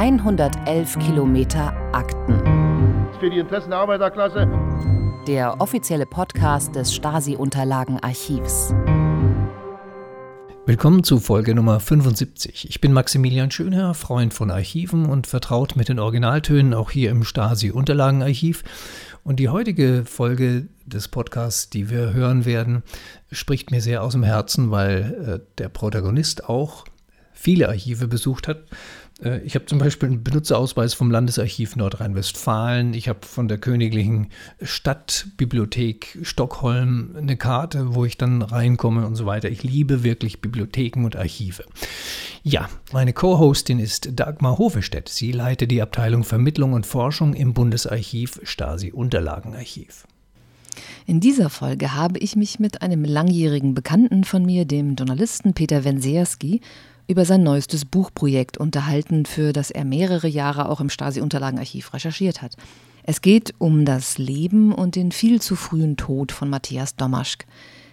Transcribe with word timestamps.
111 0.00 0.98
Kilometer 0.98 1.74
Akten. 1.92 2.40
Für 3.20 3.28
die 3.28 3.36
Interessen 3.36 3.68
der 3.68 3.80
Arbeiterklasse. 3.80 4.48
Der 5.26 5.60
offizielle 5.60 6.06
Podcast 6.06 6.74
des 6.74 6.94
Stasi-Unterlagenarchivs. 6.94 8.72
Willkommen 10.64 11.04
zu 11.04 11.20
Folge 11.20 11.54
Nummer 11.54 11.80
75. 11.80 12.70
Ich 12.70 12.80
bin 12.80 12.94
Maximilian 12.94 13.50
Schönherr, 13.50 13.92
Freund 13.92 14.32
von 14.32 14.50
Archiven 14.50 15.04
und 15.04 15.26
vertraut 15.26 15.76
mit 15.76 15.90
den 15.90 15.98
Originaltönen 15.98 16.72
auch 16.72 16.90
hier 16.90 17.10
im 17.10 17.22
Stasi-Unterlagenarchiv. 17.22 18.62
Und 19.22 19.36
die 19.36 19.50
heutige 19.50 20.06
Folge 20.06 20.68
des 20.86 21.08
Podcasts, 21.08 21.68
die 21.68 21.90
wir 21.90 22.14
hören 22.14 22.46
werden, 22.46 22.84
spricht 23.30 23.70
mir 23.70 23.82
sehr 23.82 24.02
aus 24.02 24.12
dem 24.12 24.22
Herzen, 24.22 24.70
weil 24.70 25.42
äh, 25.42 25.56
der 25.58 25.68
Protagonist 25.68 26.48
auch 26.48 26.86
viele 27.34 27.68
Archive 27.68 28.08
besucht 28.08 28.48
hat 28.48 28.62
ich 29.44 29.54
habe 29.54 29.66
zum 29.66 29.78
Beispiel 29.78 30.08
einen 30.08 30.24
Benutzerausweis 30.24 30.94
vom 30.94 31.10
Landesarchiv 31.10 31.76
Nordrhein-Westfalen. 31.76 32.94
Ich 32.94 33.08
habe 33.08 33.20
von 33.26 33.48
der 33.48 33.58
Königlichen 33.58 34.28
Stadtbibliothek 34.62 36.18
Stockholm 36.22 37.14
eine 37.16 37.36
Karte, 37.36 37.94
wo 37.94 38.04
ich 38.04 38.16
dann 38.16 38.42
reinkomme 38.42 39.06
und 39.06 39.16
so 39.16 39.26
weiter. 39.26 39.50
Ich 39.50 39.62
liebe 39.62 40.04
wirklich 40.04 40.40
Bibliotheken 40.40 41.04
und 41.04 41.16
Archive. 41.16 41.64
Ja, 42.42 42.70
meine 42.92 43.12
Co-Hostin 43.12 43.78
ist 43.78 44.18
Dagmar 44.18 44.56
Hofestedt. 44.56 45.10
Sie 45.10 45.32
leitet 45.32 45.70
die 45.70 45.82
Abteilung 45.82 46.24
Vermittlung 46.24 46.72
und 46.72 46.86
Forschung 46.86 47.34
im 47.34 47.52
Bundesarchiv 47.52 48.40
Stasi-Unterlagenarchiv. 48.42 50.06
In 51.06 51.20
dieser 51.20 51.50
Folge 51.50 51.94
habe 51.94 52.18
ich 52.18 52.36
mich 52.36 52.58
mit 52.60 52.82
einem 52.82 53.04
langjährigen 53.04 53.74
Bekannten 53.74 54.24
von 54.24 54.44
mir, 54.44 54.64
dem 54.64 54.94
Journalisten 54.94 55.54
Peter 55.54 55.84
Wenserski, 55.84 56.60
über 57.10 57.24
sein 57.24 57.42
neuestes 57.42 57.84
Buchprojekt 57.84 58.56
unterhalten, 58.56 59.26
für 59.26 59.52
das 59.52 59.72
er 59.72 59.84
mehrere 59.84 60.28
Jahre 60.28 60.68
auch 60.68 60.80
im 60.80 60.88
Stasi-Unterlagenarchiv 60.88 61.92
recherchiert 61.92 62.40
hat. 62.40 62.56
Es 63.02 63.20
geht 63.20 63.52
um 63.58 63.84
das 63.84 64.16
Leben 64.16 64.72
und 64.72 64.94
den 64.94 65.10
viel 65.10 65.42
zu 65.42 65.56
frühen 65.56 65.96
Tod 65.96 66.30
von 66.30 66.48
Matthias 66.48 66.94
Domaschk. 66.94 67.46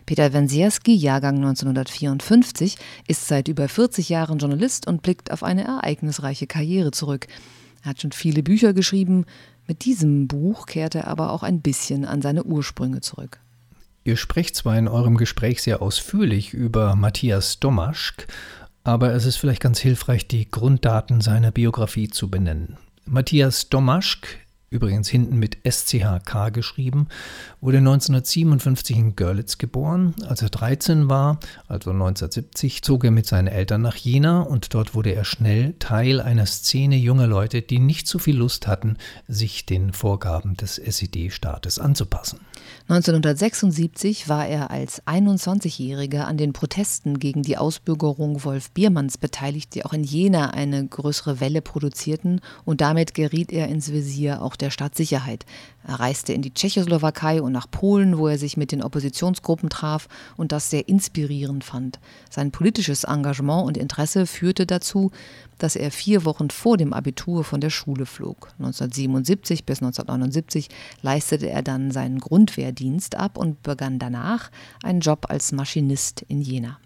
Peter 0.05 0.33
Wensierski, 0.33 0.93
Jahrgang 0.93 1.37
1954, 1.37 2.77
ist 3.07 3.27
seit 3.27 3.47
über 3.47 3.67
40 3.67 4.07
Jahren 4.07 4.37
Journalist 4.37 4.85
und 4.85 5.01
blickt 5.01 5.31
auf 5.31 5.41
eine 5.41 5.63
ereignisreiche 5.63 6.45
Karriere 6.45 6.91
zurück. 6.91 7.25
Er 7.83 7.89
hat 7.89 8.01
schon 8.01 8.11
viele 8.11 8.43
Bücher 8.43 8.73
geschrieben. 8.73 9.25
Mit 9.67 9.85
diesem 9.85 10.27
Buch 10.27 10.67
kehrt 10.67 10.93
er 10.93 11.07
aber 11.07 11.31
auch 11.31 11.41
ein 11.41 11.61
bisschen 11.61 12.05
an 12.05 12.21
seine 12.21 12.43
Ursprünge 12.43 13.01
zurück. 13.01 13.39
Ihr 14.03 14.15
sprecht 14.15 14.55
zwar 14.55 14.77
in 14.77 14.87
eurem 14.87 15.17
Gespräch 15.17 15.63
sehr 15.63 15.81
ausführlich 15.81 16.53
über 16.53 16.95
Matthias 16.95 17.59
Domaschk, 17.59 18.27
aber 18.87 19.13
es 19.13 19.25
ist 19.25 19.35
vielleicht 19.35 19.61
ganz 19.61 19.79
hilfreich, 19.79 20.27
die 20.27 20.49
Grunddaten 20.49 21.19
seiner 21.19 21.51
Biografie 21.51 22.07
zu 22.07 22.29
benennen. 22.29 22.77
Matthias 23.05 23.69
Domaschk 23.69 24.27
übrigens 24.69 25.07
hinten 25.07 25.37
mit 25.37 25.57
SCHK 25.65 26.51
geschrieben, 26.51 27.07
wurde 27.61 27.77
1957 27.77 28.97
in 28.97 29.15
Görlitz 29.15 29.57
geboren. 29.57 30.13
Als 30.27 30.41
er 30.41 30.49
13 30.49 31.09
war, 31.09 31.39
also 31.67 31.91
1970, 31.91 32.83
zog 32.83 33.05
er 33.05 33.11
mit 33.11 33.25
seinen 33.25 33.47
Eltern 33.47 33.81
nach 33.81 33.95
Jena 33.95 34.41
und 34.41 34.73
dort 34.73 34.93
wurde 34.93 35.13
er 35.13 35.23
schnell 35.23 35.75
Teil 35.79 36.19
einer 36.19 36.45
Szene 36.45 36.97
junger 36.97 37.27
Leute, 37.27 37.61
die 37.61 37.79
nicht 37.79 38.07
so 38.07 38.19
viel 38.19 38.37
Lust 38.37 38.67
hatten, 38.67 38.97
sich 39.27 39.65
den 39.65 39.93
Vorgaben 39.93 40.57
des 40.57 40.77
SED-Staates 40.77 41.79
anzupassen. 41.79 42.39
1976 42.89 44.29
war 44.29 44.47
er 44.47 44.71
als 44.71 45.05
21-Jähriger 45.05 46.21
an 46.21 46.37
den 46.37 46.53
Protesten 46.53 47.19
gegen 47.19 47.43
die 47.43 47.57
Ausbürgerung 47.57 48.43
Wolf 48.43 48.71
Biermanns 48.71 49.17
beteiligt, 49.17 49.75
die 49.75 49.85
auch 49.85 49.93
in 49.93 50.03
Jena 50.03 50.51
eine 50.51 50.85
größere 50.85 51.39
Welle 51.39 51.61
produzierten 51.61 52.41
und 52.65 52.81
damit 52.81 53.13
geriet 53.13 53.51
er 53.51 53.67
ins 53.67 53.91
Visier 53.91 54.41
auch 54.41 54.55
der 54.55 54.69
Staatssicherheit. 54.69 55.45
Er 55.87 56.01
reiste 56.01 56.33
in 56.33 56.41
die 56.41 56.53
Tschechoslowakei 56.53 57.41
und 57.41 57.53
nach 57.53 57.71
Polen, 57.71 58.17
wo 58.17 58.27
er 58.27 58.37
sich 58.37 58.57
mit 58.57 58.73
den 58.73 58.83
Oppositionsgruppen 58.83 59.69
traf 59.69 60.09
und 60.35 60.51
das 60.51 60.69
sehr 60.69 60.89
inspirierend 60.89 61.63
fand. 61.63 61.99
Sein 62.29 62.51
politisches 62.51 63.05
Engagement 63.05 63.65
und 63.65 63.77
Interesse 63.77 64.27
führte 64.27 64.65
dazu, 64.65 65.11
dass 65.57 65.77
er 65.77 65.89
vier 65.89 66.25
Wochen 66.25 66.49
vor 66.49 66.75
dem 66.75 66.91
Abitur 66.91 67.45
von 67.45 67.61
der 67.61 67.69
Schule 67.69 68.05
flog. 68.05 68.49
1977 68.59 69.65
bis 69.65 69.81
1979 69.81 70.67
leistete 71.01 71.49
er 71.49 71.61
dann 71.61 71.91
seinen 71.91 72.19
Grundwehrdienst 72.19 73.15
ab 73.15 73.37
und 73.37 73.63
begann 73.63 73.97
danach 73.97 74.51
einen 74.83 74.99
Job 74.99 75.27
als 75.29 75.53
Maschinist 75.53 76.21
in 76.27 76.41
Jena. 76.41 76.79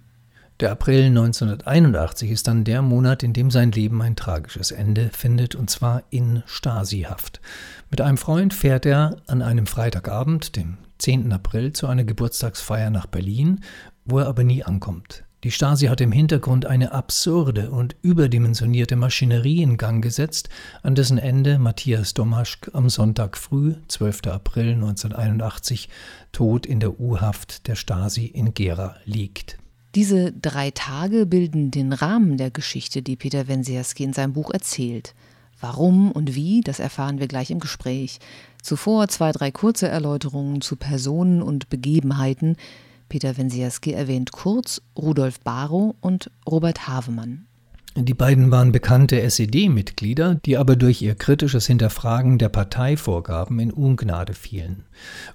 Der 0.61 0.69
April 0.69 1.05
1981 1.05 2.29
ist 2.29 2.47
dann 2.47 2.63
der 2.63 2.83
Monat, 2.83 3.23
in 3.23 3.33
dem 3.33 3.49
sein 3.49 3.71
Leben 3.71 3.99
ein 4.03 4.15
tragisches 4.15 4.69
Ende 4.69 5.09
findet, 5.11 5.55
und 5.55 5.71
zwar 5.71 6.03
in 6.11 6.43
Stasihaft. 6.45 7.41
Mit 7.89 7.99
einem 7.99 8.17
Freund 8.17 8.53
fährt 8.53 8.85
er 8.85 9.17
an 9.25 9.41
einem 9.41 9.65
Freitagabend, 9.65 10.55
dem 10.55 10.77
10. 10.99 11.33
April, 11.33 11.73
zu 11.73 11.87
einer 11.87 12.03
Geburtstagsfeier 12.03 12.91
nach 12.91 13.07
Berlin, 13.07 13.61
wo 14.05 14.19
er 14.19 14.27
aber 14.27 14.43
nie 14.43 14.63
ankommt. 14.63 15.23
Die 15.43 15.49
Stasi 15.49 15.87
hat 15.87 15.99
im 15.99 16.11
Hintergrund 16.11 16.67
eine 16.67 16.91
absurde 16.91 17.71
und 17.71 17.95
überdimensionierte 18.03 18.95
Maschinerie 18.95 19.63
in 19.63 19.77
Gang 19.77 20.03
gesetzt, 20.03 20.49
an 20.83 20.93
dessen 20.93 21.17
Ende 21.17 21.57
Matthias 21.57 22.13
Domaschk 22.13 22.69
am 22.73 22.87
Sonntag 22.87 23.35
früh, 23.35 23.73
12. 23.87 24.27
April 24.27 24.73
1981, 24.73 25.89
tot 26.31 26.67
in 26.67 26.79
der 26.79 26.99
U-Haft 26.99 27.67
der 27.67 27.73
Stasi 27.73 28.27
in 28.27 28.53
Gera 28.53 28.97
liegt. 29.05 29.57
Diese 29.93 30.31
drei 30.31 30.71
Tage 30.71 31.25
bilden 31.25 31.69
den 31.69 31.91
Rahmen 31.91 32.37
der 32.37 32.49
Geschichte, 32.49 33.01
die 33.01 33.17
Peter 33.17 33.49
Wensierski 33.49 34.03
in 34.03 34.13
seinem 34.13 34.33
Buch 34.33 34.51
erzählt. 34.51 35.13
Warum 35.59 36.11
und 36.11 36.33
wie, 36.33 36.61
das 36.61 36.79
erfahren 36.79 37.19
wir 37.19 37.27
gleich 37.27 37.51
im 37.51 37.59
Gespräch. 37.59 38.19
Zuvor 38.63 39.09
zwei, 39.09 39.31
drei 39.31 39.51
kurze 39.51 39.89
Erläuterungen 39.89 40.61
zu 40.61 40.77
Personen 40.77 41.41
und 41.41 41.69
Begebenheiten. 41.69 42.55
Peter 43.09 43.37
Wensierski 43.37 43.91
erwähnt 43.91 44.31
kurz 44.31 44.81
Rudolf 44.97 45.41
Barrow 45.41 45.93
und 45.99 46.31
Robert 46.49 46.87
Havemann. 46.87 47.45
Die 47.97 48.13
beiden 48.13 48.51
waren 48.51 48.71
bekannte 48.71 49.21
SED-Mitglieder, 49.21 50.35
die 50.45 50.55
aber 50.55 50.77
durch 50.77 51.01
ihr 51.01 51.13
kritisches 51.13 51.67
Hinterfragen 51.67 52.37
der 52.37 52.47
Parteivorgaben 52.47 53.59
in 53.59 53.69
Ungnade 53.69 54.33
fielen. 54.33 54.85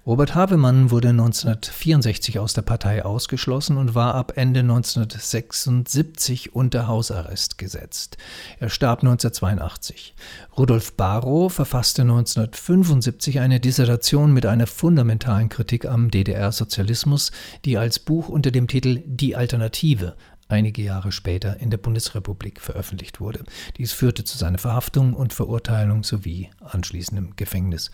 Robert 0.06 0.34
Havemann 0.34 0.90
wurde 0.90 1.10
1964 1.10 2.38
aus 2.38 2.54
der 2.54 2.62
Partei 2.62 3.04
ausgeschlossen 3.04 3.76
und 3.76 3.94
war 3.94 4.14
ab 4.14 4.32
Ende 4.36 4.60
1976 4.60 6.54
unter 6.54 6.88
Hausarrest 6.88 7.58
gesetzt. 7.58 8.16
Er 8.58 8.70
starb 8.70 9.00
1982. 9.00 10.14
Rudolf 10.56 10.94
Barrow 10.94 11.52
verfasste 11.52 12.02
1975 12.02 13.38
eine 13.38 13.60
Dissertation 13.60 14.32
mit 14.32 14.46
einer 14.46 14.66
fundamentalen 14.66 15.50
Kritik 15.50 15.84
am 15.84 16.10
DDR-Sozialismus, 16.10 17.32
die 17.66 17.76
als 17.76 17.98
Buch 17.98 18.30
unter 18.30 18.50
dem 18.50 18.66
Titel 18.66 19.02
Die 19.04 19.36
Alternative 19.36 20.16
einige 20.48 20.82
Jahre 20.82 21.12
später 21.12 21.58
in 21.60 21.70
der 21.70 21.78
Bundesrepublik 21.78 22.60
veröffentlicht 22.60 23.20
wurde. 23.20 23.44
Dies 23.76 23.92
führte 23.92 24.24
zu 24.24 24.38
seiner 24.38 24.58
Verhaftung 24.58 25.14
und 25.14 25.32
Verurteilung 25.32 26.04
sowie 26.04 26.50
anschließendem 26.60 27.36
Gefängnis. 27.36 27.90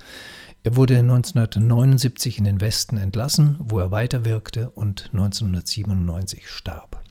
Er 0.63 0.77
wurde 0.77 0.99
1979 0.99 2.39
in 2.39 2.45
den 2.45 2.61
Westen 2.61 2.97
entlassen, 2.97 3.57
wo 3.59 3.79
er 3.79 3.91
weiterwirkte 3.91 4.71
und 4.71 5.11
1997 5.13 6.49
starb. 6.49 7.02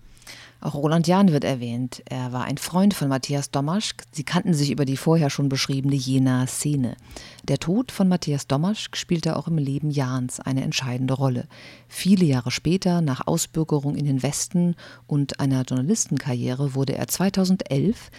Auch 0.61 0.75
Roland 0.75 1.07
Jahn 1.07 1.31
wird 1.31 1.43
erwähnt. 1.43 2.03
Er 2.05 2.33
war 2.33 2.43
ein 2.43 2.59
Freund 2.59 2.93
von 2.93 3.07
Matthias 3.07 3.49
Domaschk. 3.49 4.03
Sie 4.11 4.23
kannten 4.23 4.53
sich 4.53 4.69
über 4.69 4.85
die 4.85 4.95
vorher 4.95 5.31
schon 5.31 5.49
beschriebene 5.49 5.95
Jenaer 5.95 6.45
Szene. 6.45 6.97
Der 7.43 7.57
Tod 7.57 7.91
von 7.91 8.07
Matthias 8.07 8.45
Domaschk 8.45 8.95
spielte 8.95 9.37
auch 9.37 9.47
im 9.47 9.57
Leben 9.57 9.89
Jahns 9.89 10.39
eine 10.39 10.61
entscheidende 10.61 11.15
Rolle. 11.15 11.47
Viele 11.87 12.25
Jahre 12.25 12.51
später, 12.51 13.01
nach 13.01 13.25
Ausbürgerung 13.25 13.95
in 13.95 14.05
den 14.05 14.21
Westen 14.21 14.75
und 15.07 15.39
einer 15.39 15.63
Journalistenkarriere, 15.63 16.75
wurde 16.75 16.95
er 16.95 17.07
2011 17.07 18.11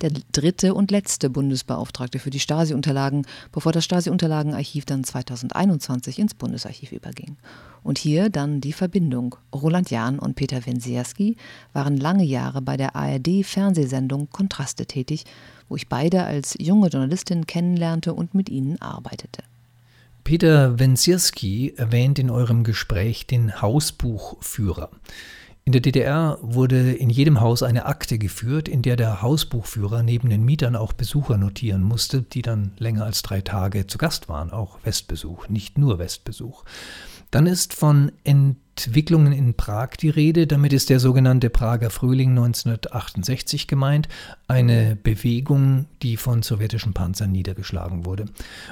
der 0.00 0.10
dritte 0.32 0.74
und 0.74 0.90
letzte 0.90 1.30
Bundesbeauftragte 1.30 2.18
für 2.18 2.30
die 2.30 2.40
Stasi-Unterlagen, 2.40 3.26
bevor 3.52 3.72
das 3.72 3.84
Stasi-Unterlagenarchiv 3.84 4.84
dann 4.84 5.04
2021 5.04 6.18
ins 6.18 6.34
Bundesarchiv 6.34 6.92
überging. 6.92 7.36
Und 7.82 7.98
hier 7.98 8.30
dann 8.30 8.60
die 8.60 8.72
Verbindung. 8.72 9.36
Roland 9.54 9.90
Jahn 9.90 10.18
und 10.18 10.34
Peter 10.34 10.66
Wensierski 10.66 11.36
waren 11.72 11.96
lange 11.96 12.24
Jahre 12.24 12.60
bei 12.60 12.76
der 12.76 12.96
ARD-Fernsehsendung 12.96 14.28
Kontraste 14.30 14.86
tätig, 14.86 15.24
wo 15.68 15.76
ich 15.76 15.88
beide 15.88 16.24
als 16.24 16.56
junge 16.58 16.88
Journalistin 16.88 17.46
kennenlernte 17.46 18.12
und 18.12 18.34
mit 18.34 18.48
ihnen 18.48 18.80
arbeitete. 18.82 19.42
Peter 20.24 20.80
Wensierski 20.80 21.74
erwähnt 21.76 22.18
in 22.18 22.30
eurem 22.30 22.64
Gespräch 22.64 23.28
den 23.28 23.62
Hausbuchführer. 23.62 24.90
In 25.66 25.72
der 25.72 25.80
DDR 25.80 26.38
wurde 26.42 26.92
in 26.92 27.10
jedem 27.10 27.40
Haus 27.40 27.64
eine 27.64 27.86
Akte 27.86 28.18
geführt, 28.18 28.68
in 28.68 28.82
der 28.82 28.94
der 28.94 29.20
Hausbuchführer 29.20 30.04
neben 30.04 30.30
den 30.30 30.44
Mietern 30.44 30.76
auch 30.76 30.92
Besucher 30.92 31.38
notieren 31.38 31.82
musste, 31.82 32.22
die 32.22 32.40
dann 32.40 32.70
länger 32.78 33.04
als 33.04 33.22
drei 33.22 33.40
Tage 33.40 33.88
zu 33.88 33.98
Gast 33.98 34.28
waren, 34.28 34.52
auch 34.52 34.78
Westbesuch, 34.84 35.48
nicht 35.48 35.76
nur 35.76 35.98
Westbesuch. 35.98 36.62
Dann 37.30 37.46
ist 37.46 37.74
von 37.74 38.12
Entwicklungen 38.24 39.32
in 39.32 39.54
Prag 39.54 39.96
die 40.00 40.10
Rede. 40.10 40.46
Damit 40.46 40.72
ist 40.72 40.90
der 40.90 41.00
sogenannte 41.00 41.50
Prager 41.50 41.90
Frühling 41.90 42.30
1968 42.30 43.66
gemeint, 43.66 44.08
eine 44.48 44.96
Bewegung, 44.96 45.86
die 46.02 46.16
von 46.16 46.42
sowjetischen 46.42 46.92
Panzern 46.92 47.32
niedergeschlagen 47.32 48.04
wurde. 48.04 48.26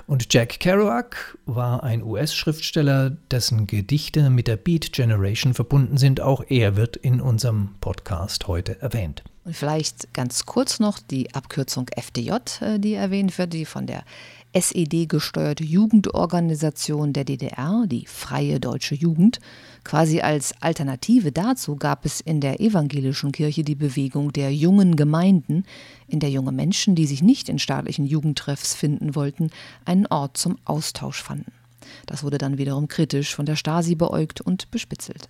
Und 0.06 0.32
Jack 0.32 0.60
Kerouac 0.60 1.38
war 1.46 1.82
ein 1.82 2.02
US-Schriftsteller, 2.02 3.10
dessen 3.30 3.66
Gedichte 3.66 4.30
mit 4.30 4.46
der 4.46 4.56
Beat 4.56 4.92
Generation 4.92 5.54
verbunden 5.54 5.96
sind. 5.96 6.20
Auch 6.20 6.44
er 6.48 6.76
wird 6.76 6.96
in 6.96 7.20
unserem 7.20 7.70
Podcast 7.80 8.46
heute 8.46 8.80
erwähnt. 8.80 9.24
Und 9.44 9.54
vielleicht 9.54 10.14
ganz 10.14 10.46
kurz 10.46 10.80
noch 10.80 10.98
die 10.98 11.34
Abkürzung 11.34 11.88
FDJ, 11.94 12.30
äh, 12.60 12.78
die 12.78 12.94
erwähnt 12.94 13.36
wird, 13.36 13.52
die 13.52 13.66
von 13.66 13.86
der 13.86 14.04
SED-gesteuerte 14.54 15.64
Jugendorganisation 15.64 17.12
der 17.12 17.24
DDR, 17.24 17.84
die 17.86 18.06
Freie 18.06 18.60
Deutsche 18.60 18.94
Jugend. 18.94 19.40
Quasi 19.82 20.20
als 20.20 20.54
Alternative 20.60 21.32
dazu 21.32 21.76
gab 21.76 22.04
es 22.04 22.20
in 22.20 22.40
der 22.40 22.60
evangelischen 22.60 23.32
Kirche 23.32 23.64
die 23.64 23.74
Bewegung 23.74 24.32
der 24.32 24.54
jungen 24.54 24.96
Gemeinden, 24.96 25.64
in 26.06 26.20
der 26.20 26.30
junge 26.30 26.52
Menschen, 26.52 26.94
die 26.94 27.06
sich 27.06 27.22
nicht 27.22 27.48
in 27.48 27.58
staatlichen 27.58 28.06
Jugendtreffs 28.06 28.74
finden 28.74 29.14
wollten, 29.14 29.50
einen 29.84 30.06
Ort 30.06 30.36
zum 30.36 30.56
Austausch 30.64 31.22
fanden. 31.22 31.52
Das 32.06 32.22
wurde 32.22 32.38
dann 32.38 32.56
wiederum 32.56 32.88
kritisch 32.88 33.34
von 33.34 33.46
der 33.46 33.56
Stasi 33.56 33.94
beäugt 33.94 34.40
und 34.40 34.70
bespitzelt. 34.70 35.28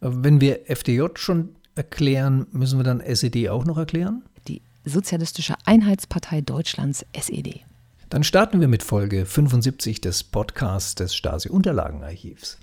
Wenn 0.00 0.40
wir 0.40 0.68
FDJ 0.68 1.02
schon 1.14 1.50
erklären, 1.74 2.46
müssen 2.52 2.78
wir 2.78 2.84
dann 2.84 3.00
SED 3.00 3.48
auch 3.48 3.64
noch 3.64 3.78
erklären? 3.78 4.22
Die 4.48 4.60
Sozialistische 4.84 5.54
Einheitspartei 5.64 6.40
Deutschlands 6.40 7.04
SED. 7.12 7.67
Dann 8.10 8.24
starten 8.24 8.60
wir 8.60 8.68
mit 8.68 8.82
Folge 8.82 9.26
75 9.26 10.00
des 10.00 10.24
Podcasts 10.24 10.94
des 10.94 11.14
Stasi-Unterlagenarchivs. 11.14 12.56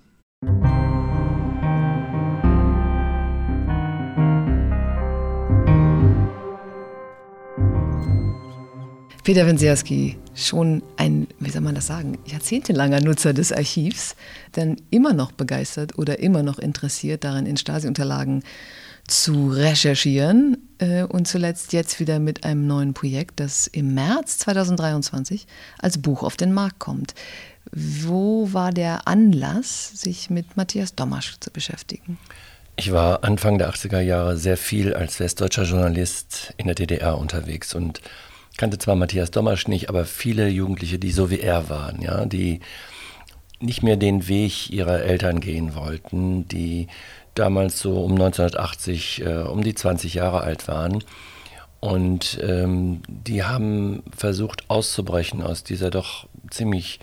Peter 9.24 9.46
Wensierski, 9.46 10.18
schon 10.34 10.82
ein, 10.98 11.28
wie 11.40 11.52
soll 11.52 11.62
man 11.62 11.76
das 11.76 11.88
sagen, 11.88 12.18
jahrzehntelanger 12.26 13.02
Nutzer 13.02 13.34
des 13.34 13.52
Archivs, 13.52 14.16
dann 14.52 14.78
immer 14.90 15.14
noch 15.14 15.32
begeistert 15.32 15.98
oder 16.00 16.20
immer 16.20 16.42
noch 16.42 16.58
interessiert 16.58 17.24
daran, 17.24 17.46
in 17.46 17.58
Stasi-Unterlagen 17.58 18.44
zu 19.08 19.50
recherchieren 19.50 20.58
äh, 20.80 21.04
und 21.04 21.28
zuletzt 21.28 21.74
jetzt 21.74 22.00
wieder 22.00 22.20
mit 22.20 22.44
einem 22.44 22.66
neuen 22.66 22.94
Projekt, 22.94 23.40
das 23.40 23.68
im 23.68 23.94
März 23.94 24.40
2023 24.40 25.46
als 25.80 26.02
Buch 26.02 26.24
auf 26.24 26.38
den 26.38 26.54
Markt 26.54 26.80
kommt. 26.80 27.14
Wo 27.72 28.52
war 28.54 28.72
der 28.72 29.08
Anlass, 29.08 29.92
sich 29.94 30.30
mit 30.30 30.58
Matthias 30.58 30.96
Domasch 30.96 31.36
zu 31.40 31.52
beschäftigen? 31.52 32.18
Ich 32.78 32.92
war 32.92 33.24
Anfang 33.24 33.58
der 33.58 33.72
80er 33.72 34.02
Jahre 34.02 34.38
sehr 34.38 34.58
viel 34.58 34.94
als 34.94 35.20
westdeutscher 35.20 35.64
Journalist 35.64 36.54
in 36.58 36.66
der 36.66 36.76
DDR 36.76 37.18
unterwegs 37.18 37.74
und 37.74 38.02
kannte 38.58 38.78
zwar 38.78 38.96
Matthias 38.96 39.32
Domasch 39.32 39.68
nicht, 39.68 39.90
aber 39.90 40.06
viele 40.06 40.48
Jugendliche, 40.48 41.00
die 41.00 41.12
so 41.12 41.30
wie 41.30 41.40
er 41.40 41.70
waren, 41.70 42.02
ja, 42.02 42.26
die 42.26 42.60
nicht 43.60 43.84
mehr 43.84 43.98
den 43.98 44.28
Weg 44.28 44.70
ihrer 44.70 45.02
Eltern 45.02 45.40
gehen 45.40 45.76
wollten, 45.76 46.48
die 46.48 46.88
damals 47.36 47.80
so 47.80 48.04
um 48.04 48.14
1980 48.14 49.22
äh, 49.22 49.34
um 49.44 49.64
die 49.64 49.76
20 49.76 50.14
Jahre 50.14 50.42
alt 50.42 50.68
waren. 50.68 51.04
Und 51.80 52.40
ähm, 52.42 53.04
die 53.08 53.44
haben 53.44 54.02
versucht 54.16 54.70
auszubrechen 54.70 55.44
aus 55.44 55.64
dieser 55.64 55.92
doch 55.92 56.28
ziemlich 56.50 57.00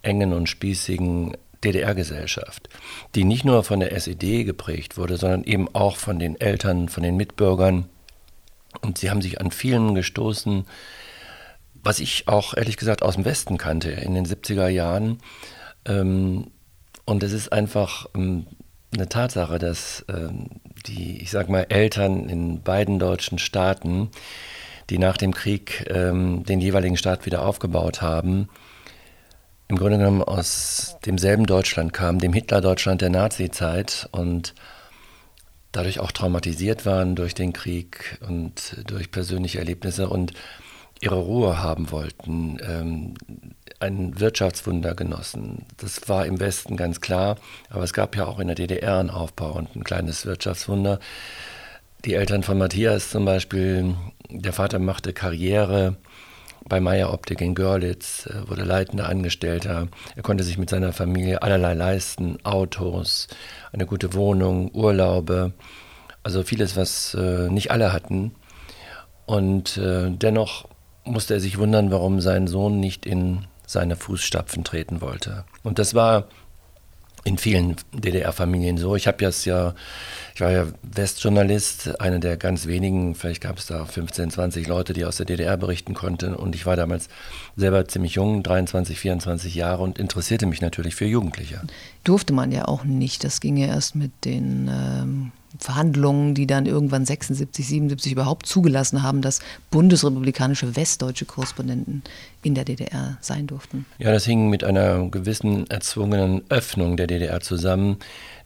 engen 0.00 0.32
und 0.32 0.48
spießigen 0.48 1.36
DDR-Gesellschaft, 1.64 2.68
die 3.14 3.24
nicht 3.24 3.44
nur 3.44 3.62
von 3.62 3.80
der 3.80 3.92
SED 3.92 4.44
geprägt 4.44 4.96
wurde, 4.96 5.16
sondern 5.16 5.44
eben 5.44 5.72
auch 5.74 5.96
von 5.96 6.18
den 6.18 6.40
Eltern, 6.40 6.88
von 6.88 7.02
den 7.02 7.16
Mitbürgern. 7.16 7.88
Und 8.80 8.98
sie 8.98 9.10
haben 9.10 9.22
sich 9.22 9.40
an 9.40 9.50
vielen 9.50 9.94
gestoßen, 9.94 10.64
was 11.84 12.00
ich 12.00 12.28
auch 12.28 12.54
ehrlich 12.54 12.76
gesagt 12.76 13.02
aus 13.02 13.14
dem 13.14 13.24
Westen 13.24 13.58
kannte 13.58 13.90
in 13.90 14.14
den 14.14 14.26
70er 14.26 14.68
Jahren. 14.68 15.18
Ähm, 15.84 16.50
und 17.04 17.22
es 17.22 17.32
ist 17.32 17.52
einfach 17.52 18.06
ähm, 18.14 18.46
eine 18.92 19.08
Tatsache, 19.08 19.58
dass 19.58 20.04
ähm, 20.08 20.46
die, 20.86 21.22
ich 21.22 21.30
sag 21.30 21.48
mal, 21.48 21.66
Eltern 21.68 22.28
in 22.28 22.62
beiden 22.62 22.98
deutschen 22.98 23.38
Staaten, 23.38 24.10
die 24.90 24.98
nach 24.98 25.16
dem 25.16 25.32
Krieg 25.32 25.86
ähm, 25.90 26.44
den 26.44 26.60
jeweiligen 26.60 26.96
Staat 26.96 27.24
wieder 27.24 27.44
aufgebaut 27.44 28.02
haben, 28.02 28.48
im 29.68 29.76
Grunde 29.76 29.98
genommen 29.98 30.22
aus 30.22 30.98
demselben 31.06 31.46
Deutschland 31.46 31.92
kamen, 31.94 32.18
dem 32.18 32.34
Hitler-Deutschland 32.34 33.00
der 33.00 33.10
Nazi-Zeit 33.10 34.08
und 34.12 34.54
dadurch 35.72 36.00
auch 36.00 36.12
traumatisiert 36.12 36.84
waren 36.84 37.16
durch 37.16 37.34
den 37.34 37.54
Krieg 37.54 38.18
und 38.28 38.76
durch 38.86 39.10
persönliche 39.10 39.58
Erlebnisse 39.58 40.10
und 40.10 40.34
ihre 41.00 41.16
Ruhe 41.16 41.62
haben 41.62 41.90
wollten, 41.90 42.58
ähm, 42.62 43.14
ein 43.82 44.18
Wirtschaftswunder 44.20 44.94
genossen. 44.94 45.66
Das 45.76 46.08
war 46.08 46.24
im 46.24 46.40
Westen 46.40 46.76
ganz 46.76 47.00
klar, 47.00 47.36
aber 47.68 47.82
es 47.82 47.92
gab 47.92 48.16
ja 48.16 48.26
auch 48.26 48.38
in 48.38 48.46
der 48.46 48.56
DDR 48.56 48.98
einen 48.98 49.10
Aufbau 49.10 49.52
und 49.52 49.74
ein 49.76 49.84
kleines 49.84 50.24
Wirtschaftswunder. 50.24 51.00
Die 52.04 52.14
Eltern 52.14 52.42
von 52.42 52.58
Matthias 52.58 53.10
zum 53.10 53.24
Beispiel, 53.24 53.94
der 54.30 54.52
Vater 54.52 54.78
machte 54.78 55.12
Karriere 55.12 55.96
bei 56.64 56.80
Meyer 56.80 57.12
Optik 57.12 57.40
in 57.40 57.54
Görlitz, 57.54 58.28
wurde 58.46 58.62
leitender 58.62 59.08
Angestellter. 59.08 59.88
Er 60.14 60.22
konnte 60.22 60.44
sich 60.44 60.58
mit 60.58 60.70
seiner 60.70 60.92
Familie 60.92 61.42
allerlei 61.42 61.74
leisten, 61.74 62.38
Autos, 62.44 63.28
eine 63.72 63.86
gute 63.86 64.14
Wohnung, 64.14 64.70
Urlaube, 64.72 65.52
also 66.22 66.44
vieles, 66.44 66.76
was 66.76 67.14
äh, 67.14 67.48
nicht 67.50 67.72
alle 67.72 67.92
hatten. 67.92 68.32
Und 69.26 69.76
äh, 69.76 70.10
dennoch 70.10 70.68
musste 71.04 71.34
er 71.34 71.40
sich 71.40 71.58
wundern, 71.58 71.90
warum 71.90 72.20
sein 72.20 72.46
Sohn 72.46 72.78
nicht 72.78 73.06
in 73.06 73.44
seine 73.66 73.96
Fußstapfen 73.96 74.64
treten 74.64 75.00
wollte. 75.00 75.44
Und 75.62 75.78
das 75.78 75.94
war 75.94 76.28
in 77.24 77.38
vielen 77.38 77.76
DDR-Familien 77.92 78.78
so. 78.78 78.96
Ich 78.96 79.06
habe 79.06 79.22
ja, 79.22 79.74
ich 80.34 80.40
war 80.40 80.50
ja 80.50 80.66
Westjournalist, 80.82 82.00
einer 82.00 82.18
der 82.18 82.36
ganz 82.36 82.66
wenigen, 82.66 83.14
vielleicht 83.14 83.40
gab 83.40 83.58
es 83.58 83.66
da 83.66 83.84
15, 83.84 84.30
20 84.30 84.66
Leute, 84.66 84.92
die 84.92 85.04
aus 85.04 85.18
der 85.18 85.26
DDR 85.26 85.56
berichten 85.56 85.94
konnten. 85.94 86.34
Und 86.34 86.54
ich 86.56 86.66
war 86.66 86.74
damals 86.74 87.08
selber 87.56 87.86
ziemlich 87.86 88.14
jung, 88.14 88.42
23, 88.42 88.98
24 88.98 89.54
Jahre 89.54 89.82
und 89.82 89.98
interessierte 89.98 90.46
mich 90.46 90.60
natürlich 90.60 90.96
für 90.96 91.04
Jugendliche. 91.04 91.60
Durfte 92.02 92.32
man 92.32 92.50
ja 92.50 92.66
auch 92.66 92.84
nicht. 92.84 93.22
Das 93.22 93.40
ging 93.40 93.56
ja 93.56 93.68
erst 93.68 93.94
mit 93.94 94.10
den 94.24 94.68
ähm, 94.68 95.32
Verhandlungen, 95.58 96.34
die 96.34 96.46
dann 96.46 96.66
irgendwann 96.66 97.04
76, 97.04 97.66
77 97.66 98.12
überhaupt 98.12 98.46
zugelassen 98.46 99.02
haben, 99.02 99.22
dass 99.22 99.40
bundesrepublikanische 99.70 100.76
westdeutsche 100.76 101.24
Korrespondenten 101.24 102.02
in 102.42 102.54
der 102.54 102.64
DDR 102.64 103.18
sein 103.20 103.46
durften. 103.46 103.86
Ja, 103.98 104.12
das 104.12 104.24
hing 104.24 104.48
mit 104.48 104.64
einer 104.64 105.08
gewissen 105.08 105.68
erzwungenen 105.70 106.42
Öffnung 106.48 106.96
der 106.96 107.06
DDR 107.06 107.40
zusammen. 107.40 107.98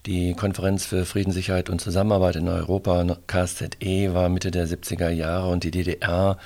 Die 0.06 0.34
Konferenz 0.34 0.86
für 0.86 1.04
Frieden, 1.04 1.32
Sicherheit 1.32 1.68
und 1.68 1.80
Zusammenarbeit 1.80 2.36
in 2.36 2.48
Europa, 2.48 3.04
KZE, 3.26 4.14
war 4.14 4.28
Mitte 4.28 4.50
der 4.50 4.68
70er 4.68 5.10
Jahre 5.10 5.50
und 5.50 5.64
die 5.64 5.72
DDR 5.72 6.38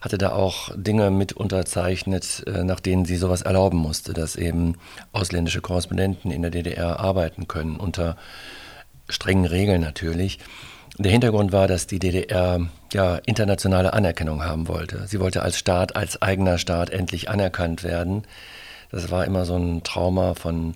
hatte 0.00 0.18
da 0.18 0.32
auch 0.32 0.70
Dinge 0.74 1.10
mit 1.10 1.32
unterzeichnet, 1.32 2.42
äh, 2.46 2.64
nach 2.64 2.80
denen 2.80 3.04
sie 3.04 3.16
sowas 3.16 3.42
erlauben 3.42 3.78
musste, 3.78 4.12
dass 4.12 4.36
eben 4.36 4.76
ausländische 5.12 5.60
Korrespondenten 5.60 6.30
in 6.30 6.42
der 6.42 6.50
DDR 6.50 7.00
arbeiten 7.00 7.48
können 7.48 7.76
unter 7.76 8.16
strengen 9.12 9.44
Regeln 9.44 9.80
natürlich. 9.80 10.38
Der 10.98 11.10
Hintergrund 11.10 11.52
war, 11.52 11.68
dass 11.68 11.86
die 11.86 11.98
DDR 11.98 12.60
ja 12.92 13.16
internationale 13.24 13.92
Anerkennung 13.92 14.44
haben 14.44 14.68
wollte. 14.68 15.06
Sie 15.06 15.20
wollte 15.20 15.42
als 15.42 15.58
Staat, 15.58 15.96
als 15.96 16.20
eigener 16.20 16.58
Staat 16.58 16.90
endlich 16.90 17.30
anerkannt 17.30 17.82
werden. 17.82 18.24
Das 18.90 19.10
war 19.10 19.24
immer 19.24 19.46
so 19.46 19.56
ein 19.56 19.82
Trauma 19.82 20.34
von 20.34 20.74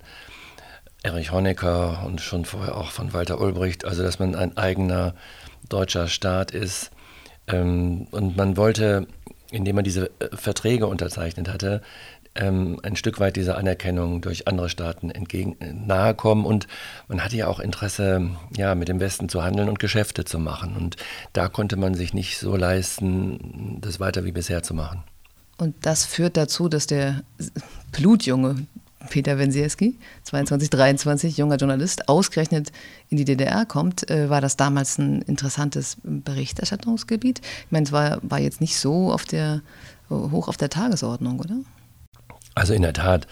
Erich 1.03 1.33
Honecker 1.33 2.03
und 2.07 2.21
schon 2.21 2.47
vorher 2.47 2.77
auch 2.77 2.91
von 2.91 3.13
Walter 3.13 3.41
Ulbricht, 3.41 3.85
also 3.85 4.03
dass 4.03 4.19
man 4.19 4.35
ein 4.35 4.57
eigener 4.57 5.15
deutscher 5.69 6.09
Staat 6.09 6.51
ist. 6.51 6.91
Ähm, 7.47 8.09
und 8.11 8.37
man 8.37 8.57
wollte, 8.57 9.07
indem 9.51 9.77
man 9.77 9.85
diese 9.85 10.11
äh, 10.19 10.35
Verträge 10.35 10.87
unterzeichnet 10.87 11.49
hatte, 11.49 11.83
ähm, 12.39 12.79
ein 12.83 12.97
Stück 12.97 13.21
weit 13.21 13.37
dieser 13.37 13.57
Anerkennung 13.59 14.21
durch 14.21 14.49
andere 14.49 14.69
Staaten 14.69 15.11
entgegen 15.11 15.57
äh, 15.61 15.73
nahe 15.73 16.15
kommen. 16.15 16.45
Und 16.45 16.67
man 17.09 17.25
hatte 17.25 17.37
ja 17.37 17.49
auch 17.49 17.61
Interesse, 17.61 18.31
ja, 18.57 18.75
mit 18.75 18.89
dem 18.89 19.01
Westen 19.01 19.29
zu 19.29 19.43
handeln 19.43 19.69
und 19.69 19.79
Geschäfte 19.79 20.25
zu 20.25 20.39
machen. 20.39 20.77
Und 20.77 20.97
da 21.33 21.49
konnte 21.49 21.77
man 21.77 21.95
sich 21.95 22.15
nicht 22.15 22.39
so 22.39 22.57
leisten, 22.57 23.79
das 23.81 24.01
weiter 24.01 24.25
wie 24.25 24.33
bisher 24.33 24.63
zu 24.63 24.75
machen. 24.75 25.03
Und 25.59 25.75
das 25.83 26.05
führt 26.05 26.37
dazu, 26.37 26.69
dass 26.69 26.87
der 26.87 27.23
Blutjunge 27.93 28.67
Peter 29.07 29.39
Wensierski, 29.39 29.97
22, 30.25 30.71
23, 30.71 31.37
junger 31.39 31.57
Journalist, 31.57 32.09
ausgerechnet 32.09 32.73
in 33.09 33.17
die 33.17 33.25
DDR 33.25 33.65
kommt, 33.65 34.11
äh, 34.11 34.29
war 34.29 34.41
das 34.41 34.57
damals 34.57 34.99
ein 34.99 35.23
interessantes 35.23 35.97
Berichterstattungsgebiet. 36.03 37.41
Ich 37.41 37.73
meine, 37.73 37.87
es 37.87 37.93
war, 37.93 38.19
war 38.23 38.41
jetzt 38.41 38.61
nicht 38.61 38.77
so 38.77 39.13
auf 39.13 39.25
der, 39.25 39.63
hoch 40.11 40.49
auf 40.49 40.57
der 40.57 40.71
Tagesordnung, 40.71 41.39
oder? 41.41 41.57
Also 42.57 42.73
in 42.73 42.83
der 42.83 42.95
Tat, 42.95 43.29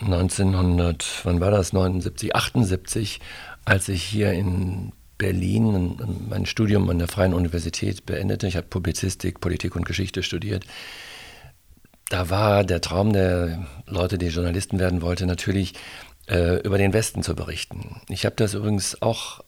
1900, 0.00 1.20
wann 1.22 1.40
war 1.40 1.52
das? 1.52 1.72
79, 1.72 2.34
78, 2.34 3.20
als 3.64 3.88
ich 3.88 4.02
hier 4.02 4.32
in 4.32 4.92
Berlin 5.16 5.96
mein 6.28 6.44
Studium 6.44 6.90
an 6.90 6.98
der 6.98 7.08
Freien 7.08 7.32
Universität 7.32 8.04
beendete. 8.04 8.48
Ich 8.48 8.56
habe 8.56 8.66
Publizistik, 8.66 9.40
Politik 9.40 9.76
und 9.76 9.86
Geschichte 9.86 10.24
studiert. 10.24 10.66
Da 12.08 12.28
war 12.28 12.64
der 12.64 12.80
Traum 12.80 13.12
der 13.12 13.64
Leute, 13.86 14.18
die 14.18 14.26
Journalisten 14.26 14.80
werden 14.80 15.02
wollten, 15.02 15.26
natürlich 15.26 15.74
äh, 16.28 16.60
über 16.62 16.78
den 16.78 16.92
Westen 16.92 17.22
zu 17.22 17.36
berichten. 17.36 18.00
Ich 18.08 18.26
habe 18.26 18.36
das 18.36 18.54
übrigens 18.54 19.00
auch 19.02 19.40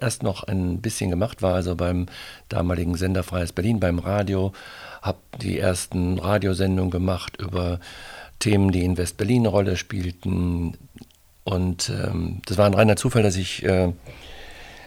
erst 0.00 0.22
noch 0.22 0.44
ein 0.44 0.80
bisschen 0.80 1.10
gemacht, 1.10 1.42
war 1.42 1.54
also 1.54 1.76
beim 1.76 2.06
damaligen 2.48 2.96
Sender 2.96 3.22
Freies 3.22 3.52
Berlin, 3.52 3.80
beim 3.80 3.98
Radio, 3.98 4.52
habe 5.02 5.18
die 5.40 5.58
ersten 5.58 6.18
Radiosendungen 6.18 6.90
gemacht 6.90 7.36
über 7.40 7.78
Themen, 8.38 8.72
die 8.72 8.84
in 8.84 8.96
West-Berlin 8.96 9.42
eine 9.42 9.48
Rolle 9.48 9.76
spielten. 9.76 10.76
Und 11.44 11.90
ähm, 11.90 12.40
das 12.46 12.58
war 12.58 12.66
ein 12.66 12.74
reiner 12.74 12.96
Zufall, 12.96 13.22
dass 13.22 13.36
ich 13.36 13.62
äh, 13.64 13.92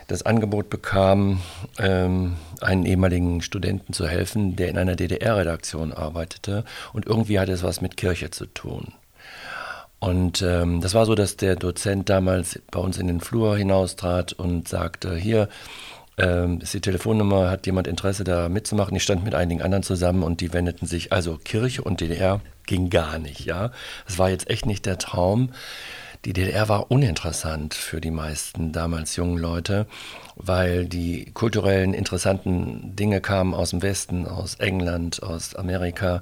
das 0.08 0.24
Angebot 0.24 0.70
bekam, 0.70 1.42
ähm, 1.78 2.38
einen 2.62 2.86
ehemaligen 2.86 3.42
Studenten 3.42 3.94
zu 3.94 4.08
helfen, 4.08 4.56
der 4.56 4.70
in 4.70 4.78
einer 4.78 4.96
DDR-Redaktion 4.96 5.94
arbeitete. 5.94 6.64
Und 6.94 7.06
irgendwie 7.06 7.40
hatte 7.40 7.52
es 7.52 7.64
was 7.64 7.82
mit 7.82 7.98
Kirche 7.98 8.32
zu 8.32 8.46
tun. 8.48 8.94
Und 10.00 10.42
ähm, 10.44 10.82
das 10.82 10.94
war 10.94 11.06
so, 11.06 11.16
dass 11.16 11.38
der 11.38 11.56
Dozent 11.56 12.10
damals 12.10 12.62
bei 12.72 12.80
uns 12.80 12.98
in 12.98 13.08
den 13.08 13.20
Flur 13.20 13.58
hinaustrat 13.58 14.34
und 14.34 14.68
sagte, 14.68 15.16
hier 15.16 15.50
ähm, 16.18 16.60
ist 16.62 16.74
die 16.74 16.82
Telefonnummer, 16.82 17.50
hat 17.50 17.66
jemand 17.66 17.88
Interesse 17.88 18.24
da 18.24 18.50
mitzumachen? 18.50 18.96
Ich 18.96 19.04
stand 19.04 19.24
mit 19.24 19.36
einigen 19.36 19.62
anderen 19.62 19.84
zusammen 19.84 20.24
und 20.24 20.42
die 20.42 20.54
wendeten 20.54 20.88
sich, 20.88 21.12
also 21.12 21.38
Kirche 21.38 21.84
und 21.84 22.02
DDR 22.02 22.42
ging 22.66 22.90
gar 22.90 23.18
nicht, 23.18 23.46
ja. 23.46 23.72
Das 24.06 24.20
war 24.20 24.30
jetzt 24.30 24.50
echt 24.50 24.66
nicht 24.66 24.86
der 24.86 24.98
Traum. 24.98 25.52
Die 26.26 26.34
DDR 26.34 26.68
war 26.68 26.92
uninteressant 26.92 27.74
für 27.74 28.02
die 28.02 28.12
meisten 28.12 28.72
damals 28.72 29.16
jungen 29.16 29.38
Leute, 29.38 29.86
weil 30.36 30.86
die 30.86 31.32
kulturellen 31.34 31.94
interessanten 31.94 32.96
Dinge 32.96 33.22
kamen 33.22 33.54
aus 33.54 33.70
dem 33.70 33.82
Westen, 33.82 34.28
aus 34.28 34.56
England, 34.56 35.24
aus 35.24 35.56
Amerika. 35.56 36.22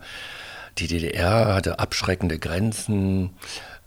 Die 0.78 0.88
DDR 0.88 1.54
hatte 1.54 1.80
abschreckende 1.80 2.38
Grenzen. 2.38 3.32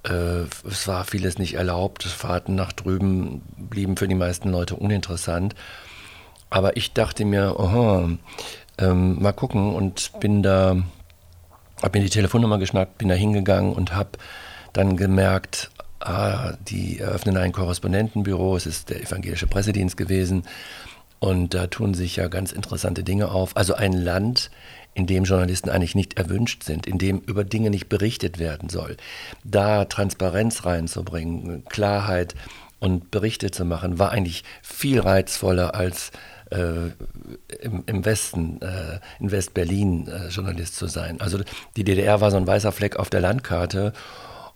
Äh, 0.04 0.44
es 0.66 0.88
war 0.88 1.04
vieles 1.04 1.38
nicht 1.38 1.54
erlaubt. 1.54 2.04
Fahrten 2.04 2.54
nach 2.54 2.72
drüben 2.72 3.42
blieben 3.56 3.96
für 3.96 4.08
die 4.08 4.14
meisten 4.14 4.50
Leute 4.50 4.76
uninteressant. 4.76 5.54
Aber 6.50 6.76
ich 6.76 6.94
dachte 6.94 7.24
mir, 7.24 7.56
aha, 7.58 8.10
ähm, 8.78 9.20
mal 9.20 9.32
gucken 9.32 9.74
und 9.74 10.12
bin 10.18 10.42
da, 10.42 10.76
habe 11.82 11.98
mir 11.98 12.04
die 12.04 12.10
Telefonnummer 12.10 12.58
geschnappt, 12.58 12.96
bin 12.96 13.08
da 13.08 13.14
hingegangen 13.14 13.74
und 13.74 13.94
habe 13.94 14.10
dann 14.72 14.96
gemerkt, 14.96 15.70
ah, 16.00 16.52
die 16.68 17.00
eröffnen 17.00 17.36
ein 17.36 17.52
Korrespondentenbüro, 17.52 18.56
es 18.56 18.64
ist 18.64 18.88
der 18.88 19.02
evangelische 19.02 19.46
Pressedienst 19.46 19.98
gewesen 19.98 20.44
und 21.20 21.54
da 21.54 21.66
tun 21.66 21.94
sich 21.94 22.16
ja 22.16 22.28
ganz 22.28 22.52
interessante 22.52 23.02
Dinge 23.02 23.30
auf. 23.30 23.56
Also 23.56 23.74
ein 23.74 23.92
Land, 23.92 24.50
in 24.94 25.06
dem 25.06 25.24
Journalisten 25.24 25.70
eigentlich 25.70 25.94
nicht 25.94 26.18
erwünscht 26.18 26.64
sind, 26.64 26.86
in 26.86 26.98
dem 26.98 27.20
über 27.20 27.44
Dinge 27.44 27.70
nicht 27.70 27.88
berichtet 27.88 28.38
werden 28.38 28.68
soll. 28.68 28.96
Da 29.44 29.84
Transparenz 29.84 30.64
reinzubringen, 30.64 31.64
Klarheit 31.66 32.34
und 32.80 33.10
Berichte 33.10 33.50
zu 33.50 33.64
machen, 33.64 33.98
war 33.98 34.10
eigentlich 34.10 34.44
viel 34.62 35.00
reizvoller 35.00 35.74
als 35.74 36.10
äh, 36.50 36.90
im, 37.60 37.84
im, 37.86 38.04
Westen, 38.04 38.60
äh, 38.62 39.00
in 39.20 39.30
West-Berlin 39.30 40.08
äh, 40.08 40.28
Journalist 40.28 40.76
zu 40.76 40.86
sein. 40.86 41.20
Also 41.20 41.38
die 41.76 41.84
DDR 41.84 42.20
war 42.20 42.30
so 42.30 42.36
ein 42.36 42.46
weißer 42.46 42.72
Fleck 42.72 42.96
auf 42.96 43.10
der 43.10 43.20
Landkarte 43.20 43.92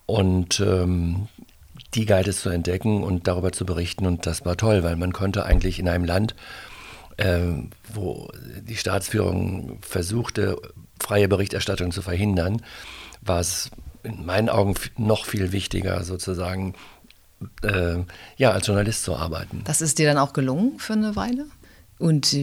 und 0.06 0.60
ähm, 0.60 1.28
die 1.94 2.06
galt 2.06 2.28
es 2.28 2.40
zu 2.40 2.50
entdecken 2.50 3.02
und 3.02 3.26
darüber 3.26 3.52
zu 3.52 3.64
berichten 3.66 4.06
und 4.06 4.26
das 4.26 4.44
war 4.44 4.56
toll, 4.56 4.82
weil 4.82 4.96
man 4.96 5.12
konnte 5.12 5.44
eigentlich 5.44 5.78
in 5.78 5.88
einem 5.88 6.04
Land, 6.04 6.34
ähm, 7.18 7.70
wo 7.92 8.28
die 8.60 8.76
Staatsführung 8.76 9.78
versuchte, 9.82 10.56
freie 11.00 11.28
Berichterstattung 11.28 11.92
zu 11.92 12.02
verhindern, 12.02 12.62
war 13.20 13.40
es 13.40 13.70
in 14.02 14.24
meinen 14.24 14.48
Augen 14.48 14.74
noch 14.96 15.26
viel 15.26 15.52
wichtiger, 15.52 16.02
sozusagen 16.04 16.74
äh, 17.62 17.98
ja, 18.36 18.52
als 18.52 18.66
Journalist 18.66 19.04
zu 19.04 19.16
arbeiten. 19.16 19.62
Das 19.64 19.82
ist 19.82 19.98
dir 19.98 20.06
dann 20.06 20.18
auch 20.18 20.32
gelungen 20.32 20.78
für 20.78 20.94
eine 20.94 21.16
Weile? 21.16 21.46
Und 22.02 22.36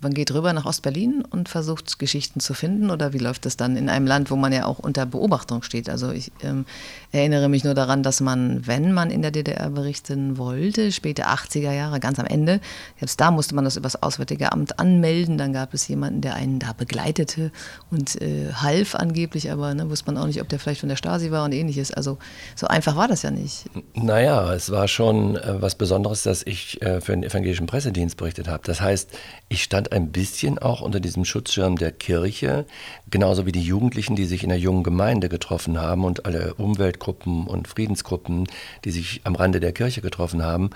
man 0.00 0.14
geht 0.14 0.32
rüber 0.32 0.52
nach 0.52 0.66
Ostberlin 0.66 1.24
und 1.28 1.48
versucht 1.48 1.98
Geschichten 1.98 2.38
zu 2.38 2.54
finden 2.54 2.92
oder 2.92 3.12
wie 3.12 3.18
läuft 3.18 3.44
das 3.44 3.56
dann 3.56 3.76
in 3.76 3.88
einem 3.88 4.06
Land, 4.06 4.30
wo 4.30 4.36
man 4.36 4.52
ja 4.52 4.66
auch 4.66 4.78
unter 4.78 5.04
Beobachtung 5.04 5.64
steht? 5.64 5.90
Also 5.90 6.12
ich 6.12 6.30
ähm, 6.44 6.64
erinnere 7.10 7.48
mich 7.48 7.64
nur 7.64 7.74
daran, 7.74 8.04
dass 8.04 8.20
man, 8.20 8.68
wenn 8.68 8.92
man 8.92 9.10
in 9.10 9.20
der 9.20 9.32
DDR 9.32 9.68
berichten 9.70 10.38
wollte, 10.38 10.92
späte 10.92 11.26
80er 11.26 11.72
Jahre, 11.72 11.98
ganz 11.98 12.20
am 12.20 12.26
Ende, 12.26 12.60
selbst 13.00 13.20
da 13.20 13.32
musste 13.32 13.56
man 13.56 13.64
das 13.64 13.76
übers 13.76 14.00
Auswärtige 14.00 14.52
Amt 14.52 14.78
anmelden, 14.78 15.38
dann 15.38 15.52
gab 15.52 15.74
es 15.74 15.88
jemanden, 15.88 16.20
der 16.20 16.34
einen 16.36 16.60
da 16.60 16.72
begleitete 16.72 17.50
und 17.90 18.22
äh, 18.22 18.52
half 18.52 18.94
angeblich, 18.94 19.50
aber 19.50 19.74
ne, 19.74 19.90
wusste 19.90 20.06
man 20.06 20.22
auch 20.22 20.28
nicht, 20.28 20.40
ob 20.40 20.48
der 20.48 20.60
vielleicht 20.60 20.80
von 20.80 20.88
der 20.88 20.94
Stasi 20.94 21.32
war 21.32 21.44
und 21.44 21.52
ähnliches. 21.52 21.92
Also 21.92 22.18
so 22.54 22.68
einfach 22.68 22.94
war 22.94 23.08
das 23.08 23.22
ja 23.22 23.32
nicht. 23.32 23.64
Naja, 23.94 24.54
es 24.54 24.70
war 24.70 24.86
schon 24.86 25.34
äh, 25.34 25.60
was 25.60 25.74
Besonderes, 25.74 26.22
dass 26.22 26.44
ich 26.46 26.80
äh, 26.80 27.00
für 27.00 27.10
den 27.10 27.24
evangelischen 27.24 27.66
Pressedienst 27.66 28.16
berichtet 28.16 28.46
habe. 28.46 28.62
Das 28.64 28.80
heißt, 28.80 28.99
heißt, 29.00 29.18
ich 29.48 29.62
stand 29.64 29.92
ein 29.92 30.12
bisschen 30.12 30.58
auch 30.58 30.80
unter 30.80 31.00
diesem 31.00 31.24
Schutzschirm 31.24 31.76
der 31.76 31.90
Kirche, 31.90 32.66
genauso 33.10 33.46
wie 33.46 33.52
die 33.52 33.62
Jugendlichen, 33.62 34.14
die 34.14 34.26
sich 34.26 34.44
in 34.44 34.48
der 34.48 34.58
jungen 34.58 34.84
Gemeinde 34.84 35.28
getroffen 35.28 35.80
haben 35.80 36.04
und 36.04 36.24
alle 36.24 36.54
Umweltgruppen 36.54 37.46
und 37.46 37.66
Friedensgruppen, 37.66 38.46
die 38.84 38.90
sich 38.92 39.22
am 39.24 39.34
Rande 39.34 39.58
der 39.58 39.72
Kirche 39.72 40.02
getroffen 40.02 40.44
haben, 40.44 40.70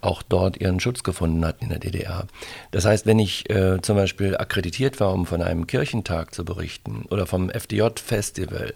auch 0.00 0.22
dort 0.22 0.60
ihren 0.60 0.80
Schutz 0.80 1.02
gefunden 1.02 1.44
hatten 1.44 1.64
in 1.64 1.70
der 1.70 1.78
DDR. 1.78 2.26
Das 2.70 2.84
heißt, 2.84 3.06
wenn 3.06 3.18
ich 3.18 3.48
äh, 3.48 3.80
zum 3.80 3.96
Beispiel 3.96 4.36
akkreditiert 4.36 5.00
war, 5.00 5.14
um 5.14 5.24
von 5.24 5.40
einem 5.40 5.66
Kirchentag 5.66 6.34
zu 6.34 6.44
berichten 6.44 7.06
oder 7.08 7.26
vom 7.26 7.48
FDJ-Festival, 7.48 8.74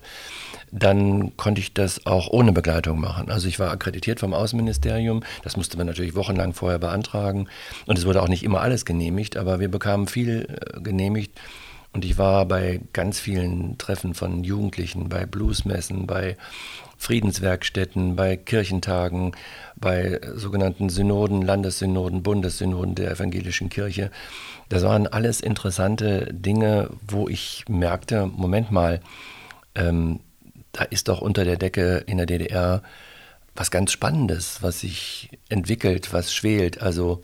dann 0.73 1.37
konnte 1.37 1.61
ich 1.61 1.75
das 1.75 2.07
auch 2.07 2.29
ohne 2.29 2.52
Begleitung 2.52 2.99
machen. 2.99 3.31
Also 3.31 3.47
ich 3.47 3.59
war 3.59 3.71
akkreditiert 3.71 4.21
vom 4.21 4.33
Außenministerium, 4.33 5.23
das 5.45 5.57
musste 5.57 5.76
man 5.76 5.87
natürlich 5.87 6.17
wochenlang 6.17 6.55
vorher 6.55 6.79
beantragen 6.79 7.47
und 7.87 7.99
es 7.99 8.07
wurde 8.07 8.23
auch 8.23 8.29
nicht 8.29 8.43
immer 8.43 8.62
alles 8.62 8.87
genehmigt, 8.87 9.37
aber 9.37 9.61
wir 9.61 9.71
bekamen 9.71 10.09
viel 10.09 10.49
äh, 10.49 10.81
genehmigt 10.81 11.38
und 11.93 12.07
ich 12.07 12.17
war 12.17 12.47
bei 12.47 12.81
ganz 12.95 13.21
vielen 13.21 13.76
Treffen 13.76 14.14
von 14.14 14.45
Jugendlichen, 14.45 15.11
bei 15.11 15.26
Bluesmessen, 15.26 16.07
bei 16.07 16.38
Friedenswerkstätten, 16.97 18.17
bei 18.17 18.37
Kirchentagen, 18.37 19.33
bei 19.76 20.21
sogenannten 20.35 20.88
Synoden, 20.88 21.43
Landessynoden, 21.43 22.23
Bundessynoden 22.23 22.95
der 22.95 23.11
evangelischen 23.11 23.69
Kirche. 23.69 24.11
Das 24.71 24.85
waren 24.85 25.07
alles 25.07 25.43
interessante 25.43 26.33
Dinge, 26.33 26.88
wo 27.07 27.29
ich 27.29 27.64
merkte, 27.69 28.26
Moment 28.26 28.71
mal, 28.71 29.00
ähm, 29.75 30.21
da 30.73 30.85
ist 30.85 31.09
doch 31.09 31.21
unter 31.21 31.45
der 31.45 31.57
Decke 31.57 32.02
in 32.07 32.17
der 32.17 32.26
DDR 32.26 32.83
was 33.55 33.71
ganz 33.71 33.93
Spannendes, 33.93 34.62
was 34.62 34.81
sich 34.81 35.31
entwickelt, 35.49 36.12
was 36.12 36.33
schwelt. 36.33 36.81
Also 36.81 37.23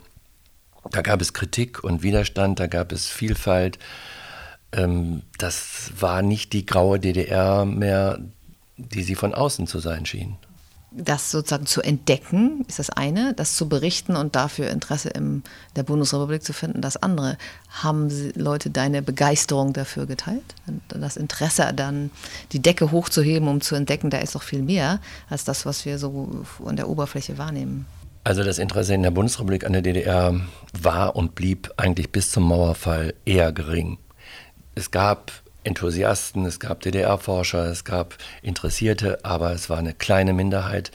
da 0.90 1.00
gab 1.00 1.20
es 1.20 1.32
Kritik 1.32 1.82
und 1.82 2.02
Widerstand, 2.02 2.60
da 2.60 2.66
gab 2.66 2.92
es 2.92 3.08
Vielfalt. 3.08 3.78
Ähm, 4.72 5.22
das 5.38 5.92
war 5.98 6.22
nicht 6.22 6.52
die 6.52 6.66
graue 6.66 7.00
DDR 7.00 7.64
mehr, 7.64 8.18
die 8.76 9.02
sie 9.02 9.14
von 9.14 9.34
außen 9.34 9.66
zu 9.66 9.78
sein 9.78 10.04
schien 10.04 10.36
das 10.90 11.30
sozusagen 11.30 11.66
zu 11.66 11.82
entdecken, 11.82 12.64
ist 12.66 12.78
das 12.78 12.88
eine, 12.88 13.34
das 13.34 13.56
zu 13.56 13.68
berichten 13.68 14.16
und 14.16 14.34
dafür 14.34 14.70
Interesse 14.70 15.10
in 15.10 15.42
der 15.76 15.82
Bundesrepublik 15.82 16.42
zu 16.42 16.52
finden, 16.52 16.80
das 16.80 16.96
andere. 16.96 17.36
Haben 17.68 18.10
Leute 18.34 18.70
deine 18.70 19.02
Begeisterung 19.02 19.74
dafür 19.74 20.06
geteilt? 20.06 20.54
Das 20.88 21.16
Interesse 21.16 21.72
dann, 21.74 22.10
die 22.52 22.60
Decke 22.60 22.90
hochzuheben, 22.90 23.48
um 23.48 23.60
zu 23.60 23.74
entdecken, 23.74 24.08
da 24.08 24.18
ist 24.18 24.34
doch 24.34 24.42
viel 24.42 24.62
mehr 24.62 25.00
als 25.28 25.44
das, 25.44 25.66
was 25.66 25.84
wir 25.84 25.98
so 25.98 26.44
an 26.64 26.76
der 26.76 26.88
Oberfläche 26.88 27.36
wahrnehmen. 27.36 27.86
Also 28.24 28.42
das 28.42 28.58
Interesse 28.58 28.94
in 28.94 29.02
der 29.02 29.10
Bundesrepublik 29.10 29.64
an 29.64 29.72
der 29.72 29.82
DDR 29.82 30.40
war 30.78 31.16
und 31.16 31.34
blieb 31.34 31.70
eigentlich 31.76 32.12
bis 32.12 32.30
zum 32.30 32.44
Mauerfall 32.44 33.14
eher 33.24 33.52
gering. 33.52 33.98
Es 34.74 34.90
gab 34.90 35.32
Enthusiasten, 35.64 36.44
es 36.46 36.60
gab 36.60 36.80
DDR-Forscher, 36.80 37.66
es 37.66 37.84
gab 37.84 38.16
Interessierte, 38.42 39.24
aber 39.24 39.52
es 39.52 39.68
war 39.68 39.78
eine 39.78 39.94
kleine 39.94 40.32
Minderheit, 40.32 40.90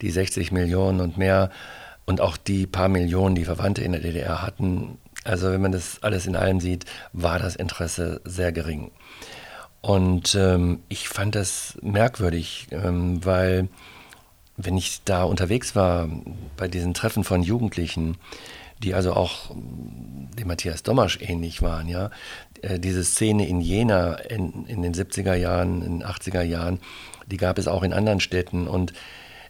die 0.00 0.10
60 0.10 0.52
Millionen 0.52 1.00
und 1.00 1.18
mehr 1.18 1.50
und 2.04 2.20
auch 2.20 2.36
die 2.36 2.66
paar 2.66 2.88
Millionen, 2.88 3.34
die 3.34 3.44
Verwandte 3.44 3.82
in 3.82 3.92
der 3.92 4.00
DDR 4.00 4.42
hatten. 4.42 4.98
Also 5.24 5.50
wenn 5.50 5.60
man 5.60 5.72
das 5.72 6.02
alles 6.02 6.26
in 6.26 6.36
allem 6.36 6.60
sieht, 6.60 6.84
war 7.12 7.38
das 7.38 7.56
Interesse 7.56 8.20
sehr 8.24 8.52
gering. 8.52 8.90
Und 9.80 10.34
ähm, 10.34 10.80
ich 10.88 11.08
fand 11.08 11.34
das 11.34 11.76
merkwürdig, 11.82 12.68
ähm, 12.70 13.24
weil 13.24 13.68
wenn 14.56 14.76
ich 14.76 15.02
da 15.04 15.24
unterwegs 15.24 15.74
war 15.74 16.08
bei 16.56 16.68
diesen 16.68 16.94
Treffen 16.94 17.24
von 17.24 17.42
Jugendlichen, 17.42 18.16
die 18.82 18.94
also 18.94 19.12
auch 19.14 19.50
dem 19.50 20.46
Matthias 20.46 20.82
Domasch 20.82 21.18
ähnlich 21.20 21.62
waren, 21.62 21.88
ja. 21.88 22.10
Äh, 22.64 22.78
diese 22.78 23.04
Szene 23.04 23.46
in 23.46 23.60
Jena 23.60 24.14
in, 24.14 24.66
in 24.66 24.82
den 24.82 24.94
70er 24.94 25.34
Jahren, 25.34 25.82
in 25.82 26.00
den 26.00 26.08
80er 26.08 26.42
Jahren, 26.42 26.80
die 27.26 27.36
gab 27.36 27.58
es 27.58 27.68
auch 27.68 27.82
in 27.82 27.92
anderen 27.92 28.20
Städten 28.20 28.66
und 28.66 28.92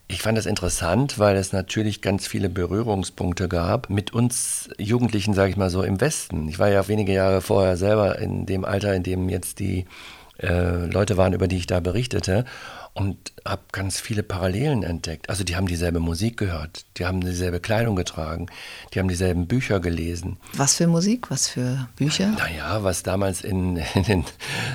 ich 0.07 0.21
fand 0.21 0.37
das 0.37 0.45
interessant, 0.45 1.19
weil 1.19 1.35
es 1.37 1.55
natürlich 1.55 2.03
ganz 2.03 2.27
viele 2.27 2.51
Berührungspunkte 2.51 3.49
gab 3.49 3.89
mit 3.89 4.13
uns 4.13 4.69
Jugendlichen, 4.77 5.33
sage 5.33 5.51
ich 5.51 5.57
mal 5.57 5.71
so, 5.71 5.83
im 5.83 5.99
Westen. 5.99 6.47
Ich 6.49 6.59
war 6.59 6.69
ja 6.69 6.87
wenige 6.89 7.15
Jahre 7.15 7.41
vorher 7.41 7.79
selber 7.79 8.19
in 8.19 8.45
dem 8.45 8.67
Alter, 8.67 8.95
in 8.95 9.03
dem 9.03 9.31
jetzt 9.31 9.61
die 9.61 9.87
äh, 10.43 10.85
Leute 10.87 11.17
waren, 11.17 11.33
über 11.33 11.49
die 11.49 11.57
ich 11.57 11.67
da 11.67 11.81
berichtete 11.81 12.45
und 12.95 13.33
habe 13.45 13.63
ganz 13.73 14.01
viele 14.01 14.23
Parallelen 14.23 14.85
entdeckt. 14.85 15.29
Also 15.29 15.43
die 15.43 15.57
haben 15.57 15.67
dieselbe 15.67 15.99
Musik 15.99 16.37
gehört, 16.37 16.87
die 16.97 17.05
haben 17.05 17.21
dieselbe 17.21 17.59
Kleidung 17.59 17.97
getragen, 17.97 18.47
die 18.93 19.01
haben 19.01 19.09
dieselben 19.09 19.49
Bücher 19.49 19.81
gelesen. 19.81 20.39
Was 20.55 20.77
für 20.77 20.87
Musik, 20.87 21.31
was 21.31 21.49
für 21.49 21.89
Bücher? 21.97 22.29
Naja, 22.29 22.85
was 22.85 23.03
damals 23.03 23.43
in, 23.43 23.77
in 23.95 24.05
den 24.05 24.25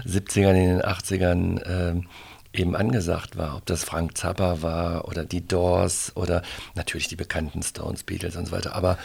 70ern, 0.05 0.53
in 0.53 0.77
den 0.77 0.81
80ern 0.81 1.61
äh, 1.61 2.01
eben 2.51 2.75
angesagt 2.75 3.37
war, 3.37 3.57
ob 3.57 3.65
das 3.67 3.83
Frank 3.83 4.17
Zappa 4.17 4.63
war 4.63 5.07
oder 5.07 5.23
die 5.23 5.45
Doors 5.45 6.11
oder 6.15 6.41
natürlich 6.73 7.07
die 7.07 7.15
bekannten 7.15 7.61
Stones, 7.61 8.03
Beatles 8.03 8.35
und 8.35 8.47
so 8.47 8.51
weiter, 8.51 8.75
aber 8.75 8.97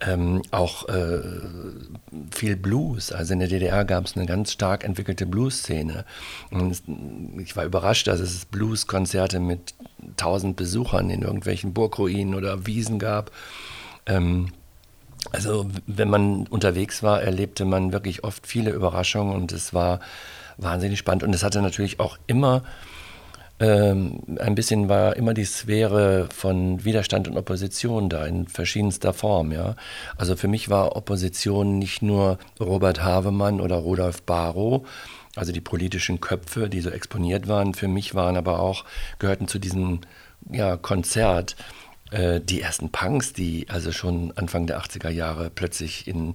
ähm, 0.00 0.40
auch 0.50 0.88
äh, 0.88 1.20
viel 2.30 2.56
Blues. 2.56 3.12
Also 3.12 3.34
in 3.34 3.40
der 3.40 3.48
DDR 3.48 3.84
gab 3.84 4.06
es 4.06 4.16
eine 4.16 4.24
ganz 4.24 4.52
stark 4.52 4.82
entwickelte 4.82 5.26
Blues-Szene. 5.26 6.06
Ich 7.38 7.54
war 7.54 7.64
überrascht, 7.64 8.06
dass 8.06 8.20
es 8.20 8.46
Blues-Konzerte 8.46 9.40
mit 9.40 9.74
tausend 10.16 10.56
Besuchern 10.56 11.10
in 11.10 11.20
irgendwelchen 11.20 11.74
Burgruinen 11.74 12.34
oder 12.34 12.66
Wiesen 12.66 12.98
gab. 12.98 13.30
Ähm, 14.06 14.52
also 15.32 15.66
wenn 15.86 16.08
man 16.08 16.46
unterwegs 16.46 17.02
war, 17.02 17.20
erlebte 17.20 17.66
man 17.66 17.92
wirklich 17.92 18.24
oft 18.24 18.46
viele 18.46 18.70
Überraschungen 18.70 19.34
und 19.34 19.52
es 19.52 19.74
war 19.74 20.00
wahnsinnig 20.56 20.98
spannend. 20.98 21.22
Und 21.22 21.34
es 21.34 21.42
hatte 21.42 21.62
natürlich 21.62 22.00
auch 22.00 22.18
immer 22.26 22.62
ähm, 23.58 24.20
ein 24.38 24.54
bisschen 24.54 24.88
war 24.90 25.16
immer 25.16 25.32
die 25.32 25.46
Sphäre 25.46 26.28
von 26.30 26.84
Widerstand 26.84 27.26
und 27.26 27.38
Opposition 27.38 28.10
da 28.10 28.26
in 28.26 28.48
verschiedenster 28.48 29.14
Form. 29.14 29.50
Ja? 29.50 29.76
Also 30.18 30.36
für 30.36 30.48
mich 30.48 30.68
war 30.68 30.94
Opposition 30.94 31.78
nicht 31.78 32.02
nur 32.02 32.38
Robert 32.60 33.02
Havemann 33.02 33.60
oder 33.60 33.76
Rudolf 33.76 34.22
Barrow, 34.22 34.86
also 35.36 35.52
die 35.52 35.62
politischen 35.62 36.20
Köpfe, 36.20 36.68
die 36.68 36.82
so 36.82 36.90
exponiert 36.90 37.48
waren. 37.48 37.72
Für 37.72 37.88
mich 37.88 38.14
waren 38.14 38.36
aber 38.36 38.60
auch, 38.60 38.84
gehörten 39.18 39.48
zu 39.48 39.58
diesem 39.58 40.00
ja, 40.50 40.76
Konzert 40.76 41.56
äh, 42.10 42.40
die 42.40 42.60
ersten 42.60 42.90
Punks, 42.90 43.32
die 43.32 43.66
also 43.70 43.90
schon 43.90 44.32
Anfang 44.36 44.66
der 44.66 44.80
80er 44.80 45.10
Jahre 45.10 45.48
plötzlich 45.48 46.06
in 46.06 46.34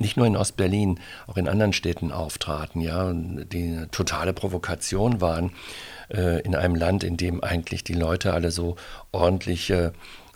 nicht 0.00 0.16
nur 0.16 0.26
in 0.26 0.36
Ostberlin, 0.36 0.98
auch 1.26 1.36
in 1.36 1.48
anderen 1.48 1.72
Städten 1.72 2.12
auftraten, 2.12 2.80
ja, 2.80 3.12
die 3.12 3.62
eine 3.62 3.90
totale 3.90 4.32
Provokation 4.32 5.20
waren 5.20 5.52
äh, 6.12 6.40
in 6.42 6.54
einem 6.54 6.74
Land, 6.74 7.04
in 7.04 7.16
dem 7.16 7.42
eigentlich 7.42 7.84
die 7.84 7.94
Leute 7.94 8.32
alle 8.32 8.50
so 8.50 8.76
ordentliche 9.12 9.92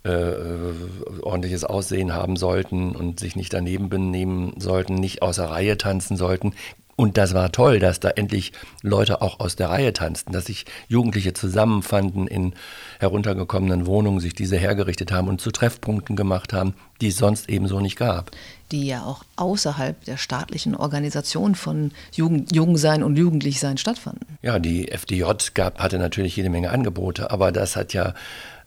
äh, 0.07 0.11
äh, 0.11 0.75
ordentliches 1.23 1.65
Aussehen 1.65 2.13
haben 2.13 2.37
sollten 2.37 2.95
und 2.95 3.21
sich 3.21 3.37
nicht 3.37 3.55
daneben 3.55 3.89
benehmen 3.89 4.53
sollten, 4.59 4.97
nicht 4.97 5.23
außer 5.23 5.47
Reihe 5.47 5.79
tanzen 5.79 6.19
sollten, 6.19 6.53
und 6.97 7.19
das 7.19 7.35
war 7.35 7.51
toll, 7.51 7.81
dass 7.81 7.99
da 7.99 8.11
endlich 8.11 8.53
Leute 8.83 9.21
auch 9.21 9.41
aus 9.41 9.57
der 9.57 9.69
Reihe 9.69 9.93
tanzten, 9.93 10.33
dass 10.33 10.47
sich 10.47 10.65
Jugendliche 10.89 11.33
zusammenfanden 11.33 12.29
in 12.29 12.55
heruntergekommenen 13.01 13.87
Wohnungen, 13.87 14.21
sich 14.21 14.35
diese 14.35 14.57
hergerichtet 14.57 15.11
haben 15.11 15.29
und 15.29 15.41
zu 15.41 15.51
Treffpunkten 15.51 16.15
gemacht 16.15 16.53
haben, 16.53 16.75
die 17.01 17.09
es 17.09 17.17
sonst 17.17 17.49
ebenso 17.49 17.81
nicht 17.81 17.97
gab. 17.97 18.31
Die 18.73 18.87
ja 18.87 19.05
auch 19.05 19.25
außerhalb 19.37 20.05
der 20.05 20.17
staatlichen 20.17 20.75
Organisation 20.75 21.55
von 21.55 21.93
Jugend, 22.13 22.55
Jungsein 22.55 23.03
und 23.03 23.17
Jugendlichsein 23.17 23.79
stattfanden. 23.79 24.39
Ja, 24.43 24.59
die 24.59 24.91
FDJ 24.91 25.25
gab, 25.55 25.79
hatte 25.79 25.99
natürlich 25.99 26.37
jede 26.37 26.51
Menge 26.51 26.71
Angebote, 26.71 27.31
aber 27.31 27.53
das 27.53 27.77
hat 27.77 27.93
ja 27.93 28.15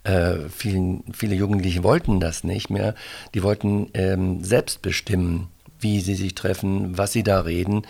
äh, 0.04 0.50
vielen, 0.50 1.04
viele 1.14 1.36
Jugendliche 1.36 1.84
wollten 1.84 2.20
das 2.20 2.44
nicht 2.44 2.70
mehr. 2.70 2.96
Die 3.34 3.44
wollten 3.44 3.90
ähm, 3.94 4.44
selbst 4.44 4.82
bestimmen, 4.82 5.50
wie 5.80 6.00
sie 6.00 6.16
sich 6.16 6.34
treffen, 6.36 6.98
was 6.98 7.12
sie 7.12 7.24
da 7.24 7.42
reden. 7.42 7.84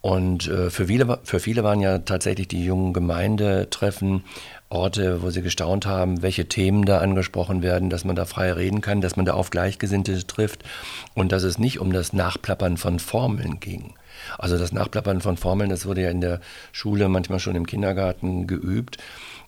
Und 0.00 0.48
äh, 0.48 0.68
für, 0.68 0.88
viele, 0.88 1.18
für 1.24 1.40
viele 1.40 1.64
waren 1.64 1.80
ja 1.80 1.98
tatsächlich 1.98 2.48
die 2.48 2.64
jungen 2.64 2.92
Gemeindetreffen 2.92 4.24
Orte, 4.68 5.22
wo 5.22 5.30
sie 5.30 5.42
gestaunt 5.42 5.86
haben, 5.86 6.22
welche 6.22 6.46
Themen 6.46 6.84
da 6.84 6.98
angesprochen 6.98 7.62
werden, 7.62 7.90
dass 7.90 8.04
man 8.04 8.16
da 8.16 8.24
frei 8.24 8.52
reden 8.52 8.80
kann, 8.80 9.00
dass 9.00 9.16
man 9.16 9.24
da 9.24 9.34
auf 9.34 9.50
Gleichgesinnte 9.50 10.26
trifft 10.26 10.64
und 11.14 11.32
dass 11.32 11.42
es 11.42 11.58
nicht 11.58 11.78
um 11.78 11.92
das 11.92 12.12
Nachplappern 12.12 12.76
von 12.76 12.98
Formeln 12.98 13.60
ging. 13.60 13.94
Also 14.38 14.58
das 14.58 14.72
Nachplappern 14.72 15.20
von 15.20 15.36
Formeln, 15.36 15.70
das 15.70 15.86
wurde 15.86 16.02
ja 16.02 16.10
in 16.10 16.20
der 16.20 16.40
Schule, 16.72 17.08
manchmal 17.08 17.40
schon 17.40 17.56
im 17.56 17.66
Kindergarten 17.66 18.46
geübt 18.46 18.98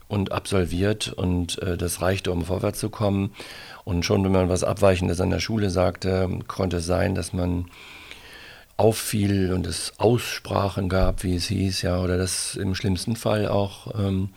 und 0.09 0.33
absolviert 0.33 1.13
und 1.13 1.61
äh, 1.63 1.77
das 1.77 2.01
reichte, 2.01 2.31
um 2.31 2.45
vorwärts 2.45 2.79
zu 2.79 2.91
kommen. 2.91 3.33
Und 3.85 4.05
schon, 4.05 4.25
wenn 4.25 4.33
man 4.33 4.49
was 4.49 4.65
Abweichendes 4.65 5.21
an 5.21 5.31
der 5.31 5.41
Schule 5.41 5.71
sagte, 5.71 6.29
konnte 6.47 6.79
es 6.79 6.87
sein, 6.87 7.15
dass 7.15 7.33
man 7.33 7.67
auffiel 8.77 9.53
und 9.53 9.67
es 9.67 9.95
Aussprachen 9.99 10.89
gab, 10.89 11.23
wie 11.23 11.37
es 11.37 11.47
hieß, 11.47 11.83
ja, 11.83 12.01
oder 12.01 12.19
dass 12.19 12.57
im 12.57 12.75
schlimmsten 12.75 13.17
Fall 13.17 13.49
auch 13.49 13.99
ähm, 13.99 14.31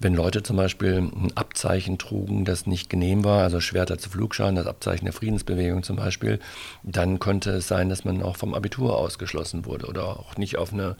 wenn 0.00 0.14
Leute 0.14 0.42
zum 0.42 0.56
Beispiel 0.56 0.98
ein 0.98 1.32
Abzeichen 1.34 1.98
trugen, 1.98 2.44
das 2.44 2.66
nicht 2.66 2.88
genehm 2.88 3.24
war, 3.24 3.42
also 3.42 3.60
Schwerter 3.60 3.98
zu 3.98 4.10
Flugscharen, 4.10 4.54
das 4.54 4.66
Abzeichen 4.66 5.06
der 5.06 5.12
Friedensbewegung 5.12 5.82
zum 5.82 5.96
Beispiel, 5.96 6.38
dann 6.82 7.18
konnte 7.18 7.50
es 7.50 7.68
sein, 7.68 7.88
dass 7.88 8.04
man 8.04 8.22
auch 8.22 8.36
vom 8.36 8.54
Abitur 8.54 8.96
ausgeschlossen 8.96 9.64
wurde 9.64 9.86
oder 9.86 10.04
auch 10.04 10.36
nicht 10.36 10.56
auf 10.56 10.72
eine, 10.72 10.96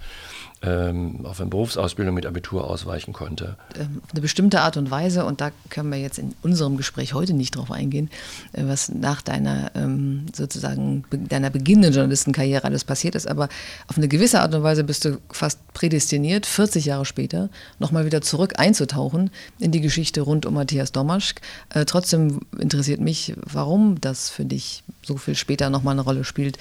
ähm, 0.63 1.25
auf 1.25 1.41
eine 1.41 1.51
Berufsausbildung 1.51 2.15
mit 2.15 2.27
Abitur 2.27 2.69
ausweichen 2.69 3.13
konnte. 3.13 3.57
Ähm, 3.79 4.01
auf 4.05 4.11
eine 4.13 4.21
bestimmte 4.21 4.61
Art 4.61 4.77
und 4.77 4.91
Weise, 4.91 5.25
und 5.25 5.41
da 5.41 5.51
können 5.71 5.91
wir 5.91 5.99
jetzt 5.99 6.19
in 6.19 6.35
unserem 6.43 6.77
Gespräch 6.77 7.15
heute 7.15 7.33
nicht 7.33 7.57
drauf 7.57 7.71
eingehen, 7.71 8.11
äh, 8.53 8.65
was 8.67 8.89
nach 8.89 9.23
deiner 9.23 9.71
ähm, 9.75 10.27
sozusagen 10.35 11.05
deiner 11.11 11.51
beginnenden 11.51 11.93
Journalistenkarriere 11.93 12.65
alles 12.65 12.85
passiert 12.85 13.15
ist, 13.15 13.29
aber 13.29 13.49
auf 13.87 13.97
eine 13.97 14.09
gewisse 14.09 14.41
Art 14.41 14.55
und 14.55 14.63
Weise 14.63 14.83
bist 14.83 15.05
du 15.05 15.19
fast 15.31 15.61
prädestiniert, 15.75 16.45
40 16.45 16.87
Jahre 16.87 17.05
später 17.05 17.51
nochmal 17.79 18.05
wieder 18.05 18.21
zurück 18.21 18.55
einzutauchen 18.59 19.31
in 19.61 19.71
die 19.71 19.81
Geschichte 19.81 20.23
rund 20.23 20.45
um 20.45 20.55
Matthias 20.55 20.91
Domaschk. 20.91 21.41
Äh, 21.71 21.85
trotzdem 21.85 22.41
interessiert 22.59 23.01
mich, 23.01 23.35
warum 23.45 24.01
das 24.01 24.29
für 24.29 24.45
dich 24.45 24.83
so 25.03 25.17
viel 25.17 25.37
später 25.37 25.71
nochmal 25.71 25.93
eine 25.93 26.03
Rolle 26.03 26.25
spielt, 26.25 26.59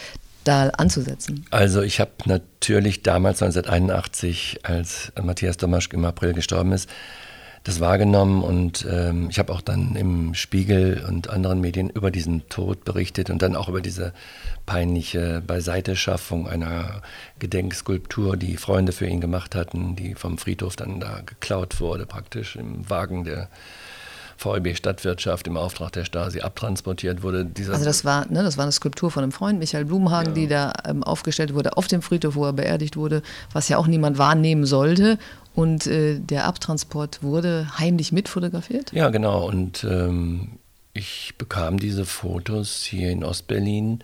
da 0.48 0.70
anzusetzen? 0.70 1.46
Also 1.52 1.82
ich 1.82 2.00
habe 2.00 2.12
natürlich 2.26 3.04
damals 3.04 3.42
1981, 3.42 4.62
als 4.64 5.12
Matthias 5.22 5.58
Domaschk 5.58 5.94
im 5.94 6.06
April 6.06 6.34
gestorben 6.34 6.72
ist, 6.72 6.90
das 7.68 7.82
wahrgenommen 7.82 8.44
und 8.44 8.88
ähm, 8.90 9.28
ich 9.30 9.40
habe 9.40 9.52
auch 9.52 9.60
dann 9.60 9.98
im 9.98 10.34
Spiegel 10.34 11.04
und 11.06 11.30
anderen 11.30 11.60
Medien 11.60 11.90
über 11.90 12.12
diesen 12.12 12.48
Tod 12.48 12.86
berichtet 12.86 13.30
und 13.30 13.42
dann 13.42 13.58
auch 13.58 13.68
über 13.68 13.82
diese 13.82 14.14
peinliche 14.66 15.44
Beiseiteschaffung 15.46 16.48
einer 16.48 17.02
Gedenkskulptur, 17.40 18.38
die 18.38 18.56
Freunde 18.56 18.94
für 18.94 19.06
ihn 19.06 19.20
gemacht 19.20 19.54
hatten, 19.54 19.98
die 19.98 20.16
vom 20.16 20.38
Friedhof 20.38 20.78
dann 20.78 21.02
da 21.02 21.20
geklaut 21.26 21.82
wurde, 21.82 22.06
praktisch 22.06 22.56
im 22.56 22.90
Wagen 22.90 23.26
der 23.26 23.50
VEB 24.38 24.76
Stadtwirtschaft 24.76 25.48
im 25.48 25.58
Auftrag 25.58 25.92
der 25.94 26.06
Stasi 26.06 26.42
abtransportiert 26.42 27.24
wurde. 27.24 27.50
also 27.70 27.86
das 27.86 28.06
war, 28.06 28.26
ne, 28.32 28.44
das 28.44 28.58
war 28.58 28.64
eine 28.64 28.72
Skulptur 28.72 29.12
von 29.12 29.24
einem 29.24 29.32
Freund, 29.32 29.60
Michael 29.60 29.86
Blumenhagen, 29.86 30.30
ja. 30.30 30.42
die 30.42 30.48
da 30.48 30.74
ähm, 30.86 31.04
aufgestellt 31.04 31.54
wurde 31.54 31.78
auf 31.78 31.88
dem 31.88 32.02
Friedhof, 32.02 32.36
wo 32.36 32.46
er 32.46 32.54
beerdigt 32.54 32.98
wurde, 32.98 33.22
was 33.52 33.70
ja 33.70 33.78
auch 33.78 33.88
niemand 33.88 34.18
wahrnehmen 34.18 34.66
sollte. 34.66 35.18
Und 35.56 35.88
äh, 35.88 36.20
der 36.20 36.46
Abtransport 36.46 37.24
wurde 37.24 37.68
heimlich 37.80 38.12
mitfotografiert? 38.12 38.94
Ja, 38.94 39.10
genau. 39.10 39.48
Und 39.48 39.84
ähm, 39.84 40.60
ich 40.94 41.34
bekam 41.38 41.80
diese 41.80 42.06
Fotos 42.06 42.84
hier 42.84 43.10
in 43.10 43.24
Ostberlin 43.24 44.04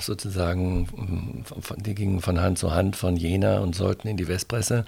sozusagen, 0.00 1.44
die 1.76 1.94
gingen 1.94 2.20
von 2.20 2.40
Hand 2.40 2.58
zu 2.58 2.72
Hand 2.72 2.96
von 2.96 3.16
Jena 3.16 3.58
und 3.58 3.74
sollten 3.74 4.08
in 4.08 4.16
die 4.16 4.28
Westpresse. 4.28 4.84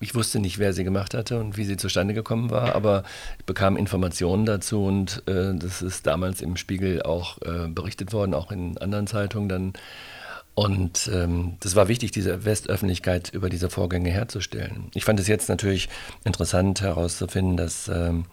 Ich 0.00 0.14
wusste 0.14 0.40
nicht, 0.40 0.58
wer 0.58 0.72
sie 0.72 0.84
gemacht 0.84 1.14
hatte 1.14 1.38
und 1.38 1.56
wie 1.56 1.64
sie 1.64 1.76
zustande 1.76 2.14
gekommen 2.14 2.50
war, 2.50 2.74
aber 2.74 3.04
ich 3.38 3.44
bekam 3.44 3.76
Informationen 3.76 4.46
dazu 4.46 4.84
und 4.84 5.22
äh, 5.26 5.54
das 5.54 5.82
ist 5.82 6.06
damals 6.06 6.40
im 6.40 6.56
Spiegel 6.56 7.02
auch 7.02 7.38
äh, 7.42 7.68
berichtet 7.68 8.12
worden, 8.12 8.34
auch 8.34 8.50
in 8.50 8.78
anderen 8.78 9.06
Zeitungen 9.06 9.48
dann 9.48 9.72
und 10.54 11.10
ähm, 11.14 11.56
das 11.60 11.76
war 11.76 11.88
wichtig, 11.88 12.10
diese 12.10 12.44
Westöffentlichkeit 12.44 13.30
über 13.32 13.48
diese 13.48 13.70
Vorgänge 13.70 14.10
herzustellen. 14.10 14.90
Ich 14.94 15.04
fand 15.04 15.20
es 15.20 15.28
jetzt 15.28 15.48
natürlich 15.48 15.88
interessant 16.24 16.82
herauszufinden, 16.82 17.56
dass 17.56 17.88
ähm, 17.88 18.26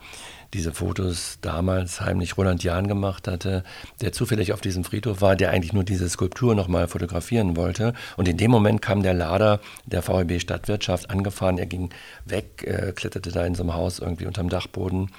diese 0.53 0.71
Fotos 0.71 1.38
damals 1.41 2.01
heimlich 2.01 2.38
Roland 2.38 2.63
Jahn 2.63 2.88
gemacht 2.88 3.27
hatte, 3.27 3.63
der 4.01 4.13
zufällig 4.13 4.53
auf 4.53 4.62
diesem 4.62 4.83
Friedhof 4.83 5.21
war, 5.21 5.36
der 5.36 5.51
eigentlich 5.51 5.73
nur 5.73 5.83
diese 5.83 6.10
Skulptur 6.10 6.55
nochmal 6.55 6.88
fotografieren 6.88 7.55
wollte. 7.55 7.93
Und 8.15 8.27
in 8.27 8.38
dem 8.38 8.51
Moment 8.51 8.81
kam 8.81 9.03
der 9.03 9.13
Lader 9.13 9.60
der 9.86 10.07
VEB 10.07 10.39
Stadtwirtschaft 10.39 11.10
angefahren. 11.10 11.57
Er 11.57 11.65
ging 11.65 11.89
weg, 12.25 12.63
äh, 12.65 12.93
kletterte 12.93 13.31
da 13.31 13.45
in 13.45 13.55
so 13.55 13.63
einem 13.63 13.73
Haus 13.73 13.99
irgendwie 13.99 14.25
unterm 14.25 14.49
Dachboden 14.49 15.12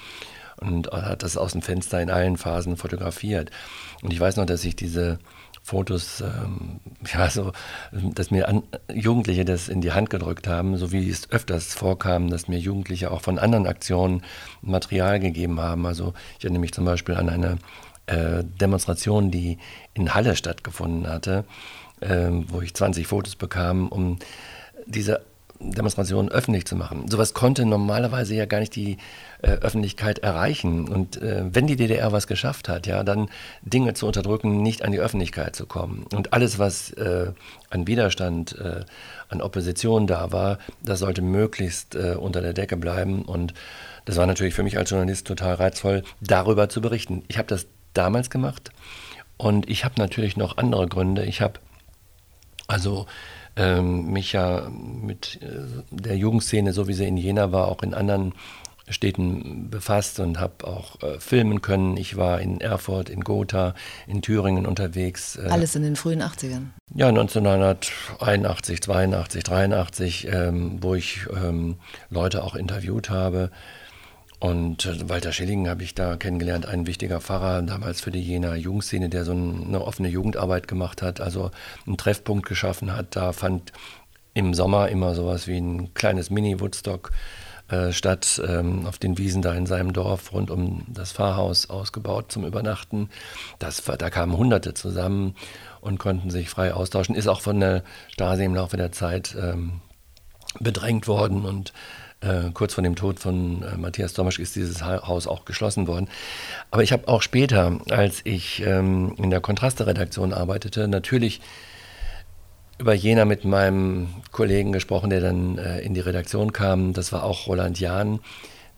und 0.61 0.89
hat 0.91 1.23
das 1.23 1.37
aus 1.37 1.53
dem 1.53 1.63
Fenster 1.63 2.01
in 2.01 2.11
allen 2.11 2.37
Phasen 2.37 2.77
fotografiert. 2.77 3.51
Und 4.03 4.13
ich 4.13 4.21
weiß 4.21 4.37
noch, 4.37 4.47
dass 4.47 4.65
ich 4.65 4.77
diese 4.77 5.19
Fotos, 5.69 6.23
ähm, 6.23 6.81
ja, 7.13 7.29
so, 7.29 7.53
dass 7.93 8.31
mir 8.31 8.49
an, 8.49 8.63
Jugendliche 8.91 9.45
das 9.45 9.69
in 9.69 9.83
die 9.83 9.93
Hand 9.93 10.09
gedrückt 10.09 10.49
haben, 10.49 10.79
so 10.79 10.93
wie 10.93 11.11
es 11.11 11.31
öfters 11.31 11.75
vorkam, 11.75 12.31
dass 12.31 12.49
mir 12.49 12.59
Jugendliche 12.59 13.11
auch 13.11 13.21
von 13.21 13.39
anderen 13.39 13.67
Aktionen 13.67 14.23
Material 14.63 15.21
gegeben 15.21 15.61
haben. 15.61 15.85
Also 15.85 16.15
ich 16.39 16.45
erinnere 16.45 16.63
mich 16.63 16.73
zum 16.73 16.87
Beispiel 16.87 17.17
an 17.17 17.29
eine 17.29 17.59
äh, 18.07 18.45
Demonstration, 18.45 19.31
die 19.31 19.59
in 19.93 20.15
Halle 20.15 20.37
stattgefunden 20.37 21.07
hatte, 21.07 21.45
äh, 22.01 22.31
wo 22.49 22.63
ich 22.63 22.73
20 22.73 23.07
Fotos 23.07 23.37
bekam, 23.37 23.89
um 23.89 24.19
diese 24.87 25.21
Demonstrationen 25.61 26.31
öffentlich 26.31 26.67
zu 26.67 26.77
machen. 26.77 27.09
Sowas 27.09 27.35
konnte 27.35 27.67
normalerweise 27.67 28.35
ja 28.35 28.47
gar 28.47 28.61
nicht 28.61 28.77
die 28.77 28.97
äh, 29.43 29.51
Öffentlichkeit 29.51 30.21
erreichen. 30.21 30.89
Und 30.89 31.21
äh, 31.21 31.43
wenn 31.53 31.67
die 31.67 31.77
DDR 31.77 32.13
was 32.13 32.27
geschafft 32.27 32.69
hat, 32.69 32.87
ja, 32.87 33.03
dann 33.03 33.29
Dinge 33.63 33.95
zu 33.95 34.07
unterdrücken, 34.07 34.63
nicht 34.63 34.83
an 34.83 34.93
die 34.93 35.01
Öffentlichkeit 35.01 35.57
zu 35.57 35.67
kommen. 35.67 36.07
Und 36.13 36.33
alles, 36.33 36.59
was 36.59 36.93
äh, 36.93 37.33
an 37.71 37.87
Widerstand, 37.87 38.57
äh, 38.59 38.85
an 39.29 39.43
Opposition 39.43 40.07
da 40.07 40.31
war, 40.33 40.59
das 40.83 41.01
sollte 41.01 41.23
möglichst 41.23 41.95
äh, 41.97 42.15
unter 42.19 42.41
der 42.41 42.53
Decke 42.53 42.77
bleiben. 42.77 43.23
Und 43.23 43.53
das 44.05 44.17
war 44.17 44.27
natürlich 44.27 44.55
für 44.55 44.63
mich 44.63 44.79
als 44.79 44.91
Journalist 44.91 45.27
total 45.27 45.55
reizvoll, 45.55 46.05
darüber 46.21 46.69
zu 46.69 46.81
berichten. 46.81 47.25
Ich 47.29 47.37
habe 47.37 47.49
das 47.49 47.67
damals 47.95 48.31
gemacht 48.31 48.71
und 49.37 49.69
ich 49.69 49.85
habe 49.85 49.95
natürlich 49.99 50.37
noch 50.37 50.57
andere 50.57 50.87
Gründe. 50.87 51.25
Ich 51.25 51.41
habe 51.41 51.55
also 52.69 53.07
ähm, 53.59 54.13
mich 54.13 54.33
ja 54.33 54.69
mit 54.71 55.41
äh, 55.43 55.47
der 55.91 56.17
Jugendszene, 56.17 56.73
so 56.73 56.89
wie 56.89 56.95
sie 56.95 57.07
in 57.07 57.17
Jena 57.17 57.53
war, 57.53 57.69
auch 57.69 57.83
in 57.83 57.93
anderen 57.93 58.33
Städten 58.91 59.69
befasst 59.71 60.19
und 60.21 60.41
habe 60.41 60.67
auch 60.67 61.03
äh, 61.03 61.21
filmen 61.21 61.61
können. 61.61 61.97
Ich 61.97 62.17
war 62.17 62.41
in 62.41 62.61
Erfurt, 62.61 63.11
in 63.11 63.21
Gotha, 63.21 63.75
in 64.07 64.23
Thüringen 64.23 64.65
unterwegs. 64.67 65.37
Äh, 65.37 65.49
Alles 65.49 65.75
in 65.75 65.83
den 65.83 65.97
frühen 65.97 66.23
80ern? 66.23 66.69
Ja, 66.95 67.09
1981, 67.09 68.81
82, 68.81 69.45
83, 69.45 70.29
ähm, 70.33 70.79
wo 70.81 70.95
ich 70.95 71.27
ähm, 71.35 71.77
Leute 72.09 72.43
auch 72.43 72.55
interviewt 72.55 73.11
habe. 73.11 73.51
Und 74.41 74.87
äh, 74.87 75.09
Walter 75.09 75.33
Schilling 75.33 75.69
habe 75.69 75.83
ich 75.83 75.95
da 75.95 76.17
kennengelernt, 76.17 76.67
ein 76.67 76.87
wichtiger 76.87 77.21
Pfarrer, 77.21 77.63
damals 77.63 78.01
für 78.01 78.11
die 78.11 78.23
Jener 78.23 78.55
Jugendszene, 78.55 79.09
der 79.09 79.25
so 79.25 79.33
eine 79.33 79.85
offene 79.85 80.09
Jugendarbeit 80.09 80.69
gemacht 80.69 81.03
hat, 81.03 81.21
also 81.21 81.51
einen 81.87 81.97
Treffpunkt 81.97 82.47
geschaffen 82.47 82.95
hat. 82.95 83.17
Da 83.17 83.33
fand 83.33 83.73
im 84.35 84.55
Sommer 84.55 84.89
immer 84.89 85.15
sowas 85.15 85.49
wie 85.49 85.59
ein 85.59 85.93
kleines 85.95 86.31
Mini-Woodstock 86.31 87.11
äh, 87.69 87.93
statt, 87.93 88.41
ähm, 88.47 88.87
auf 88.87 88.99
den 88.99 89.19
Wiesen 89.19 89.43
da 89.43 89.53
in 89.55 89.67
seinem 89.67 89.93
Dorf 89.93 90.33
rund 90.33 90.51
um 90.51 90.85
das 90.89 91.13
Pfarrhaus 91.13 91.69
ausgebaut 91.69 92.31
zum 92.31 92.45
Übernachten. 92.47 93.11
Das, 93.59 93.83
da 93.83 94.11
kamen 94.11 94.37
Hunderte 94.37 94.73
zusammen 94.73 95.35
und 95.81 95.99
konnten 95.99 96.31
sich 96.31 96.49
frei 96.49 96.73
austauschen. 96.73 97.17
Ist 97.17 97.27
auch 97.27 97.41
von 97.41 97.59
der 97.59 97.83
Stasi 98.09 98.45
im 98.45 98.55
Laufe 98.55 98.77
der 98.77 98.93
Zeit 98.93 99.37
ähm, 99.39 99.81
bedrängt 100.61 101.09
worden 101.09 101.45
und 101.45 101.73
äh, 102.21 102.51
kurz 102.53 102.75
vor 102.75 102.83
dem 102.83 102.97
Tod 102.97 103.21
von 103.21 103.63
äh, 103.63 103.77
Matthias 103.77 104.13
Domasch 104.13 104.39
ist 104.39 104.57
dieses 104.57 104.83
Haus 104.83 105.27
auch 105.27 105.45
geschlossen 105.45 105.87
worden. 105.87 106.09
Aber 106.71 106.83
ich 106.83 106.93
habe 106.93 107.09
auch 107.09 107.23
später, 107.23 107.79
als 107.91 108.21
ich 108.25 108.63
ähm, 108.67 109.15
in 109.19 109.31
der 109.31 109.41
Kontraste-Redaktion 109.41 110.33
arbeitete, 110.33 110.89
natürlich 110.89 111.41
über 112.79 112.95
Jena 112.95 113.25
mit 113.25 113.45
meinem 113.45 114.09
Kollegen 114.31 114.73
gesprochen, 114.73 115.11
der 115.11 115.21
dann 115.21 115.59
äh, 115.59 115.81
in 115.81 115.95
die 115.95 116.01
Redaktion 116.01 116.53
kam. 116.53 116.93
Das 116.93 117.13
war 117.13 117.25
auch 117.25 117.47
Roland 117.47 117.81
Jahn, 117.81 118.21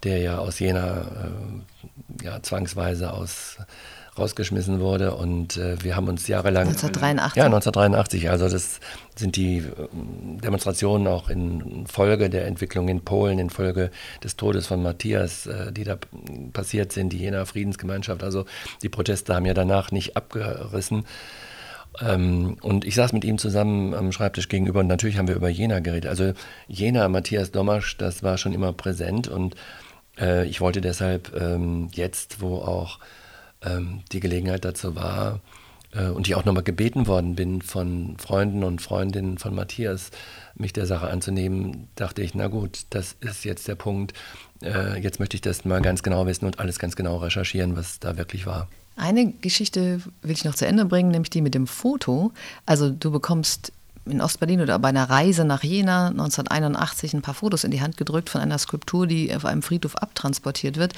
der 0.03 0.19
ja 0.19 0.39
aus 0.39 0.59
Jena 0.59 1.03
äh, 1.03 2.25
ja, 2.25 2.43
zwangsweise 2.43 3.13
aus 3.13 3.59
rausgeschmissen 4.21 4.81
wurde. 4.81 5.15
Und 5.15 5.57
äh, 5.57 5.83
wir 5.83 5.97
haben 5.97 6.09
uns 6.09 6.29
jahrelang. 6.29 6.69
1983. 6.69 7.37
Ja, 7.37 7.45
1983. 7.47 8.31
Also, 8.31 8.49
das 8.49 8.81
sind 9.17 9.37
die 9.37 9.59
äh, 9.59 9.65
Demonstrationen 10.43 11.07
auch 11.07 11.29
in 11.29 11.87
Folge 11.87 12.31
der 12.31 12.47
Entwicklung 12.47 12.89
in 12.89 13.01
Polen, 13.03 13.39
in 13.39 13.51
Folge 13.51 13.91
des 14.23 14.37
Todes 14.37 14.67
von 14.67 14.83
Matthias, 14.83 15.47
äh, 15.47 15.73
die 15.73 15.85
da 15.85 15.97
passiert 16.53 16.93
sind, 16.93 17.13
die 17.13 17.19
Jener 17.19 17.47
Friedensgemeinschaft. 17.47 18.23
Also, 18.23 18.45
die 18.83 18.89
Proteste 18.89 19.35
haben 19.35 19.47
ja 19.47 19.55
danach 19.55 19.91
nicht 19.93 20.17
abgerissen. 20.17 21.05
Ähm, 22.01 22.57
und 22.63 22.85
ich 22.85 22.95
saß 22.95 23.13
mit 23.13 23.25
ihm 23.25 23.39
zusammen 23.39 23.95
am 23.95 24.13
Schreibtisch 24.13 24.49
gegenüber 24.49 24.81
und 24.81 24.87
natürlich 24.87 25.19
haben 25.19 25.29
wir 25.29 25.35
über 25.35 25.49
Jena 25.49 25.81
geredet. 25.81 26.09
Also 26.09 26.33
Jena, 26.69 27.09
Matthias 27.09 27.51
Domasch, 27.51 27.97
das 27.97 28.23
war 28.23 28.39
schon 28.39 28.53
immer 28.53 28.73
präsent 28.73 29.29
und 29.29 29.57
äh, 30.19 30.47
ich 30.47 30.61
wollte 30.61 30.81
deshalb 30.81 31.35
ähm, 31.39 31.89
jetzt, 31.93 32.41
wo 32.41 32.57
auch 32.57 32.99
ähm, 33.63 34.03
die 34.13 34.21
Gelegenheit 34.21 34.65
dazu 34.65 34.97
war 34.97 35.41
äh, 35.93 36.09
und 36.09 36.27
ich 36.27 36.35
auch 36.35 36.45
nochmal 36.45 36.63
gebeten 36.63 37.07
worden 37.07 37.35
bin 37.35 37.63
von 37.63 38.17
Freunden 38.19 38.65
und 38.65 38.81
Freundinnen 38.81 39.39
von 39.39 39.55
Matthias, 39.55 40.11
mich 40.55 40.73
der 40.73 40.87
Sache 40.87 41.09
anzunehmen, 41.09 41.89
dachte 41.95 42.23
ich, 42.23 42.35
na 42.35 42.49
gut, 42.49 42.87
das 42.91 43.17
ist 43.21 43.45
jetzt 43.45 43.69
der 43.69 43.75
Punkt. 43.75 44.13
Äh, 44.63 45.01
jetzt 45.01 45.21
möchte 45.21 45.37
ich 45.37 45.41
das 45.41 45.65
mal 45.65 45.81
ganz 45.81 46.03
genau 46.03 46.27
wissen 46.27 46.47
und 46.47 46.59
alles 46.59 46.79
ganz 46.79 46.97
genau 46.97 47.17
recherchieren, 47.19 47.77
was 47.77 47.99
da 47.99 48.17
wirklich 48.17 48.47
war. 48.47 48.69
Eine 48.97 49.33
Geschichte 49.33 50.01
will 50.23 50.33
ich 50.33 50.45
noch 50.45 50.55
zu 50.55 50.67
Ende 50.67 50.85
bringen, 50.85 51.11
nämlich 51.11 51.31
die 51.31 51.41
mit 51.41 51.55
dem 51.55 51.67
Foto. 51.67 52.33
Also 52.67 52.91
du 52.91 53.11
bekommst 53.11 53.73
in 54.05 54.21
Ostberlin 54.21 54.61
oder 54.61 54.79
bei 54.79 54.89
einer 54.89 55.09
Reise 55.09 55.45
nach 55.45 55.63
Jena 55.63 56.09
1981 56.09 57.15
ein 57.15 57.23
paar 57.23 57.35
Fotos 57.35 57.65
in 57.65 57.71
die 57.71 57.81
Hand 57.81 57.97
gedrückt 57.97 58.29
von 58.29 58.41
einer 58.41 58.59
Skulptur, 58.59 59.07
die 59.07 59.35
auf 59.35 59.45
einem 59.45 59.63
Friedhof 59.63 59.97
abtransportiert 59.97 60.77
wird 60.77 60.95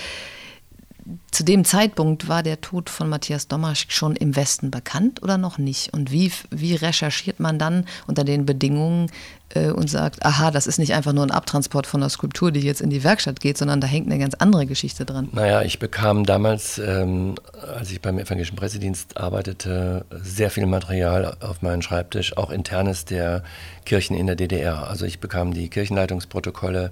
zu 1.30 1.44
dem 1.44 1.64
Zeitpunkt 1.64 2.28
war 2.28 2.42
der 2.42 2.60
Tod 2.60 2.88
von 2.88 3.08
Matthias 3.08 3.48
Domaschik 3.48 3.92
schon 3.92 4.14
im 4.14 4.36
Westen 4.36 4.70
bekannt 4.70 5.22
oder 5.22 5.38
noch 5.38 5.58
nicht? 5.58 5.92
Und 5.92 6.12
wie, 6.12 6.30
wie 6.50 6.74
recherchiert 6.74 7.40
man 7.40 7.58
dann 7.58 7.86
unter 8.06 8.24
den 8.24 8.46
Bedingungen 8.46 9.10
äh, 9.54 9.70
und 9.70 9.88
sagt, 9.88 10.24
aha, 10.24 10.50
das 10.50 10.66
ist 10.66 10.78
nicht 10.78 10.94
einfach 10.94 11.12
nur 11.12 11.24
ein 11.24 11.30
Abtransport 11.30 11.86
von 11.86 12.00
der 12.00 12.10
Skulptur, 12.10 12.52
die 12.52 12.60
jetzt 12.60 12.80
in 12.80 12.90
die 12.90 13.04
Werkstatt 13.04 13.40
geht, 13.40 13.58
sondern 13.58 13.80
da 13.80 13.86
hängt 13.86 14.06
eine 14.06 14.18
ganz 14.18 14.34
andere 14.34 14.66
Geschichte 14.66 15.04
dran? 15.04 15.28
Naja, 15.32 15.62
ich 15.62 15.78
bekam 15.78 16.24
damals, 16.24 16.78
ähm, 16.78 17.34
als 17.76 17.90
ich 17.90 18.00
beim 18.00 18.18
Evangelischen 18.18 18.56
Pressedienst 18.56 19.16
arbeitete, 19.16 20.04
sehr 20.22 20.50
viel 20.50 20.66
Material 20.66 21.36
auf 21.40 21.62
meinen 21.62 21.82
Schreibtisch, 21.82 22.36
auch 22.36 22.50
internes 22.50 23.04
der 23.04 23.42
Kirchen 23.84 24.16
in 24.16 24.26
der 24.26 24.36
DDR. 24.36 24.88
Also 24.88 25.06
ich 25.06 25.20
bekam 25.20 25.52
die 25.52 25.68
Kirchenleitungsprotokolle, 25.68 26.90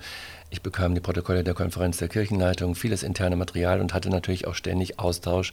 ich 0.51 0.63
bekam 0.63 0.95
die 0.95 1.01
Protokolle 1.01 1.45
der 1.45 1.55
Konferenz 1.55 1.99
der 1.99 2.09
Kirchenleitung, 2.09 2.75
vieles 2.75 3.03
interne 3.03 3.37
Material 3.37 3.81
und 3.81 3.95
hatte 3.95 4.11
natürlich 4.11 4.47
auch 4.47 4.55
ständig 4.55 4.99
Austausch 4.99 5.53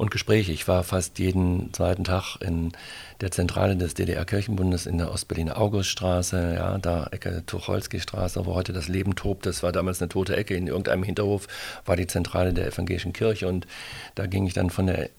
und 0.00 0.10
Gespräche. 0.10 0.50
Ich 0.50 0.66
war 0.66 0.82
fast 0.82 1.18
jeden 1.18 1.74
zweiten 1.74 2.04
Tag 2.04 2.36
in 2.40 2.72
der 3.20 3.30
Zentrale 3.30 3.76
des 3.76 3.92
DDR-Kirchenbundes 3.92 4.86
in 4.86 4.96
der 4.96 5.12
Ostberliner 5.12 5.58
Auguststraße, 5.58 6.54
ja, 6.54 6.78
da 6.78 7.08
Ecke 7.10 7.42
Tucholsky-Straße, 7.44 8.46
wo 8.46 8.54
heute 8.54 8.72
das 8.72 8.88
Leben 8.88 9.14
tobt. 9.14 9.44
Das 9.44 9.62
war 9.62 9.72
damals 9.72 10.00
eine 10.00 10.08
tote 10.08 10.34
Ecke. 10.34 10.54
In 10.54 10.68
irgendeinem 10.68 11.02
Hinterhof 11.02 11.48
war 11.84 11.96
die 11.96 12.06
Zentrale 12.06 12.54
der 12.54 12.66
evangelischen 12.66 13.12
Kirche 13.12 13.46
und 13.46 13.66
da 14.14 14.26
ging 14.26 14.46
ich 14.46 14.54
dann 14.54 14.70
von 14.70 14.86
der 14.86 15.10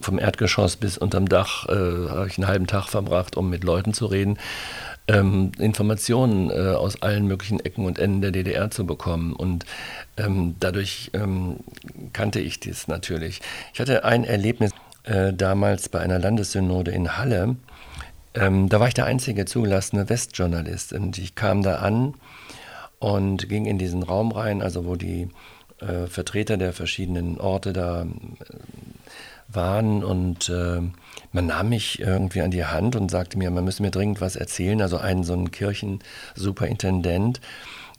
vom 0.00 0.18
Erdgeschoss 0.18 0.76
bis 0.76 0.96
unterm 0.96 1.28
Dach 1.28 1.66
äh, 1.68 1.72
habe 1.72 2.28
ich 2.28 2.38
einen 2.38 2.46
halben 2.46 2.68
Tag 2.68 2.86
verbracht, 2.86 3.36
um 3.36 3.50
mit 3.50 3.64
Leuten 3.64 3.94
zu 3.94 4.06
reden 4.06 4.38
ähm, 5.08 5.52
Informationen 5.58 6.50
äh, 6.50 6.74
aus 6.74 7.02
allen 7.02 7.26
möglichen 7.26 7.60
Ecken 7.60 7.86
und 7.86 7.98
Enden 7.98 8.20
der 8.20 8.30
DDR 8.30 8.70
zu 8.70 8.86
bekommen. 8.86 9.32
Und 9.32 9.64
ähm, 10.16 10.54
dadurch 10.60 11.10
ähm, 11.14 11.56
kannte 12.12 12.40
ich 12.40 12.60
dies 12.60 12.88
natürlich. 12.88 13.40
Ich 13.72 13.80
hatte 13.80 14.04
ein 14.04 14.24
Erlebnis 14.24 14.72
äh, 15.04 15.32
damals 15.32 15.88
bei 15.88 16.00
einer 16.00 16.18
Landessynode 16.18 16.90
in 16.90 17.16
Halle. 17.16 17.56
Ähm, 18.34 18.68
da 18.68 18.80
war 18.80 18.88
ich 18.88 18.94
der 18.94 19.06
einzige 19.06 19.46
zugelassene 19.46 20.08
Westjournalist. 20.08 20.92
Und 20.92 21.18
ich 21.18 21.34
kam 21.34 21.62
da 21.62 21.76
an 21.76 22.14
und 22.98 23.48
ging 23.48 23.64
in 23.64 23.78
diesen 23.78 24.02
Raum 24.02 24.32
rein, 24.32 24.62
also 24.62 24.84
wo 24.84 24.96
die 24.96 25.28
äh, 25.80 26.06
Vertreter 26.06 26.56
der 26.56 26.72
verschiedenen 26.72 27.40
Orte 27.40 27.72
da 27.72 28.02
äh, 28.02 28.06
waren 29.48 30.04
und 30.04 30.50
äh, 30.50 30.82
man 31.32 31.46
nahm 31.46 31.68
mich 31.68 32.00
irgendwie 32.00 32.40
an 32.40 32.50
die 32.50 32.64
Hand 32.64 32.96
und 32.96 33.10
sagte 33.10 33.38
mir, 33.38 33.50
man 33.50 33.64
müsse 33.64 33.82
mir 33.82 33.90
dringend 33.90 34.20
was 34.20 34.36
erzählen. 34.36 34.80
Also 34.80 34.98
ein 34.98 35.24
so 35.24 35.34
ein 35.34 35.50
Kirchensuperintendent. 35.50 37.40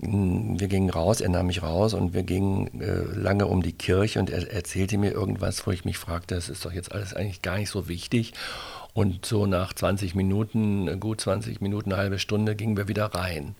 Wir 0.02 0.68
gingen 0.70 0.90
raus, 0.90 1.20
er 1.20 1.30
nahm 1.30 1.48
mich 1.48 1.62
raus 1.62 1.94
und 1.94 2.14
wir 2.14 2.24
gingen 2.24 2.82
äh, 2.82 3.02
lange 3.20 3.48
um 3.48 3.62
die 3.62 3.74
Kirche 3.74 4.20
und 4.20 4.30
er 4.30 4.50
erzählte 4.50 4.98
mir 4.98 5.12
irgendwas, 5.12 5.68
wo 5.68 5.72
ich 5.72 5.84
mich 5.84 5.98
fragte, 5.98 6.36
das 6.36 6.48
ist 6.48 6.64
doch 6.64 6.72
jetzt 6.72 6.94
alles 6.94 7.14
eigentlich 7.14 7.42
gar 7.42 7.58
nicht 7.58 7.70
so 7.70 7.90
wichtig. 7.90 8.34
Und 8.94 9.26
so 9.26 9.46
nach 9.46 9.74
20 9.74 10.16
Minuten, 10.16 11.00
gut 11.00 11.22
20 11.22 11.62
Minuten, 11.62 11.92
eine 11.92 12.02
halbe 12.02 12.18
Stunde, 12.18 12.56
gingen 12.56 12.78
wir 12.78 12.88
wieder 12.88 13.06
rein. 13.14 13.56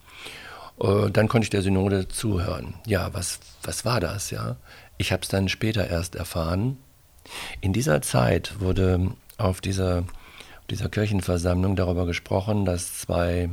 Äh, 0.82 1.10
dann 1.12 1.28
konnte 1.28 1.46
ich 1.46 1.50
der 1.50 1.62
Synode 1.62 2.08
zuhören. 2.08 2.74
Ja, 2.86 3.14
was, 3.14 3.40
was 3.64 3.84
war 3.86 4.00
das? 4.00 4.32
Ja? 4.32 4.56
Ich 4.98 5.12
habe 5.12 5.24
es 5.24 5.30
dann 5.30 5.50
später 5.50 5.88
erst 5.88 6.16
erfahren. 6.16 6.78
In 7.62 7.74
dieser 7.74 8.02
Zeit 8.02 8.60
wurde 8.60 9.12
auf 9.40 9.62
dieser, 9.62 10.04
dieser 10.70 10.90
Kirchenversammlung 10.90 11.76
darüber 11.76 12.06
gesprochen, 12.06 12.66
dass 12.66 13.00
zwei 13.00 13.50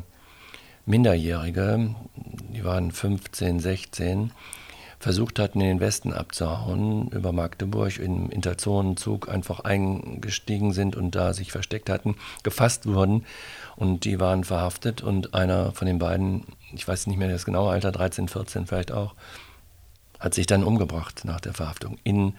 Minderjährige, 0.85 1.95
die 2.15 2.65
waren 2.65 2.93
15, 2.93 3.61
16, 3.61 4.33
versucht 4.99 5.39
hatten, 5.39 5.61
in 5.61 5.67
den 5.67 5.81
Westen 5.81 6.13
abzuhauen, 6.13 7.09
über 7.09 7.33
Magdeburg 7.33 7.99
im 7.99 8.31
Interzonenzug 8.31 9.29
einfach 9.29 9.61
eingestiegen 9.61 10.73
sind 10.73 10.97
und 10.97 11.15
da 11.15 11.33
sich 11.35 11.53
versteckt 11.53 11.91
hatten, 11.91 12.17
gefasst 12.43 12.87
wurden 12.87 13.25
und 13.77 14.05
die 14.05 14.21
waren 14.21 14.45
verhaftet 14.45 15.03
und 15.03 15.35
einer 15.35 15.73
von 15.73 15.87
den 15.87 15.99
beiden, 15.99 16.45
ich 16.73 16.87
weiß 16.87 17.07
nicht 17.09 17.19
mehr 17.19 17.29
das 17.29 17.45
genaue 17.45 17.71
Alter, 17.73 17.93
13, 17.93 18.29
14 18.29 18.67
vielleicht 18.67 18.93
auch, 18.93 19.15
hat 20.19 20.35
sich 20.35 20.47
dann 20.47 20.65
umgebracht 20.65 21.25
nach 21.25 21.41
der 21.41 21.53
Verhaftung 21.53 21.99
in 22.03 22.35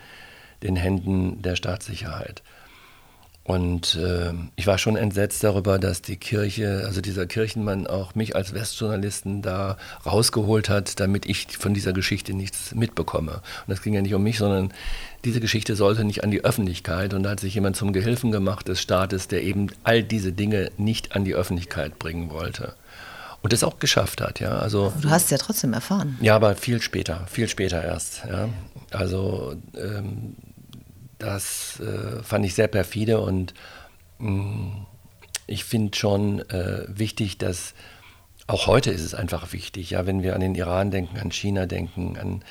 den 0.63 0.75
Händen 0.75 1.41
der 1.43 1.55
Staatssicherheit. 1.55 2.41
Und 3.47 3.95
äh, 3.95 4.33
ich 4.57 4.67
war 4.67 4.77
schon 4.77 4.97
entsetzt 4.97 5.41
darüber, 5.41 5.79
dass 5.79 6.01
die 6.01 6.17
Kirche, 6.17 6.83
also 6.85 6.99
dieser 6.99 7.25
Kirchenmann 7.27 7.87
auch 7.87 8.13
mich 8.13 8.35
als 8.35 8.53
Westjournalisten 8.53 9.41
da 9.41 9.77
rausgeholt 10.05 10.67
hat, 10.67 10.99
damit 10.99 11.25
ich 11.25 11.47
von 11.57 11.73
dieser 11.73 11.93
Geschichte 11.93 12.33
nichts 12.33 12.75
mitbekomme. 12.75 13.31
Und 13.31 13.41
das 13.69 13.81
ging 13.81 13.93
ja 13.93 14.01
nicht 14.01 14.13
um 14.13 14.21
mich, 14.21 14.37
sondern 14.37 14.73
diese 15.23 15.39
Geschichte 15.39 15.77
sollte 15.77 16.03
nicht 16.03 16.25
an 16.25 16.31
die 16.31 16.43
Öffentlichkeit. 16.43 17.13
Und 17.13 17.23
da 17.23 17.29
hat 17.29 17.39
sich 17.39 17.55
jemand 17.55 17.77
zum 17.77 17.93
Gehilfen 17.93 18.33
gemacht 18.33 18.67
des 18.67 18.81
Staates, 18.81 19.29
der 19.29 19.43
eben 19.43 19.67
all 19.85 20.03
diese 20.03 20.33
Dinge 20.33 20.69
nicht 20.75 21.15
an 21.15 21.23
die 21.23 21.33
Öffentlichkeit 21.33 21.99
bringen 21.99 22.29
wollte. 22.29 22.73
Und 23.43 23.53
das 23.53 23.63
auch 23.63 23.79
geschafft 23.79 24.19
hat, 24.19 24.41
ja. 24.41 24.57
Also, 24.57 24.91
du 24.99 25.09
hast 25.09 25.25
es 25.25 25.29
ja 25.29 25.37
trotzdem 25.37 25.71
erfahren. 25.71 26.17
Ja, 26.19 26.35
aber 26.35 26.55
viel 26.55 26.81
später, 26.81 27.25
viel 27.27 27.47
später 27.47 27.81
erst. 27.81 28.23
Ja. 28.29 28.49
Also 28.91 29.55
ähm, 29.75 30.35
das 31.17 31.79
äh, 31.79 32.23
fand 32.23 32.45
ich 32.45 32.53
sehr 32.53 32.67
perfide 32.67 33.19
und 33.19 33.53
mh, 34.19 34.31
mm, 34.31 34.85
ich 35.49 35.63
finde 35.63 35.97
schon 35.97 36.41
äh, 36.49 36.83
wichtig, 36.87 37.37
dass 37.37 37.73
auch 38.47 38.67
heute 38.67 38.91
ist 38.91 39.01
es 39.01 39.13
einfach 39.13 39.53
wichtig, 39.53 39.91
ja, 39.91 40.05
wenn 40.05 40.21
wir 40.21 40.35
an 40.35 40.41
den 40.41 40.55
Iran 40.55 40.91
denken, 40.91 41.17
an 41.17 41.31
China 41.31 41.65
denken, 41.65 42.17
an 42.17 42.43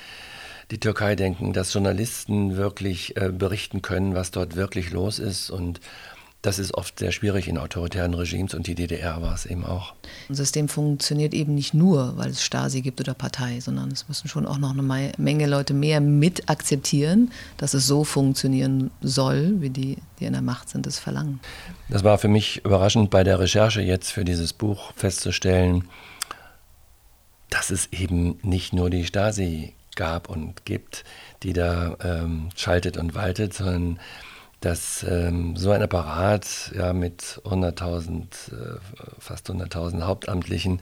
die 0.71 0.81
Türkei 0.81 1.15
denken, 1.15 1.53
dass 1.53 1.73
Journalisten 1.73 2.57
wirklich 2.57 3.17
äh, 3.17 3.31
berichten 3.31 3.83
können, 3.83 4.15
was 4.15 4.31
dort 4.31 4.57
wirklich 4.57 4.91
los 4.91 5.19
ist 5.19 5.51
und 5.51 5.81
das 6.47 6.61
ist 6.61 6.75
oft 6.75 7.01
sehr 7.01 7.11
schwierig 7.11 7.49
in 7.49 7.59
autoritären 7.59 8.15
Regimes 8.15 8.55
und 8.55 8.69
die 8.69 8.77
DDR 8.77 9.21
war 9.21 9.35
es 9.35 9.47
eben 9.47 9.67
auch. 9.67 9.95
Ein 10.29 10.37
System 10.37 10.69
funktioniert 10.69 11.35
eben 11.35 11.57
nicht 11.57 11.75
nur, 11.75 12.17
weil 12.17 12.31
es 12.31 12.45
Stasi 12.45 12.83
gibt 12.83 13.01
oder 13.01 13.15
Partei, 13.15 13.59
sondern 13.59 13.91
es 13.91 14.09
müssen 14.09 14.29
schon 14.29 14.47
auch 14.47 14.59
noch 14.59 14.71
eine 14.71 15.13
Menge 15.19 15.47
Leute 15.47 15.75
mehr 15.75 16.01
mit 16.01 16.49
akzeptieren, 16.49 17.33
dass 17.57 17.75
es 17.75 17.89
so 17.89 18.05
funktionieren 18.05 18.93
soll, 19.01 19.61
wie 19.61 19.71
die, 19.71 19.99
die 20.21 20.25
in 20.25 20.35
der 20.35 20.43
Macht 20.43 20.69
sind, 20.69 20.87
es 20.87 21.01
verlangen. 21.01 21.41
Das 21.89 22.05
war 22.05 22.17
für 22.17 22.29
mich 22.29 22.65
überraschend 22.65 23.11
bei 23.11 23.25
der 23.25 23.41
Recherche 23.41 23.81
jetzt 23.81 24.13
für 24.13 24.25
dieses 24.25 24.53
Buch 24.53 24.93
festzustellen, 24.95 25.89
dass 27.51 27.71
es 27.71 27.93
eben 27.93 28.39
nicht 28.43 28.73
nur 28.73 28.89
die 28.89 29.05
Stasi 29.05 29.75
gab 29.97 30.29
und 30.29 30.65
gibt, 30.65 31.03
die 31.43 31.55
da 31.55 31.97
ähm, 32.05 32.51
schaltet 32.55 32.99
und 32.99 33.17
waltet, 33.17 33.53
sondern 33.53 33.99
dass 34.61 35.05
ähm, 35.09 35.57
so 35.57 35.71
ein 35.71 35.83
Apparat 35.83 36.73
ja, 36.75 36.93
mit 36.93 37.41
100.000, 37.45 38.23
äh, 38.23 38.79
fast 39.19 39.51
100.000 39.51 40.03
Hauptamtlichen 40.03 40.81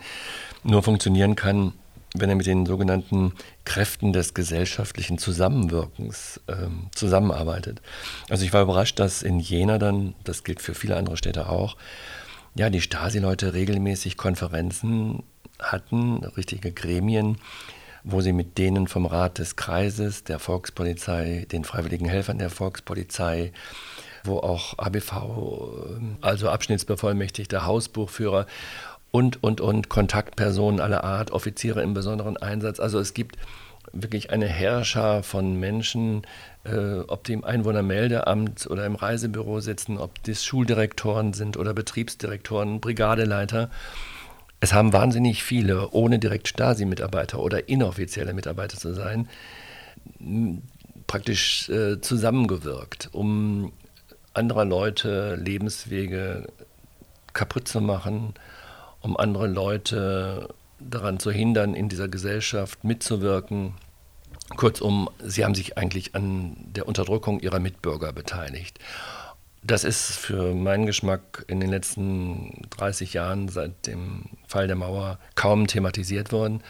nur 0.62 0.82
funktionieren 0.82 1.36
kann, 1.36 1.72
wenn 2.14 2.30
er 2.30 2.36
mit 2.36 2.46
den 2.46 2.64
sogenannten 2.64 3.32
Kräften 3.64 4.12
des 4.12 4.34
gesellschaftlichen 4.34 5.18
Zusammenwirkens 5.18 6.40
ähm, 6.46 6.88
zusammenarbeitet. 6.94 7.82
Also 8.30 8.44
ich 8.44 8.52
war 8.52 8.62
überrascht, 8.62 9.00
dass 9.00 9.22
in 9.22 9.40
Jena 9.40 9.78
dann, 9.78 10.14
das 10.22 10.44
gilt 10.44 10.62
für 10.62 10.74
viele 10.74 10.96
andere 10.96 11.16
Städte 11.16 11.48
auch, 11.48 11.76
ja, 12.54 12.70
die 12.70 12.80
Stasi-Leute 12.80 13.52
regelmäßig 13.52 14.16
Konferenzen 14.16 15.24
hatten, 15.58 16.24
richtige 16.36 16.70
Gremien, 16.70 17.38
wo 18.04 18.20
sie 18.20 18.32
mit 18.32 18.58
denen 18.58 18.86
vom 18.86 19.06
Rat 19.06 19.38
des 19.38 19.56
Kreises, 19.56 20.24
der 20.24 20.38
Volkspolizei, 20.38 21.46
den 21.50 21.64
freiwilligen 21.64 22.06
Helfern 22.06 22.38
der 22.38 22.50
Volkspolizei, 22.50 23.52
wo 24.24 24.38
auch 24.38 24.78
ABV, 24.78 25.12
also 26.20 26.50
Abschnittsbevollmächtigter 26.50 27.64
Hausbuchführer 27.64 28.46
und, 29.10 29.42
und, 29.42 29.60
und 29.60 29.88
Kontaktpersonen 29.88 30.80
aller 30.80 31.02
Art, 31.02 31.30
Offiziere 31.30 31.82
im 31.82 31.94
besonderen 31.94 32.36
Einsatz. 32.36 32.78
Also 32.78 32.98
es 32.98 33.14
gibt 33.14 33.38
wirklich 33.92 34.30
eine 34.30 34.46
Herrscher 34.46 35.22
von 35.22 35.58
Menschen, 35.58 36.22
äh, 36.64 36.98
ob 37.06 37.24
die 37.24 37.32
im 37.32 37.44
Einwohnermeldeamt 37.44 38.66
oder 38.66 38.86
im 38.86 38.96
Reisebüro 38.96 39.60
sitzen, 39.60 39.98
ob 39.98 40.22
das 40.24 40.44
Schuldirektoren 40.44 41.32
sind 41.32 41.56
oder 41.56 41.74
Betriebsdirektoren, 41.74 42.80
Brigadeleiter. 42.80 43.70
Es 44.60 44.72
haben 44.72 44.92
wahnsinnig 44.92 45.42
viele, 45.42 45.90
ohne 45.90 46.18
direkt 46.18 46.48
Stasi-Mitarbeiter 46.48 47.38
oder 47.38 47.68
inoffizielle 47.68 48.32
Mitarbeiter 48.32 48.78
zu 48.78 48.94
sein, 48.94 49.28
praktisch 51.06 51.68
äh, 51.68 52.00
zusammengewirkt, 52.00 53.10
um 53.12 53.72
anderer 54.32 54.64
Leute 54.64 55.36
Lebenswege 55.36 56.48
kaputt 57.32 57.68
zu 57.68 57.80
machen, 57.80 58.34
um 59.00 59.16
andere 59.16 59.46
Leute 59.46 60.48
daran 60.80 61.18
zu 61.18 61.30
hindern, 61.30 61.74
in 61.74 61.88
dieser 61.88 62.08
Gesellschaft 62.08 62.84
mitzuwirken. 62.84 63.74
Kurzum, 64.56 65.08
sie 65.22 65.44
haben 65.44 65.54
sich 65.54 65.78
eigentlich 65.78 66.14
an 66.14 66.56
der 66.74 66.86
Unterdrückung 66.86 67.40
ihrer 67.40 67.58
Mitbürger 67.58 68.12
beteiligt. 68.12 68.78
Das 69.66 69.84
ist 69.84 70.16
für 70.16 70.54
meinen 70.54 70.84
Geschmack 70.84 71.44
in 71.48 71.58
den 71.58 71.70
letzten 71.70 72.68
30 72.76 73.14
Jahren 73.14 73.48
seit 73.48 73.86
dem 73.86 74.26
Fall 74.46 74.66
der 74.66 74.76
Mauer 74.76 75.18
kaum 75.36 75.66
thematisiert 75.66 76.32
worden. 76.32 76.62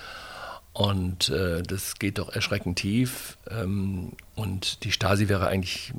Und 0.73 1.29
äh, 1.29 1.63
das 1.63 1.97
geht 1.99 2.19
doch 2.19 2.29
erschreckend 2.33 2.79
tief. 2.79 3.37
Ähm, 3.51 4.13
und 4.37 4.85
die 4.85 4.93
Stasi 4.93 5.29
wäre 5.29 5.49
eigentlich 5.49 5.93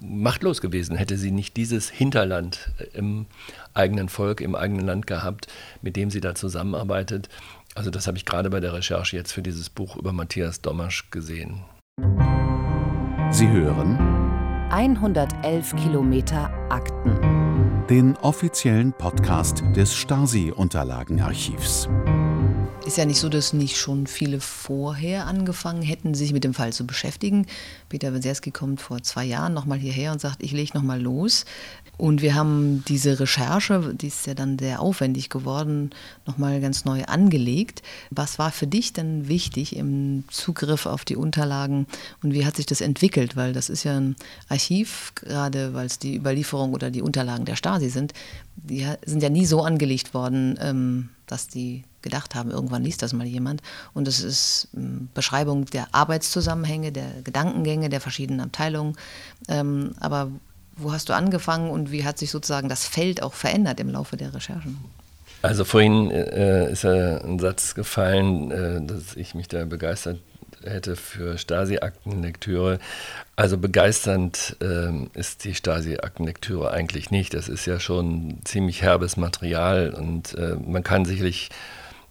machtlos 0.00 0.62
gewesen, 0.62 0.96
hätte 0.96 1.18
sie 1.18 1.30
nicht 1.30 1.58
dieses 1.58 1.90
Hinterland 1.90 2.70
im 2.94 3.26
eigenen 3.74 4.08
Volk, 4.08 4.40
im 4.40 4.54
eigenen 4.54 4.86
Land 4.86 5.06
gehabt, 5.06 5.46
mit 5.82 5.96
dem 5.96 6.10
sie 6.10 6.20
da 6.20 6.34
zusammenarbeitet. 6.34 7.28
Also 7.74 7.90
das 7.90 8.06
habe 8.06 8.16
ich 8.16 8.24
gerade 8.24 8.48
bei 8.48 8.60
der 8.60 8.72
Recherche 8.72 9.16
jetzt 9.16 9.32
für 9.32 9.42
dieses 9.42 9.68
Buch 9.68 9.96
über 9.96 10.12
Matthias 10.12 10.62
Dommasch 10.62 11.10
gesehen. 11.10 11.64
Sie 13.30 13.48
hören 13.48 14.19
111 14.70 15.74
Kilometer 15.74 16.48
Akten. 16.68 17.18
Den 17.90 18.16
offiziellen 18.18 18.92
Podcast 18.92 19.64
des 19.74 19.92
Stasi-Unterlagenarchivs. 19.92 21.88
Ist 22.86 22.96
ja 22.96 23.04
nicht 23.04 23.18
so, 23.18 23.28
dass 23.28 23.52
nicht 23.52 23.76
schon 23.76 24.06
viele 24.06 24.40
vorher 24.40 25.26
angefangen 25.26 25.82
hätten, 25.82 26.14
sich 26.14 26.32
mit 26.32 26.44
dem 26.44 26.54
Fall 26.54 26.72
zu 26.72 26.86
beschäftigen. 26.86 27.46
Peter 27.88 28.14
Wenserski 28.14 28.52
kommt 28.52 28.80
vor 28.80 29.02
zwei 29.02 29.24
Jahren 29.24 29.54
nochmal 29.54 29.78
hierher 29.78 30.12
und 30.12 30.20
sagt, 30.20 30.40
ich 30.40 30.52
lege 30.52 30.78
nochmal 30.78 31.02
los. 31.02 31.46
Und 32.00 32.22
wir 32.22 32.34
haben 32.34 32.82
diese 32.88 33.20
Recherche, 33.20 33.94
die 33.94 34.06
ist 34.06 34.26
ja 34.26 34.32
dann 34.32 34.58
sehr 34.58 34.80
aufwendig 34.80 35.28
geworden, 35.28 35.90
nochmal 36.24 36.58
ganz 36.62 36.86
neu 36.86 37.04
angelegt. 37.04 37.82
Was 38.10 38.38
war 38.38 38.52
für 38.52 38.66
dich 38.66 38.94
denn 38.94 39.28
wichtig 39.28 39.76
im 39.76 40.24
Zugriff 40.30 40.86
auf 40.86 41.04
die 41.04 41.16
Unterlagen 41.16 41.86
und 42.22 42.32
wie 42.32 42.46
hat 42.46 42.56
sich 42.56 42.64
das 42.64 42.80
entwickelt? 42.80 43.36
Weil 43.36 43.52
das 43.52 43.68
ist 43.68 43.84
ja 43.84 43.98
ein 43.98 44.16
Archiv, 44.48 45.12
gerade 45.14 45.74
weil 45.74 45.84
es 45.84 45.98
die 45.98 46.16
Überlieferung 46.16 46.72
oder 46.72 46.90
die 46.90 47.02
Unterlagen 47.02 47.44
der 47.44 47.56
Stasi 47.56 47.90
sind, 47.90 48.14
die 48.56 48.86
sind 49.04 49.22
ja 49.22 49.28
nie 49.28 49.44
so 49.44 49.62
angelegt 49.62 50.14
worden, 50.14 50.58
ähm, 50.58 51.10
dass 51.26 51.48
die 51.48 51.84
gedacht 52.00 52.34
haben, 52.34 52.50
irgendwann 52.50 52.82
liest 52.82 53.02
das 53.02 53.12
mal 53.12 53.26
jemand. 53.26 53.60
Und 53.92 54.08
es 54.08 54.20
ist 54.20 54.68
ähm, 54.74 55.10
Beschreibung 55.12 55.66
der 55.66 55.94
Arbeitszusammenhänge, 55.94 56.92
der 56.92 57.20
Gedankengänge 57.24 57.90
der 57.90 58.00
verschiedenen 58.00 58.40
Abteilungen. 58.40 58.96
Ähm, 59.48 59.90
aber 60.00 60.30
wo 60.82 60.92
hast 60.92 61.08
du 61.08 61.14
angefangen 61.14 61.70
und 61.70 61.90
wie 61.90 62.04
hat 62.04 62.18
sich 62.18 62.30
sozusagen 62.30 62.68
das 62.68 62.86
Feld 62.86 63.22
auch 63.22 63.34
verändert 63.34 63.80
im 63.80 63.90
Laufe 63.90 64.16
der 64.16 64.34
Recherchen? 64.34 64.78
Also 65.42 65.64
vorhin 65.64 66.10
äh, 66.10 66.70
ist 66.70 66.84
ja 66.84 67.18
ein 67.18 67.38
Satz 67.38 67.74
gefallen, 67.74 68.50
äh, 68.50 68.82
dass 68.84 69.16
ich 69.16 69.34
mich 69.34 69.48
da 69.48 69.64
begeistert 69.64 70.18
hätte 70.62 70.96
für 70.96 71.38
Stasi-Aktenlektüre. 71.38 72.78
Also 73.36 73.56
begeisternd 73.56 74.56
äh, 74.60 75.18
ist 75.18 75.44
die 75.44 75.54
Stasi-Aktenlektüre 75.54 76.70
eigentlich 76.70 77.10
nicht. 77.10 77.32
Das 77.32 77.48
ist 77.48 77.66
ja 77.66 77.80
schon 77.80 78.40
ziemlich 78.44 78.82
herbes 78.82 79.16
Material 79.16 79.90
und 79.90 80.34
äh, 80.34 80.56
man 80.56 80.82
kann 80.82 81.06
sicherlich 81.06 81.48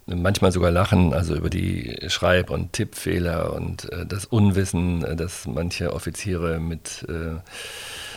manchmal 0.06 0.50
sogar 0.50 0.72
lachen, 0.72 1.12
also 1.14 1.36
über 1.36 1.50
die 1.50 1.96
Schreib- 2.08 2.50
und 2.50 2.72
Tippfehler 2.72 3.52
und 3.52 3.90
äh, 3.92 4.06
das 4.06 4.24
Unwissen, 4.24 5.04
äh, 5.04 5.14
das 5.14 5.46
manche 5.46 5.92
Offiziere 5.92 6.58
mit 6.58 7.06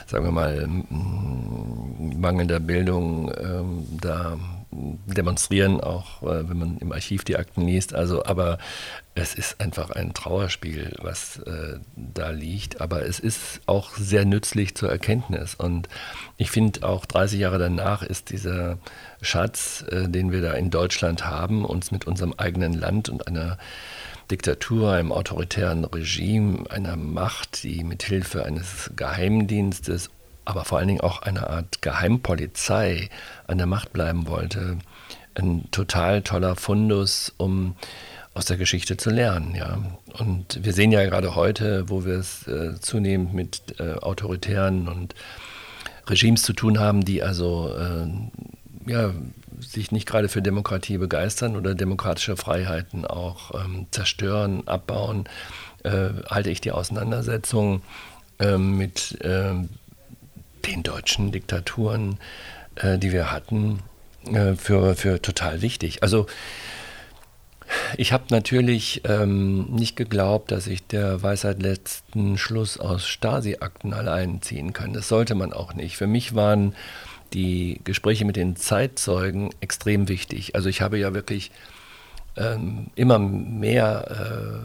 sagen 0.08 0.26
wir 0.26 0.32
mal, 0.32 0.68
mangelnder 0.90 2.60
Bildung 2.60 3.32
ähm, 3.38 3.88
da 4.02 4.38
demonstrieren, 5.06 5.82
auch 5.82 6.24
äh, 6.24 6.50
wenn 6.50 6.58
man 6.58 6.78
im 6.78 6.92
Archiv 6.92 7.24
die 7.24 7.38
Akten 7.38 7.62
liest. 7.62 7.94
Also, 7.94 8.26
aber 8.26 8.58
es 9.16 9.36
ist 9.36 9.62
einfach 9.62 9.92
ein 9.92 10.14
Trauerspiel, 10.14 10.96
was 11.02 11.38
äh, 11.40 11.80
da 11.96 12.32
liegt. 12.32 12.82
Aber 12.82 13.06
es 13.06 13.20
ist 13.20 13.62
auch 13.66 13.96
sehr 13.96 14.26
nützlich 14.26 14.76
zur 14.76 14.90
Erkenntnis. 14.90 15.56
Und 15.56 15.88
ich 16.38 16.50
finde 16.50 16.88
auch 16.88 17.06
30 17.06 17.40
Jahre 17.40 17.60
danach 17.60 18.02
ist 18.04 18.32
dieser 18.32 18.78
Schatz, 19.22 19.86
äh, 19.90 20.08
den 20.10 20.32
wir 20.32 20.42
da 20.42 20.54
in 20.54 20.72
Deutschland 20.72 21.26
haben, 21.26 21.66
uns 21.66 21.92
mit 21.92 22.06
unserem 22.06 22.34
eigenen 22.38 22.74
Land 22.74 23.10
und 23.10 23.28
einer 23.28 23.58
Diktatur, 24.32 24.92
einem 24.92 25.12
autoritären 25.12 25.86
Regime, 25.86 26.70
einer 26.70 26.96
Macht, 26.96 27.64
die 27.64 27.84
mit 27.84 28.04
Hilfe 28.04 28.46
eines 28.46 28.92
Geheimdienstes, 28.96 30.10
aber 30.46 30.66
vor 30.66 30.78
allen 30.78 30.88
Dingen 30.88 31.02
auch 31.02 31.22
einer 31.22 31.50
Art 31.50 31.82
Geheimpolizei 31.82 33.10
an 33.48 33.58
der 33.58 33.68
Macht 33.68 33.94
bleiben 33.94 34.28
wollte, 34.28 34.78
ein 35.36 35.70
total 35.72 36.22
toller 36.22 36.56
Fundus, 36.56 37.34
um 37.38 37.76
aus 38.34 38.46
der 38.46 38.58
Geschichte 38.58 38.98
zu 38.98 39.10
lernen. 39.10 39.56
Ja. 39.56 39.78
Und 40.18 40.64
wir 40.64 40.74
sehen 40.74 40.92
ja 40.92 41.04
gerade 41.06 41.36
heute, 41.36 41.90
wo 41.90 42.06
wir 42.06 42.16
es 42.16 42.48
äh, 42.48 42.80
zunehmend 42.80 43.34
mit 43.34 43.80
äh, 43.80 43.94
autoritären 43.94 44.88
und 44.88 45.14
Regimes 46.08 46.44
zu 46.44 46.54
tun 46.54 46.80
haben, 46.80 47.06
die 47.06 47.24
also 47.24 47.74
äh, 47.76 48.08
ja, 48.86 49.14
sich 49.60 49.92
nicht 49.92 50.08
gerade 50.08 50.30
für 50.30 50.42
Demokratie 50.42 50.98
begeistern 50.98 51.56
oder 51.56 51.76
demokratische 51.76 52.38
Freiheiten 52.38 53.06
auch 53.06 53.54
ähm, 53.64 53.88
zerstören, 53.92 54.68
abbauen, 54.68 55.26
äh, 55.84 56.10
halte 56.30 56.50
ich 56.50 56.62
die 56.62 56.72
Auseinandersetzung 56.72 57.82
ähm, 58.40 58.78
mit 58.78 59.18
ähm, 59.22 59.70
den 60.66 60.84
deutschen 60.84 61.32
Diktaturen, 61.32 62.18
äh, 62.76 62.98
die 62.98 63.12
wir 63.12 63.32
hatten, 63.32 63.80
äh, 64.26 64.56
für, 64.56 64.96
für 64.96 65.22
total 65.22 65.62
wichtig. 65.62 66.04
Also 66.04 66.28
ich 67.98 68.12
habe 68.12 68.26
natürlich 68.30 69.02
ähm, 69.06 69.66
nicht 69.72 69.96
geglaubt, 69.96 70.52
dass 70.52 70.68
ich 70.68 70.86
der 70.86 71.24
Weisheit 71.24 71.62
letzten 71.62 72.38
Schluss 72.38 72.78
aus 72.78 73.08
Stasi-Akten 73.08 73.94
allein 73.94 74.42
ziehen 74.42 74.74
kann. 74.74 74.94
Das 74.94 75.08
sollte 75.08 75.36
man 75.36 75.54
auch 75.54 75.74
nicht. 75.74 75.98
Für 75.98 76.08
mich 76.08 76.36
waren 76.36 76.76
die 77.34 77.82
Gespräche 77.84 78.26
mit 78.26 78.36
den 78.36 78.56
Zeitzeugen 78.56 79.50
extrem 79.60 80.08
wichtig. 80.08 80.56
Also 80.56 80.70
ich 80.70 80.82
habe 80.82 80.98
ja 80.98 81.14
wirklich 81.14 81.52
ähm, 82.36 82.88
immer 82.96 83.20
mehr 83.20 84.64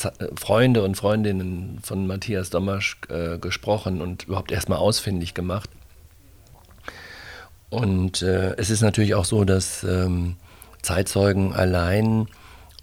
äh, 0.00 0.28
Freunde 0.36 0.82
und 0.82 0.96
Freundinnen 0.96 1.80
von 1.82 2.06
Matthias 2.06 2.50
Domasch 2.50 2.98
äh, 3.08 3.38
gesprochen 3.38 4.00
und 4.00 4.24
überhaupt 4.24 4.52
erstmal 4.52 4.78
ausfindig 4.78 5.34
gemacht. 5.34 5.70
Und 7.70 8.22
äh, 8.22 8.54
es 8.56 8.70
ist 8.70 8.82
natürlich 8.82 9.14
auch 9.14 9.24
so, 9.24 9.44
dass 9.44 9.84
ähm, 9.84 10.36
Zeitzeugen 10.82 11.52
allein 11.52 12.28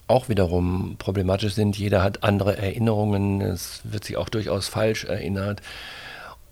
auch 0.08 0.30
wiederum 0.30 0.98
problematisch 1.00 1.54
sind. 1.54 1.78
Jeder 1.78 2.04
hat 2.04 2.24
andere 2.24 2.58
Erinnerungen, 2.58 3.42
es 3.42 3.82
wird 3.84 4.04
sich 4.04 4.18
auch 4.18 4.30
durchaus 4.30 4.68
falsch 4.68 5.06
erinnert. 5.06 5.62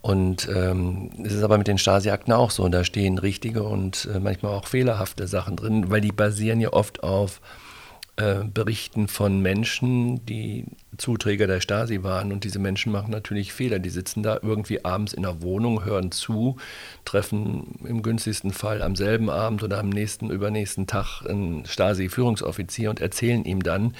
Und 0.04 0.50
ähm, 0.54 1.12
es 1.24 1.32
ist 1.32 1.44
aber 1.44 1.58
mit 1.58 1.70
den 1.70 1.78
Stasi-Akten 1.78 2.34
auch 2.34 2.52
so. 2.52 2.68
Da 2.68 2.84
stehen 2.84 3.18
richtige 3.18 3.64
und 3.64 4.10
äh, 4.14 4.20
manchmal 4.20 4.54
auch 4.54 4.68
fehlerhafte 4.68 5.28
Sachen 5.28 5.56
drin, 5.56 5.90
weil 5.92 6.02
die 6.02 6.12
basieren 6.12 6.60
ja 6.60 6.74
oft 6.74 7.04
auf 7.04 7.40
äh, 8.18 8.44
Berichten 8.44 9.08
von 9.08 9.42
Menschen, 9.42 10.26
die 10.26 10.66
Zuträger 10.98 11.48
der 11.48 11.62
Stasi 11.62 12.04
waren. 12.04 12.34
Und 12.34 12.44
diese 12.44 12.60
Menschen 12.60 12.92
machen 12.92 13.12
natürlich 13.12 13.54
Fehler. 13.54 13.80
Die 13.80 13.90
sitzen 13.90 14.24
da 14.24 14.40
irgendwie 14.42 14.84
abends 14.84 15.14
in 15.14 15.24
der 15.24 15.42
Wohnung, 15.42 15.86
hören 15.86 16.12
zu, 16.12 16.58
treffen 17.06 17.80
im 17.86 18.02
günstigsten 18.02 18.52
Fall 18.52 18.82
am 18.82 18.98
selben 18.98 19.30
Abend 19.30 19.64
oder 19.64 19.80
am 19.80 19.88
nächsten, 19.88 20.30
übernächsten 20.30 20.86
Tag 20.86 21.22
einen 21.26 21.66
Stasi-Führungsoffizier 21.66 22.90
und 22.90 23.00
erzählen 23.00 23.46
ihm 23.46 23.64
dann, 23.64 23.96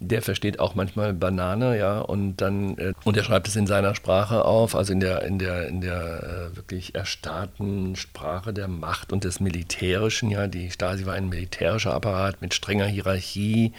der 0.00 0.22
versteht 0.22 0.58
auch 0.58 0.74
manchmal 0.74 1.12
Banane, 1.12 1.78
ja, 1.78 2.00
und 2.00 2.38
dann 2.38 2.76
äh, 2.78 2.94
und 3.04 3.16
er 3.16 3.22
schreibt 3.22 3.46
es 3.48 3.56
in 3.56 3.66
seiner 3.66 3.94
Sprache 3.94 4.44
auf, 4.46 4.74
also 4.74 4.92
in 4.92 5.00
der 5.00 5.22
in 5.22 5.38
der 5.38 5.68
in 5.68 5.82
der 5.82 6.50
äh, 6.52 6.56
wirklich 6.56 6.94
erstarrten 6.94 7.94
Sprache 7.96 8.54
der 8.54 8.66
Macht 8.66 9.12
und 9.12 9.24
des 9.24 9.40
Militärischen, 9.40 10.30
ja, 10.30 10.46
die 10.46 10.70
Stasi 10.70 11.04
war 11.04 11.14
ein 11.14 11.28
militärischer 11.28 11.94
Apparat 11.94 12.40
mit 12.40 12.54
strenger 12.54 12.86
Hierarchie. 12.86 13.74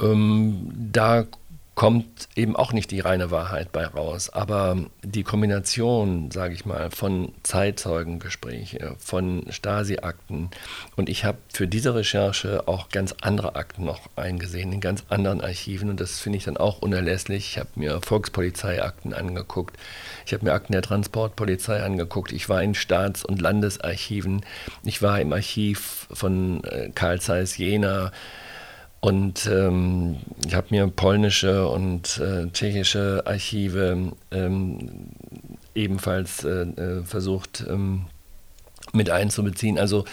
Ähm, 0.00 0.70
da 0.74 1.24
kommt 1.74 2.28
eben 2.36 2.54
auch 2.54 2.72
nicht 2.72 2.90
die 2.90 3.00
reine 3.00 3.30
Wahrheit 3.30 3.72
bei 3.72 3.86
raus. 3.86 4.28
Aber 4.28 4.76
die 5.02 5.22
Kombination, 5.22 6.30
sage 6.30 6.52
ich 6.52 6.66
mal, 6.66 6.90
von 6.90 7.32
Zeitzeugengespräche, 7.42 8.94
von 8.98 9.46
Stasi-Akten 9.48 10.50
und 10.96 11.08
ich 11.08 11.24
habe 11.24 11.38
für 11.52 11.66
diese 11.66 11.94
Recherche 11.94 12.68
auch 12.68 12.90
ganz 12.90 13.14
andere 13.22 13.56
Akten 13.56 13.84
noch 13.84 14.00
eingesehen, 14.16 14.72
in 14.72 14.80
ganz 14.80 15.04
anderen 15.08 15.40
Archiven 15.40 15.88
und 15.88 15.98
das 15.98 16.20
finde 16.20 16.36
ich 16.36 16.44
dann 16.44 16.58
auch 16.58 16.82
unerlässlich. 16.82 17.52
Ich 17.52 17.58
habe 17.58 17.70
mir 17.76 18.00
Volkspolizeiakten 18.02 19.14
angeguckt, 19.14 19.78
ich 20.26 20.34
habe 20.34 20.44
mir 20.44 20.52
Akten 20.52 20.72
der 20.72 20.82
Transportpolizei 20.82 21.82
angeguckt, 21.82 22.32
ich 22.32 22.50
war 22.50 22.62
in 22.62 22.74
Staats- 22.74 23.24
und 23.24 23.40
Landesarchiven, 23.40 24.44
ich 24.84 25.00
war 25.00 25.20
im 25.20 25.32
Archiv 25.32 26.06
von 26.12 26.62
äh, 26.64 26.90
Karl 26.94 27.20
Zeiss 27.20 27.56
Jena, 27.56 28.12
und 29.02 29.46
ähm, 29.48 30.18
ich 30.46 30.54
habe 30.54 30.68
mir 30.70 30.86
polnische 30.86 31.66
und 31.66 32.18
äh, 32.18 32.46
tschechische 32.52 33.24
Archive 33.26 34.12
ähm, 34.30 34.78
ebenfalls 35.74 36.44
äh, 36.44 36.62
äh 36.62 37.02
versucht 37.02 37.64
ähm, 37.68 38.06
mit 38.92 39.10
einzubeziehen. 39.10 39.76
Also 39.76 40.04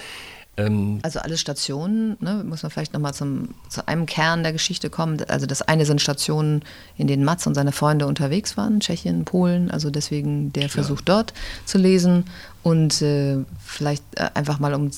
also 1.03 1.19
alle 1.19 1.37
Stationen, 1.37 2.17
ne, 2.19 2.43
muss 2.47 2.63
man 2.63 2.71
vielleicht 2.71 2.93
nochmal 2.93 3.13
zu 3.13 3.47
einem 3.85 4.05
Kern 4.05 4.43
der 4.43 4.53
Geschichte 4.53 4.89
kommen. 4.89 5.23
Also 5.27 5.45
das 5.45 5.61
eine 5.61 5.85
sind 5.85 6.01
Stationen, 6.01 6.63
in 6.97 7.07
denen 7.07 7.23
Mats 7.23 7.45
und 7.45 7.55
seine 7.55 7.71
Freunde 7.71 8.07
unterwegs 8.07 8.57
waren, 8.57 8.79
Tschechien, 8.79 9.25
Polen, 9.25 9.69
also 9.69 9.89
deswegen 9.89 10.51
der. 10.53 10.69
Versuch 10.69 11.01
dort 11.01 11.33
zu 11.65 11.77
lesen. 11.77 12.25
Und 12.63 13.01
äh, 13.01 13.37
vielleicht 13.63 14.03
äh, 14.15 14.29
einfach 14.33 14.59
mal 14.59 14.73
um 14.73 14.91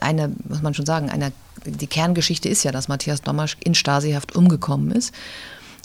eine, 0.00 0.32
muss 0.48 0.62
man 0.62 0.74
schon 0.74 0.86
sagen, 0.86 1.10
eine, 1.10 1.32
die 1.64 1.86
Kerngeschichte 1.86 2.48
ist 2.48 2.64
ja, 2.64 2.72
dass 2.72 2.88
Matthias 2.88 3.22
Domasch 3.22 3.56
in 3.62 3.74
Stasihaft 3.74 4.34
umgekommen 4.34 4.90
ist 4.90 5.14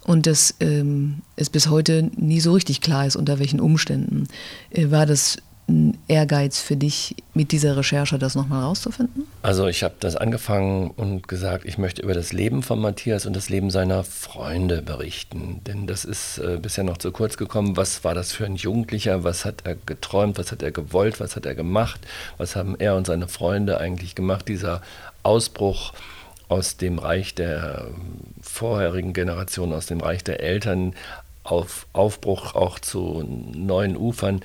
und 0.05 0.25
dass 0.25 0.55
ähm, 0.59 1.21
es 1.35 1.49
bis 1.49 1.69
heute 1.69 2.09
nie 2.15 2.39
so 2.39 2.53
richtig 2.53 2.81
klar 2.81 3.05
ist, 3.05 3.15
unter 3.15 3.39
welchen 3.39 3.59
Umständen. 3.59 4.27
Äh, 4.71 4.91
war 4.91 5.05
das 5.05 5.37
ein 5.69 5.97
Ehrgeiz 6.07 6.59
für 6.59 6.75
dich, 6.75 7.15
mit 7.33 7.51
dieser 7.51 7.77
Recherche 7.77 8.19
das 8.19 8.35
nochmal 8.35 8.63
rauszufinden? 8.63 9.25
Also 9.41 9.67
ich 9.67 9.83
habe 9.83 9.95
das 9.99 10.15
angefangen 10.15 10.91
und 10.91 11.27
gesagt, 11.27 11.65
ich 11.65 11.77
möchte 11.77 12.01
über 12.01 12.13
das 12.13 12.33
Leben 12.33 12.63
von 12.63 12.79
Matthias 12.79 13.25
und 13.25 13.35
das 13.35 13.49
Leben 13.49 13.69
seiner 13.69 14.03
Freunde 14.03 14.81
berichten. 14.81 15.61
Denn 15.65 15.87
das 15.87 16.03
ist 16.03 16.39
äh, 16.39 16.57
bisher 16.61 16.83
noch 16.83 16.97
zu 16.97 17.11
kurz 17.11 17.37
gekommen. 17.37 17.77
Was 17.77 18.03
war 18.03 18.13
das 18.13 18.33
für 18.33 18.45
ein 18.45 18.55
Jugendlicher? 18.55 19.23
Was 19.23 19.45
hat 19.45 19.61
er 19.65 19.75
geträumt? 19.75 20.37
Was 20.37 20.51
hat 20.51 20.63
er 20.63 20.71
gewollt? 20.71 21.19
Was 21.19 21.35
hat 21.35 21.45
er 21.45 21.55
gemacht? 21.55 22.01
Was 22.37 22.55
haben 22.55 22.75
er 22.77 22.95
und 22.95 23.07
seine 23.07 23.27
Freunde 23.27 23.79
eigentlich 23.79 24.15
gemacht? 24.15 24.47
Dieser 24.47 24.81
Ausbruch 25.23 25.93
aus 26.49 26.77
dem 26.77 26.97
Reich 26.97 27.35
der 27.35 27.87
vorherigen 28.41 29.13
Generation, 29.13 29.71
aus 29.71 29.85
dem 29.85 30.01
Reich 30.01 30.23
der 30.23 30.41
Eltern, 30.41 30.95
auf 31.43 31.87
Aufbruch 31.93 32.55
auch 32.55 32.79
zu 32.79 33.23
neuen 33.53 33.95
Ufern 33.95 34.41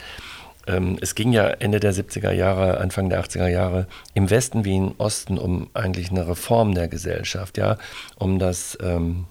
es 0.66 1.14
ging 1.14 1.32
ja 1.32 1.48
Ende 1.48 1.78
der 1.78 1.92
70er 1.92 2.32
Jahre, 2.32 2.78
Anfang 2.78 3.10
der 3.10 3.22
80er 3.22 3.48
Jahre 3.48 3.86
im 4.14 4.30
Westen 4.30 4.64
wie 4.64 4.76
im 4.76 4.94
Osten 4.98 5.36
um 5.36 5.68
eigentlich 5.74 6.10
eine 6.10 6.26
Reform 6.26 6.74
der 6.74 6.88
Gesellschaft, 6.88 7.58
ja, 7.58 7.76
um 8.16 8.38
das 8.38 8.78
ähm, 8.82 9.26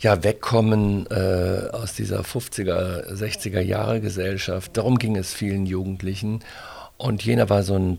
ja, 0.00 0.22
Wegkommen 0.22 1.06
äh, 1.10 1.68
aus 1.72 1.94
dieser 1.94 2.20
50er, 2.20 3.12
60er 3.12 3.60
Jahre 3.60 4.00
Gesellschaft. 4.00 4.76
Darum 4.76 4.98
ging 4.98 5.16
es 5.16 5.34
vielen 5.34 5.66
Jugendlichen. 5.66 6.40
Und 6.96 7.22
jener 7.22 7.50
war 7.50 7.62
so 7.62 7.76
ein 7.76 7.98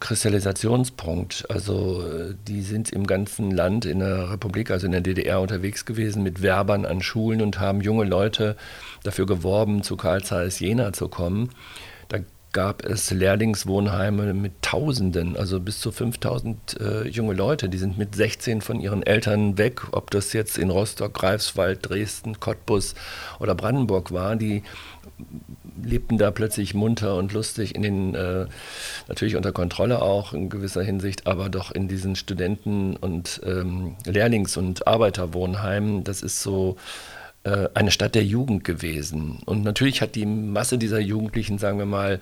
Kristallisationspunkt. 0.00 1.46
Also 1.48 2.04
die 2.46 2.62
sind 2.62 2.90
im 2.90 3.06
ganzen 3.06 3.50
Land 3.50 3.84
in 3.84 4.00
der 4.00 4.30
Republik, 4.30 4.70
also 4.70 4.86
in 4.86 4.92
der 4.92 5.00
DDR 5.00 5.40
unterwegs 5.40 5.84
gewesen 5.84 6.22
mit 6.22 6.42
Werbern 6.42 6.84
an 6.84 7.02
Schulen 7.02 7.40
und 7.40 7.58
haben 7.58 7.80
junge 7.80 8.04
Leute 8.04 8.56
dafür 9.02 9.26
geworben, 9.26 9.82
zu 9.82 9.96
Karl 9.96 10.22
Zeiss 10.22 10.60
Jena 10.60 10.92
zu 10.92 11.08
kommen. 11.08 11.50
Da 12.08 12.18
gab 12.52 12.84
es 12.84 13.10
Lehrlingswohnheime 13.10 14.34
mit 14.34 14.60
Tausenden, 14.62 15.36
also 15.36 15.58
bis 15.58 15.80
zu 15.80 15.90
5000 15.90 16.80
äh, 16.80 17.08
junge 17.08 17.32
Leute. 17.34 17.68
Die 17.68 17.78
sind 17.78 17.98
mit 17.98 18.14
16 18.14 18.60
von 18.60 18.78
ihren 18.80 19.02
Eltern 19.02 19.58
weg, 19.58 19.82
ob 19.92 20.10
das 20.10 20.32
jetzt 20.32 20.58
in 20.58 20.70
Rostock, 20.70 21.14
Greifswald, 21.14 21.88
Dresden, 21.88 22.40
Cottbus 22.40 22.94
oder 23.40 23.54
Brandenburg 23.54 24.12
war. 24.12 24.36
Die 24.36 24.62
lebten 25.82 26.18
da 26.18 26.30
plötzlich 26.30 26.74
munter 26.74 27.16
und 27.16 27.32
lustig 27.32 27.74
in 27.74 27.82
den, 27.82 28.14
äh, 28.14 28.46
natürlich 29.08 29.36
unter 29.36 29.52
Kontrolle 29.52 30.02
auch 30.02 30.32
in 30.32 30.50
gewisser 30.50 30.82
Hinsicht, 30.82 31.26
aber 31.26 31.48
doch 31.48 31.72
in 31.72 31.88
diesen 31.88 32.16
Studenten- 32.16 32.96
und 32.96 33.40
ähm, 33.44 33.96
Lehrlings- 34.04 34.56
und 34.56 34.86
Arbeiterwohnheimen. 34.86 36.04
Das 36.04 36.22
ist 36.22 36.42
so 36.42 36.76
eine 37.44 37.90
Stadt 37.90 38.14
der 38.14 38.24
Jugend 38.24 38.62
gewesen. 38.62 39.40
Und 39.46 39.64
natürlich 39.64 40.00
hat 40.00 40.14
die 40.14 40.26
Masse 40.26 40.78
dieser 40.78 41.00
Jugendlichen, 41.00 41.58
sagen 41.58 41.78
wir 41.78 41.86
mal, 41.86 42.20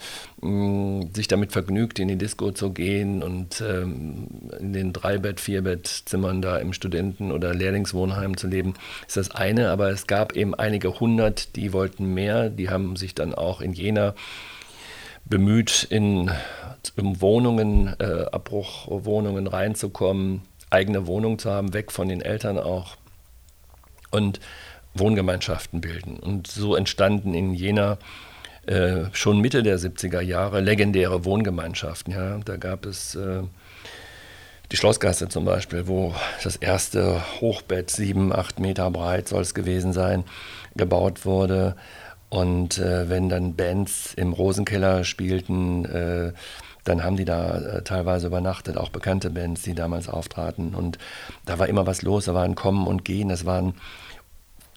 sich 1.12 1.28
damit 1.28 1.52
vergnügt, 1.52 1.98
in 1.98 2.08
die 2.08 2.16
Disco 2.16 2.52
zu 2.52 2.72
gehen 2.72 3.22
und 3.22 3.60
ähm, 3.60 4.28
in 4.58 4.72
den 4.72 4.92
Dreibett-, 4.94 5.40
Vierbett-Zimmern 5.40 6.40
da 6.40 6.56
im 6.56 6.72
Studenten- 6.72 7.32
oder 7.32 7.54
Lehrlingswohnheim 7.54 8.38
zu 8.38 8.46
leben, 8.46 8.74
ist 9.06 9.18
das 9.18 9.30
eine. 9.30 9.70
Aber 9.70 9.90
es 9.90 10.06
gab 10.06 10.34
eben 10.34 10.54
einige 10.54 11.00
hundert, 11.00 11.54
die 11.54 11.74
wollten 11.74 12.14
mehr. 12.14 12.48
Die 12.48 12.70
haben 12.70 12.96
sich 12.96 13.14
dann 13.14 13.34
auch 13.34 13.60
in 13.60 13.74
Jena 13.74 14.14
bemüht, 15.26 15.86
in, 15.90 16.30
in 16.96 17.20
Wohnungen, 17.20 17.94
äh, 17.98 18.24
Abbruchwohnungen 18.32 19.46
reinzukommen 19.46 20.42
eigene 20.70 21.06
Wohnung 21.06 21.38
zu 21.38 21.50
haben, 21.50 21.74
weg 21.74 21.92
von 21.92 22.08
den 22.08 22.20
Eltern 22.20 22.56
auch 22.56 22.96
und 24.10 24.40
Wohngemeinschaften 24.94 25.80
bilden. 25.80 26.18
Und 26.18 26.46
so 26.46 26.74
entstanden 26.74 27.34
in 27.34 27.54
Jena 27.54 27.98
äh, 28.66 29.04
schon 29.12 29.40
Mitte 29.40 29.62
der 29.62 29.78
70er 29.78 30.20
Jahre 30.20 30.60
legendäre 30.60 31.24
Wohngemeinschaften. 31.24 32.12
Ja. 32.12 32.38
Da 32.38 32.56
gab 32.56 32.86
es 32.86 33.14
äh, 33.14 33.42
die 34.70 34.76
Schlossgasse 34.76 35.28
zum 35.28 35.44
Beispiel, 35.44 35.88
wo 35.88 36.14
das 36.42 36.56
erste 36.56 37.22
Hochbett, 37.40 37.90
sieben, 37.90 38.32
acht 38.32 38.60
Meter 38.60 38.90
breit 38.90 39.28
soll 39.28 39.42
es 39.42 39.54
gewesen 39.54 39.92
sein, 39.92 40.24
gebaut 40.76 41.24
wurde. 41.24 41.74
Und 42.28 42.78
äh, 42.78 43.08
wenn 43.08 43.28
dann 43.28 43.56
Bands 43.56 44.14
im 44.14 44.32
Rosenkeller 44.32 45.02
spielten, 45.02 45.84
äh, 45.86 46.32
dann 46.84 47.02
haben 47.02 47.16
die 47.16 47.24
da 47.24 47.58
äh, 47.58 47.82
teilweise 47.82 48.28
übernachtet, 48.28 48.76
auch 48.76 48.90
bekannte 48.90 49.30
Bands, 49.30 49.62
die 49.62 49.74
damals 49.74 50.08
auftraten. 50.08 50.74
Und 50.74 50.98
da 51.44 51.58
war 51.58 51.68
immer 51.68 51.86
was 51.86 52.02
los, 52.02 52.26
da 52.26 52.34
waren 52.34 52.54
Kommen 52.54 52.86
und 52.86 53.04
Gehen, 53.04 53.28
das 53.28 53.44
waren 53.44 53.74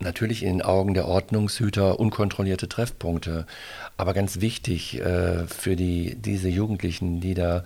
natürlich 0.04 0.43
in 0.43 0.60
den 0.60 0.62
Augen 0.62 0.93
der 0.93 1.08
Ordnungshüter 1.08 1.99
unkontrollierte 1.99 2.70
Treffpunkte. 2.70 3.45
Aber 3.97 4.14
ganz 4.14 4.41
wichtig 4.41 4.99
äh, 4.99 5.47
für 5.47 5.76
die, 5.76 6.16
diese 6.16 6.49
Jugendlichen, 6.49 7.22
die 7.22 7.34
da 7.34 7.64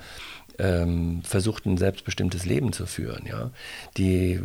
ähm, 0.59 1.21
versuchten, 1.23 1.73
ein 1.73 1.77
selbstbestimmtes 1.77 2.45
Leben 2.45 2.73
zu 2.73 2.85
führen, 2.85 3.25
ja? 3.27 3.51
die 3.97 4.39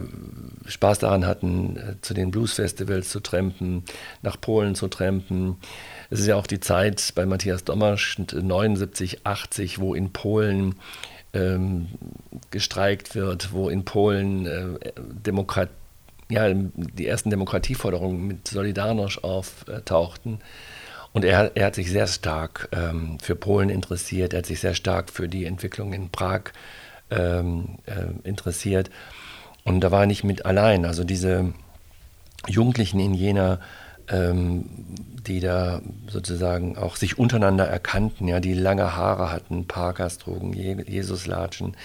Spaß 0.66 0.98
daran 0.98 1.26
hatten, 1.26 1.76
äh, 1.76 1.94
zu 2.02 2.14
den 2.14 2.30
Bluesfestivals 2.30 3.08
zu 3.08 3.20
trampen, 3.20 3.84
nach 4.22 4.40
Polen 4.40 4.74
zu 4.74 4.88
trampen. 4.88 5.56
Es 6.10 6.20
ist 6.20 6.26
ja 6.26 6.36
auch 6.36 6.46
die 6.46 6.60
Zeit 6.60 7.12
bei 7.14 7.24
Matthias 7.24 7.64
Dommersch 7.64 8.18
79, 8.18 9.26
80, 9.26 9.78
wo 9.78 9.94
in 9.94 10.12
Polen 10.12 10.74
ähm, 11.32 11.88
gestreikt 12.50 13.14
wird, 13.14 13.52
wo 13.52 13.70
in 13.70 13.84
Polen 13.84 14.46
äh, 14.46 14.92
Demokratie 14.98 15.72
ja, 16.32 16.52
die 16.52 17.06
ersten 17.06 17.30
Demokratieforderungen 17.30 18.26
mit 18.26 18.48
Solidarność 18.48 19.22
auftauchten. 19.22 20.40
Und 21.12 21.24
er, 21.24 21.52
er 21.54 21.66
hat 21.66 21.74
sich 21.74 21.90
sehr 21.90 22.06
stark 22.06 22.68
ähm, 22.72 23.18
für 23.20 23.36
Polen 23.36 23.68
interessiert, 23.68 24.32
er 24.32 24.38
hat 24.38 24.46
sich 24.46 24.60
sehr 24.60 24.74
stark 24.74 25.10
für 25.10 25.28
die 25.28 25.44
Entwicklung 25.44 25.92
in 25.92 26.08
Prag 26.10 26.52
ähm, 27.10 27.78
äh, 27.86 28.26
interessiert. 28.26 28.90
Und 29.64 29.80
da 29.80 29.90
war 29.90 30.00
er 30.00 30.06
nicht 30.06 30.24
mit 30.24 30.46
allein. 30.46 30.84
Also 30.84 31.04
diese 31.04 31.52
Jugendlichen 32.48 32.98
in 32.98 33.14
Jena, 33.14 33.60
ähm, 34.08 34.64
die 35.26 35.40
da 35.40 35.80
sozusagen 36.08 36.76
auch 36.76 36.96
sich 36.96 37.18
untereinander 37.18 37.66
erkannten, 37.66 38.26
ja, 38.26 38.40
die 38.40 38.54
lange 38.54 38.96
Haare 38.96 39.30
hatten, 39.30 39.66
Parkers 39.66 40.18
trugen, 40.18 40.52
Jesuslatschen, 40.52 41.76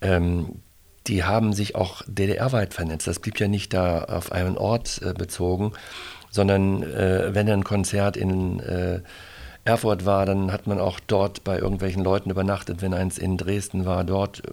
ähm, 0.00 0.62
die 1.06 1.24
haben 1.24 1.52
sich 1.52 1.74
auch 1.74 2.02
DDR-weit 2.06 2.74
vernetzt. 2.74 3.06
Das 3.06 3.18
blieb 3.18 3.38
ja 3.38 3.48
nicht 3.48 3.72
da 3.74 4.04
auf 4.04 4.32
einen 4.32 4.56
Ort 4.56 5.00
äh, 5.02 5.12
bezogen, 5.12 5.72
sondern 6.30 6.82
äh, 6.82 7.34
wenn 7.34 7.48
ein 7.48 7.64
Konzert 7.64 8.16
in 8.16 8.60
äh, 8.60 9.00
Erfurt 9.64 10.04
war, 10.04 10.26
dann 10.26 10.52
hat 10.52 10.66
man 10.66 10.78
auch 10.78 11.00
dort 11.06 11.42
bei 11.42 11.58
irgendwelchen 11.58 12.04
Leuten 12.04 12.30
übernachtet. 12.30 12.82
Wenn 12.82 12.92
eins 12.92 13.16
in 13.16 13.38
Dresden 13.38 13.86
war, 13.86 14.04
dort 14.04 14.40
äh, 14.40 14.52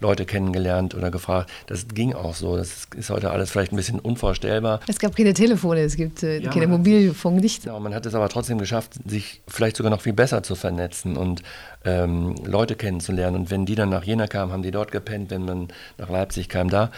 Leute 0.00 0.26
kennengelernt 0.26 0.94
oder 0.94 1.10
gefragt. 1.10 1.50
Das 1.66 1.88
ging 1.88 2.12
auch 2.12 2.34
so. 2.34 2.56
Das 2.56 2.88
ist 2.96 3.10
heute 3.10 3.30
alles 3.30 3.50
vielleicht 3.50 3.72
ein 3.72 3.76
bisschen 3.76 3.98
unvorstellbar. 3.98 4.80
Es 4.86 4.98
gab 4.98 5.16
keine 5.16 5.32
Telefone, 5.32 5.80
es 5.80 5.96
gibt 5.96 6.22
äh, 6.22 6.40
ja, 6.40 6.50
keine 6.50 6.66
Mobilfunk, 6.66 7.40
nichts. 7.40 7.64
Ja, 7.64 7.78
man 7.78 7.94
hat 7.94 8.04
es 8.04 8.14
aber 8.14 8.28
trotzdem 8.28 8.58
geschafft, 8.58 8.94
sich 9.06 9.40
vielleicht 9.48 9.76
sogar 9.76 9.90
noch 9.90 10.02
viel 10.02 10.12
besser 10.12 10.42
zu 10.42 10.54
vernetzen 10.54 11.16
und 11.16 11.42
ähm, 11.84 12.34
Leute 12.44 12.76
kennenzulernen. 12.76 13.36
Und 13.36 13.50
wenn 13.50 13.64
die 13.64 13.74
dann 13.74 13.88
nach 13.88 14.04
Jena 14.04 14.26
kamen, 14.26 14.52
haben 14.52 14.62
die 14.62 14.70
dort 14.70 14.92
gepennt. 14.92 15.30
Wenn 15.30 15.46
man 15.46 15.68
nach 15.96 16.10
Leipzig 16.10 16.48
kam, 16.48 16.68
da. 16.68 16.90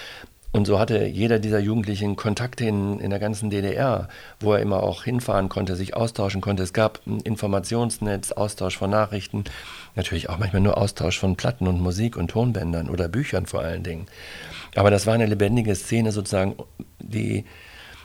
Und 0.55 0.67
so 0.67 0.79
hatte 0.79 1.05
jeder 1.05 1.41
dieser 1.41 1.59
Jugendlichen 1.59 2.15
Kontakte 2.15 2.65
in, 2.65 3.01
in 3.01 3.11
der 3.11 3.19
ganzen 3.19 3.51
DDR, 3.51 4.09
wo 4.39 4.53
er 4.53 4.61
immer 4.61 4.85
auch 4.85 5.03
hinfahren 5.03 5.49
konnte, 5.49 5.75
sich 5.75 5.97
austauschen 5.97 6.41
konnte. 6.41 6.63
Es 6.63 6.73
gab 6.73 7.01
ein 7.09 7.19
Informationsnetz, 7.19 8.31
Austausch 8.31 8.79
von 8.79 8.89
Nachrichten, 8.89 9.43
natürlich 9.97 10.31
auch 10.31 10.39
manchmal 10.39 10.63
nur 10.63 10.79
Austausch 10.79 11.19
von 11.19 11.35
Platten 11.35 11.67
und 11.67 11.81
Musik 11.81 12.17
und 12.17 12.29
Tonbändern 12.29 12.89
oder 12.89 13.09
Büchern 13.09 13.47
vor 13.47 13.63
allen 13.63 13.83
Dingen. 13.83 14.07
Aber 14.77 14.93
das 14.93 15.09
war 15.09 15.15
eine 15.15 15.27
lebendige 15.27 15.75
Szene 15.75 16.13
sozusagen, 16.13 16.55
die 17.01 17.45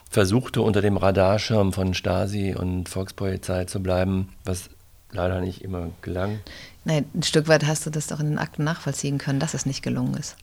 versuchte 0.09 0.63
unter 0.63 0.81
dem 0.81 0.97
Radarschirm 0.97 1.71
von 1.71 1.93
Stasi 1.93 2.55
und 2.55 2.89
Volkspolizei 2.89 3.65
zu 3.65 3.79
bleiben, 3.79 4.29
was 4.43 4.71
leider 5.11 5.39
nicht 5.39 5.63
immer 5.63 5.91
gelang. 6.01 6.39
Nein, 6.83 7.05
ein 7.13 7.21
Stück 7.21 7.47
weit 7.47 7.67
hast 7.67 7.85
du 7.85 7.91
das 7.91 8.07
doch 8.07 8.19
in 8.19 8.29
den 8.29 8.39
Akten 8.39 8.63
nachvollziehen 8.63 9.19
können, 9.19 9.39
dass 9.39 9.53
es 9.53 9.67
nicht 9.67 9.83
gelungen 9.83 10.15
ist 10.15 10.35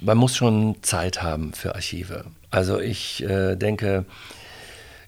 man 0.00 0.18
muss 0.18 0.36
schon 0.36 0.76
Zeit 0.82 1.22
haben 1.22 1.52
für 1.52 1.74
Archive. 1.74 2.24
Also 2.50 2.80
ich 2.80 3.22
äh, 3.24 3.56
denke, 3.56 4.04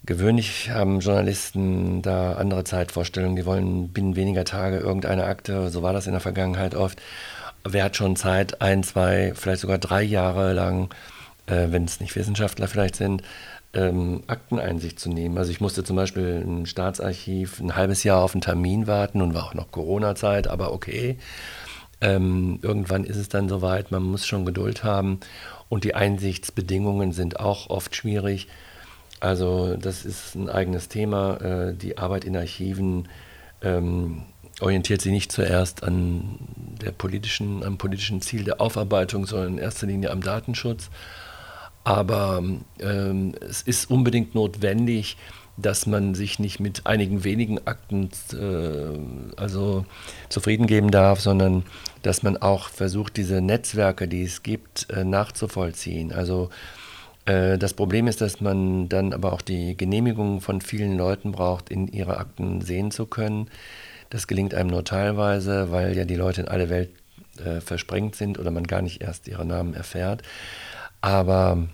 gewöhnlich 0.04 0.70
haben 0.70 1.00
Journalisten 1.00 2.02
da 2.02 2.34
andere 2.34 2.64
Zeitvorstellungen. 2.64 3.36
Die 3.36 3.46
wollen 3.46 3.88
binnen 3.88 4.16
weniger 4.16 4.44
Tage 4.44 4.78
irgendeine 4.78 5.24
Akte. 5.24 5.70
So 5.70 5.82
war 5.82 5.92
das 5.92 6.06
in 6.06 6.12
der 6.12 6.20
Vergangenheit 6.20 6.74
oft. 6.74 7.00
Wer 7.64 7.84
hat 7.84 7.96
schon 7.96 8.16
Zeit, 8.16 8.60
ein, 8.60 8.84
zwei, 8.84 9.32
vielleicht 9.34 9.60
sogar 9.60 9.78
drei 9.78 10.02
Jahre 10.02 10.52
lang, 10.52 10.90
äh, 11.46 11.66
wenn 11.70 11.84
es 11.84 12.00
nicht 12.00 12.14
Wissenschaftler 12.14 12.68
vielleicht 12.68 12.96
sind, 12.96 13.22
ähm, 13.74 14.22
Akteneinsicht 14.28 14.98
zu 14.98 15.10
nehmen. 15.10 15.36
Also 15.36 15.50
ich 15.50 15.60
musste 15.60 15.84
zum 15.84 15.96
Beispiel 15.96 16.42
im 16.44 16.66
Staatsarchiv 16.66 17.60
ein 17.60 17.76
halbes 17.76 18.04
Jahr 18.04 18.22
auf 18.22 18.34
einen 18.34 18.40
Termin 18.40 18.86
warten 18.86 19.20
und 19.20 19.34
war 19.34 19.44
auch 19.44 19.54
noch 19.54 19.70
Corona-Zeit, 19.70 20.46
aber 20.46 20.72
okay. 20.72 21.18
Ähm, 22.00 22.58
irgendwann 22.62 23.04
ist 23.04 23.16
es 23.16 23.28
dann 23.28 23.48
soweit, 23.48 23.90
man 23.90 24.02
muss 24.02 24.26
schon 24.26 24.44
Geduld 24.44 24.84
haben 24.84 25.20
und 25.68 25.84
die 25.84 25.94
Einsichtsbedingungen 25.94 27.12
sind 27.12 27.40
auch 27.40 27.70
oft 27.70 27.96
schwierig. 27.96 28.48
Also 29.20 29.76
das 29.76 30.04
ist 30.04 30.34
ein 30.34 30.50
eigenes 30.50 30.88
Thema. 30.88 31.36
Äh, 31.40 31.74
die 31.74 31.96
Arbeit 31.98 32.24
in 32.24 32.36
Archiven 32.36 33.08
ähm, 33.62 34.22
orientiert 34.60 35.00
sich 35.00 35.12
nicht 35.12 35.32
zuerst 35.32 35.82
an 35.82 36.38
der 36.82 36.92
politischen, 36.92 37.62
am 37.62 37.78
politischen 37.78 38.20
Ziel 38.20 38.44
der 38.44 38.60
Aufarbeitung, 38.60 39.26
sondern 39.26 39.54
in 39.54 39.58
erster 39.58 39.86
Linie 39.86 40.10
am 40.10 40.20
Datenschutz. 40.20 40.90
Aber 41.84 42.42
ähm, 42.80 43.34
es 43.40 43.62
ist 43.62 43.90
unbedingt 43.90 44.34
notwendig, 44.34 45.16
dass 45.56 45.86
man 45.86 46.14
sich 46.14 46.38
nicht 46.38 46.60
mit 46.60 46.86
einigen 46.86 47.24
wenigen 47.24 47.66
Akten 47.66 48.10
äh, 48.32 49.40
also 49.40 49.86
zufrieden 50.28 50.66
geben 50.66 50.90
darf, 50.90 51.20
sondern 51.20 51.64
dass 52.06 52.22
man 52.22 52.36
auch 52.36 52.68
versucht, 52.68 53.16
diese 53.16 53.40
Netzwerke, 53.40 54.06
die 54.06 54.22
es 54.22 54.44
gibt, 54.44 54.88
äh, 54.90 55.02
nachzuvollziehen. 55.02 56.12
Also 56.12 56.50
äh, 57.24 57.58
das 57.58 57.74
Problem 57.74 58.06
ist, 58.06 58.20
dass 58.20 58.40
man 58.40 58.88
dann 58.88 59.12
aber 59.12 59.32
auch 59.32 59.42
die 59.42 59.76
Genehmigung 59.76 60.40
von 60.40 60.60
vielen 60.60 60.96
Leuten 60.96 61.32
braucht, 61.32 61.68
in 61.68 61.88
ihre 61.88 62.18
Akten 62.18 62.60
sehen 62.60 62.92
zu 62.92 63.06
können. 63.06 63.50
Das 64.08 64.28
gelingt 64.28 64.54
einem 64.54 64.70
nur 64.70 64.84
teilweise, 64.84 65.72
weil 65.72 65.96
ja 65.96 66.04
die 66.04 66.14
Leute 66.14 66.42
in 66.42 66.48
alle 66.48 66.70
Welt 66.70 66.90
äh, 67.44 67.60
versprengt 67.60 68.14
sind 68.14 68.38
oder 68.38 68.52
man 68.52 68.68
gar 68.68 68.82
nicht 68.82 69.02
erst 69.02 69.26
ihre 69.26 69.44
Namen 69.44 69.74
erfährt. 69.74 70.22
Aber 71.00 71.66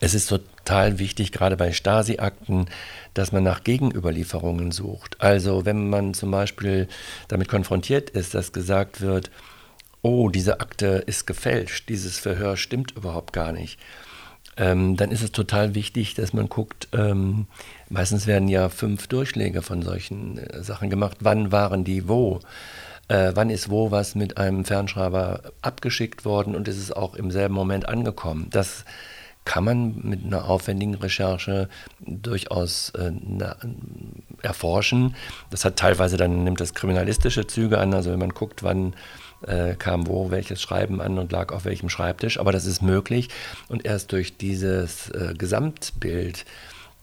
es 0.00 0.14
ist 0.14 0.26
total 0.66 0.98
wichtig, 0.98 1.30
gerade 1.30 1.56
bei 1.56 1.72
Stasi-Akten, 1.72 2.66
dass 3.14 3.30
man 3.30 3.44
nach 3.44 3.62
Gegenüberlieferungen 3.62 4.72
sucht. 4.72 5.20
Also 5.20 5.64
wenn 5.64 5.88
man 5.88 6.12
zum 6.12 6.32
Beispiel 6.32 6.88
damit 7.28 7.48
konfrontiert 7.48 8.10
ist, 8.10 8.34
dass 8.34 8.52
gesagt 8.52 9.00
wird, 9.00 9.30
oh, 10.02 10.28
diese 10.28 10.60
Akte 10.60 11.04
ist 11.06 11.24
gefälscht, 11.24 11.88
dieses 11.88 12.18
Verhör 12.18 12.56
stimmt 12.56 12.90
überhaupt 12.96 13.32
gar 13.32 13.52
nicht, 13.52 13.78
ähm, 14.56 14.96
dann 14.96 15.12
ist 15.12 15.22
es 15.22 15.30
total 15.30 15.76
wichtig, 15.76 16.14
dass 16.14 16.32
man 16.32 16.48
guckt, 16.48 16.88
ähm, 16.92 17.46
meistens 17.88 18.26
werden 18.26 18.48
ja 18.48 18.68
fünf 18.68 19.06
Durchschläge 19.06 19.62
von 19.62 19.82
solchen 19.82 20.38
äh, 20.38 20.64
Sachen 20.64 20.90
gemacht, 20.90 21.18
wann 21.20 21.52
waren 21.52 21.84
die 21.84 22.08
wo. 22.08 22.40
Äh, 23.06 23.32
wann 23.34 23.50
ist 23.50 23.70
wo 23.70 23.92
was 23.92 24.16
mit 24.16 24.36
einem 24.36 24.64
Fernschreiber 24.64 25.52
abgeschickt 25.62 26.24
worden 26.24 26.56
und 26.56 26.66
ist 26.66 26.78
es 26.78 26.90
auch 26.90 27.14
im 27.14 27.30
selben 27.30 27.54
Moment 27.54 27.88
angekommen. 27.88 28.48
Das 28.50 28.84
kann 29.46 29.64
man 29.64 30.00
mit 30.02 30.24
einer 30.24 30.44
aufwendigen 30.44 30.96
Recherche 30.96 31.70
durchaus 32.00 32.90
äh, 32.90 33.12
erforschen. 34.42 35.14
Das 35.50 35.64
hat 35.64 35.76
teilweise 35.76 36.18
dann 36.18 36.44
nimmt 36.44 36.60
das 36.60 36.74
kriminalistische 36.74 37.46
Züge 37.46 37.78
an, 37.78 37.94
also 37.94 38.10
wenn 38.10 38.18
man 38.18 38.30
guckt, 38.30 38.62
wann 38.62 38.94
äh, 39.46 39.74
kam 39.74 40.06
wo 40.06 40.30
welches 40.30 40.60
Schreiben 40.60 41.00
an 41.00 41.18
und 41.18 41.32
lag 41.32 41.52
auf 41.52 41.64
welchem 41.64 41.88
Schreibtisch, 41.88 42.38
aber 42.38 42.52
das 42.52 42.66
ist 42.66 42.82
möglich. 42.82 43.28
Und 43.68 43.84
erst 43.84 44.12
durch 44.12 44.36
dieses 44.36 45.10
äh, 45.10 45.34
Gesamtbild 45.38 46.44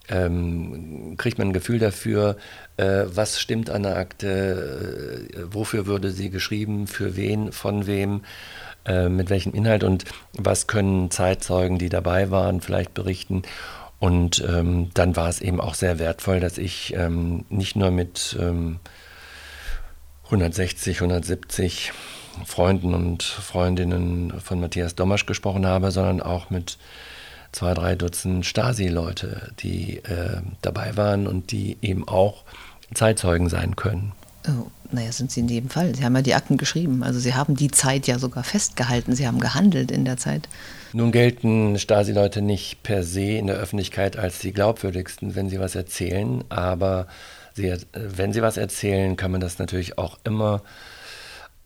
ähm, 0.10 1.16
kriegt 1.18 1.38
man 1.38 1.50
ein 1.50 1.54
Gefühl 1.54 1.80
dafür, 1.80 2.36
äh, 2.78 3.04
was 3.06 3.40
stimmt 3.40 3.70
an 3.70 3.84
der 3.84 3.98
Akte, 3.98 5.30
äh, 5.34 5.40
wofür 5.54 5.86
würde 5.86 6.12
sie 6.12 6.30
geschrieben, 6.30 6.88
für 6.88 7.16
wen, 7.16 7.52
von 7.52 7.88
wem 7.88 8.22
äh, 8.86 9.10
mit 9.10 9.30
welchem 9.30 9.54
Inhalt 9.54 9.84
und 9.84 10.06
was 10.34 10.68
können 10.68 11.12
Zeitzeugen, 11.12 11.78
die 11.78 11.90
dabei 11.90 12.32
waren, 12.32 12.62
vielleicht 12.62 12.94
berichten. 12.94 13.44
Und 14.00 14.44
ähm, 14.48 14.90
dann 14.94 15.16
war 15.16 15.30
es 15.30 15.40
eben 15.42 15.62
auch 15.62 15.76
sehr 15.76 16.00
wertvoll, 16.00 16.40
dass 16.40 16.58
ich 16.58 16.94
ähm, 16.96 17.46
nicht 17.50 17.76
nur 17.76 17.92
mit 17.92 18.38
ähm, 18.40 18.80
160, 20.26 20.98
170 20.98 21.94
Freunden 22.46 22.94
und 22.94 23.24
Freundinnen 23.24 24.40
von 24.42 24.60
Matthias 24.60 24.96
Domasch 24.96 25.26
gesprochen 25.26 25.66
habe, 25.66 25.92
sondern 25.92 26.22
auch 26.22 26.50
mit 26.50 26.78
zwei, 27.52 27.74
drei 27.74 27.96
Dutzend 27.96 28.46
Stasi-Leute, 28.46 29.54
die 29.60 30.00
äh, 30.00 30.42
dabei 30.62 30.98
waren 30.98 31.28
und 31.28 31.52
die 31.52 31.78
eben 31.82 32.08
auch 32.08 32.44
Zeitzeugen 32.94 33.50
sein 33.50 33.76
können. 33.76 34.12
Oh, 34.48 34.68
naja, 34.94 35.12
sind 35.12 35.32
sie 35.32 35.42
in 35.42 35.48
jedem 35.48 35.70
Fall. 35.70 35.96
Sie 35.96 36.04
haben 36.04 36.16
ja 36.16 36.22
die 36.22 36.36
Akten 36.36 36.58
geschrieben. 36.58 37.04
Also 37.04 37.20
sie 37.20 37.34
haben 37.34 37.56
die 37.56 37.72
Zeit 37.72 38.08
ja 38.08 38.20
sogar 38.20 38.44
festgehalten. 38.44 39.16
Sie 39.16 39.28
haben 39.28 39.40
gehandelt 39.40 39.92
in 39.92 40.06
der 40.06 40.18
Zeit. 40.18 40.48
Nun 40.94 41.12
gelten 41.12 41.80
Stasi-Leute 41.80 42.42
nicht 42.42 42.84
per 42.84 43.04
se 43.04 43.38
in 43.38 43.48
der 43.48 43.56
Öffentlichkeit 43.56 44.18
als 44.18 44.40
die 44.40 44.54
glaubwürdigsten, 44.54 45.36
wenn 45.36 45.50
sie 45.50 45.60
was 45.60 45.76
erzählen. 45.76 46.44
Aber 46.50 47.08
sie, 47.54 47.68
äh, 47.68 47.80
wenn 47.94 48.34
sie 48.34 48.42
was 48.42 48.58
erzählen, 48.58 49.18
kann 49.18 49.32
man 49.32 49.42
das 49.42 49.60
natürlich 49.60 49.98
auch 49.98 50.20
immer 50.24 50.62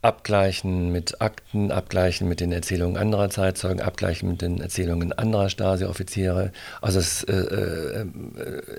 abgleichen 0.08 0.90
mit 0.94 1.20
Akten, 1.22 1.70
abgleichen 1.70 2.30
mit 2.30 2.40
den 2.40 2.54
Erzählungen 2.54 2.96
anderer 2.96 3.30
Zeitzeugen, 3.30 3.82
abgleichen 3.82 4.30
mit 4.30 4.42
den 4.42 4.62
Erzählungen 4.62 5.12
anderer 5.12 5.50
Stasi-Offiziere. 5.50 6.54
Also 6.82 7.00
es 7.00 7.24
äh, 7.26 7.34
äh, 7.34 8.06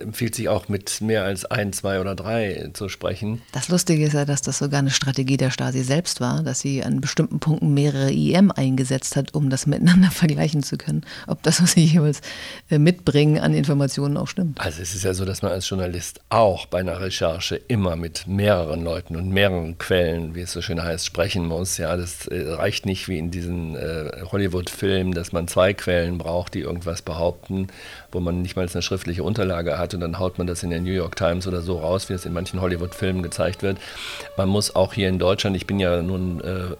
empfiehlt 0.01 0.35
sich 0.35 0.49
auch 0.49 0.71
mit 0.71 1.03
mehr 1.03 1.25
als 1.25 1.45
ein, 1.45 1.75
zwei 1.75 2.01
oder 2.01 2.15
drei 2.15 2.71
zu 2.73 2.89
sprechen. 2.89 3.43
Das 3.53 3.69
Lustige 3.69 4.07
ist 4.07 4.15
ja, 4.15 4.25
dass 4.25 4.41
das 4.41 4.57
sogar 4.57 4.79
eine 4.79 4.91
Strategie 4.91 5.37
der 5.37 5.51
Stasi 5.51 5.83
selbst 5.83 6.23
war, 6.23 6.43
dass 6.43 6.61
sie 6.61 6.83
an 6.83 7.03
bestimmten 7.03 7.41
Punkten 7.41 7.75
mehrere 7.75 8.11
IM 8.11 8.51
eingesetzt 8.51 9.15
hat, 9.15 9.35
um 9.35 9.51
das 9.51 9.67
miteinander 9.67 10.11
vergleichen 10.11 10.63
zu 10.63 10.79
können, 10.79 11.03
ob 11.27 11.43
das, 11.43 11.63
was 11.63 11.73
sie 11.73 11.85
jeweils 11.85 12.23
äh, 12.71 12.79
mitbringen 12.79 13.39
an 13.39 13.53
Informationen 13.53 14.17
auch 14.17 14.29
stimmt. 14.29 14.59
Also 14.59 14.81
es 14.81 14.95
ist 14.95 15.05
ja 15.05 15.13
so, 15.13 15.27
dass 15.27 15.43
man 15.43 15.53
als 15.53 15.69
Journalist 15.69 16.23
auch 16.31 16.65
bei 16.65 16.81
einer 16.81 17.01
Recherche 17.01 17.57
immer 17.69 17.97
mit 17.97 18.27
mehreren 18.27 18.83
Leuten 18.83 19.15
und 19.15 19.29
mehreren 19.29 19.77
Quellen, 19.77 20.35
wie 20.35 20.41
es 20.41 20.53
so 20.53 20.63
schön 20.63 20.83
heißt, 20.83 21.18
sprechen 21.19 21.49
muss. 21.49 21.79
Ja, 21.79 21.97
das 21.97 22.29
äh, 22.29 22.49
reicht 22.53 22.87
nicht 22.87 23.09
wie 23.09 23.19
in 23.19 23.33
diesen 23.33 23.75
äh, 23.75 24.23
Hollywood-Filmen, 24.31 25.15
dass 25.15 25.33
man 25.33 25.49
zwei 25.49 25.75
Quellen 25.75 26.17
braucht, 26.17 26.55
die 26.55 26.61
irgendwas 26.61 27.03
behaupten, 27.03 27.67
wo 28.13 28.21
man 28.21 28.41
nicht 28.41 28.55
mal 28.55 28.69
eine 28.73 28.83
schriftliche 28.83 29.25
Unterlage 29.25 29.79
hat 29.79 29.95
und 29.95 30.01
dann 30.01 30.21
haut 30.21 30.39
man 30.39 30.47
das 30.47 30.63
in 30.63 30.71
der 30.71 30.81
New 30.81 30.93
York 30.93 31.17
Times 31.17 31.49
oder 31.49 31.61
so 31.61 31.81
raus, 31.81 32.09
wie 32.09 32.13
es 32.13 32.25
in 32.25 32.33
manchen 32.33 32.61
Hollywood-Filmen 32.61 33.25
gezeigt 33.25 33.63
wird. 33.63 33.79
Man 34.37 34.49
muss 34.49 34.77
auch 34.77 34.93
hier 34.93 35.09
in 35.09 35.19
Deutschland, 35.19 35.57
ich 35.57 35.67
bin 35.67 35.81
ja 35.81 36.03
nun 36.03 36.41
äh, 36.41 36.77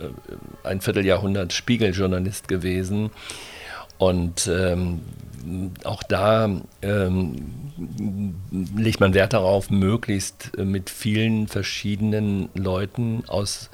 ein 0.63 0.81
Vierteljahrhundert 0.83 1.53
Spiegeljournalist 1.53 2.47
gewesen 2.47 3.11
und 3.99 4.47
ähm, 4.47 5.01
auch 5.83 6.05
da 6.05 6.49
ähm, 6.83 7.35
legt 8.77 9.01
man 9.01 9.15
Wert 9.15 9.33
darauf, 9.33 9.71
möglichst 9.71 10.53
äh, 10.57 10.65
mit 10.65 10.91
vielen 10.91 11.49
verschiedenen 11.49 12.51
Leuten 12.55 13.25
aus 13.27 13.71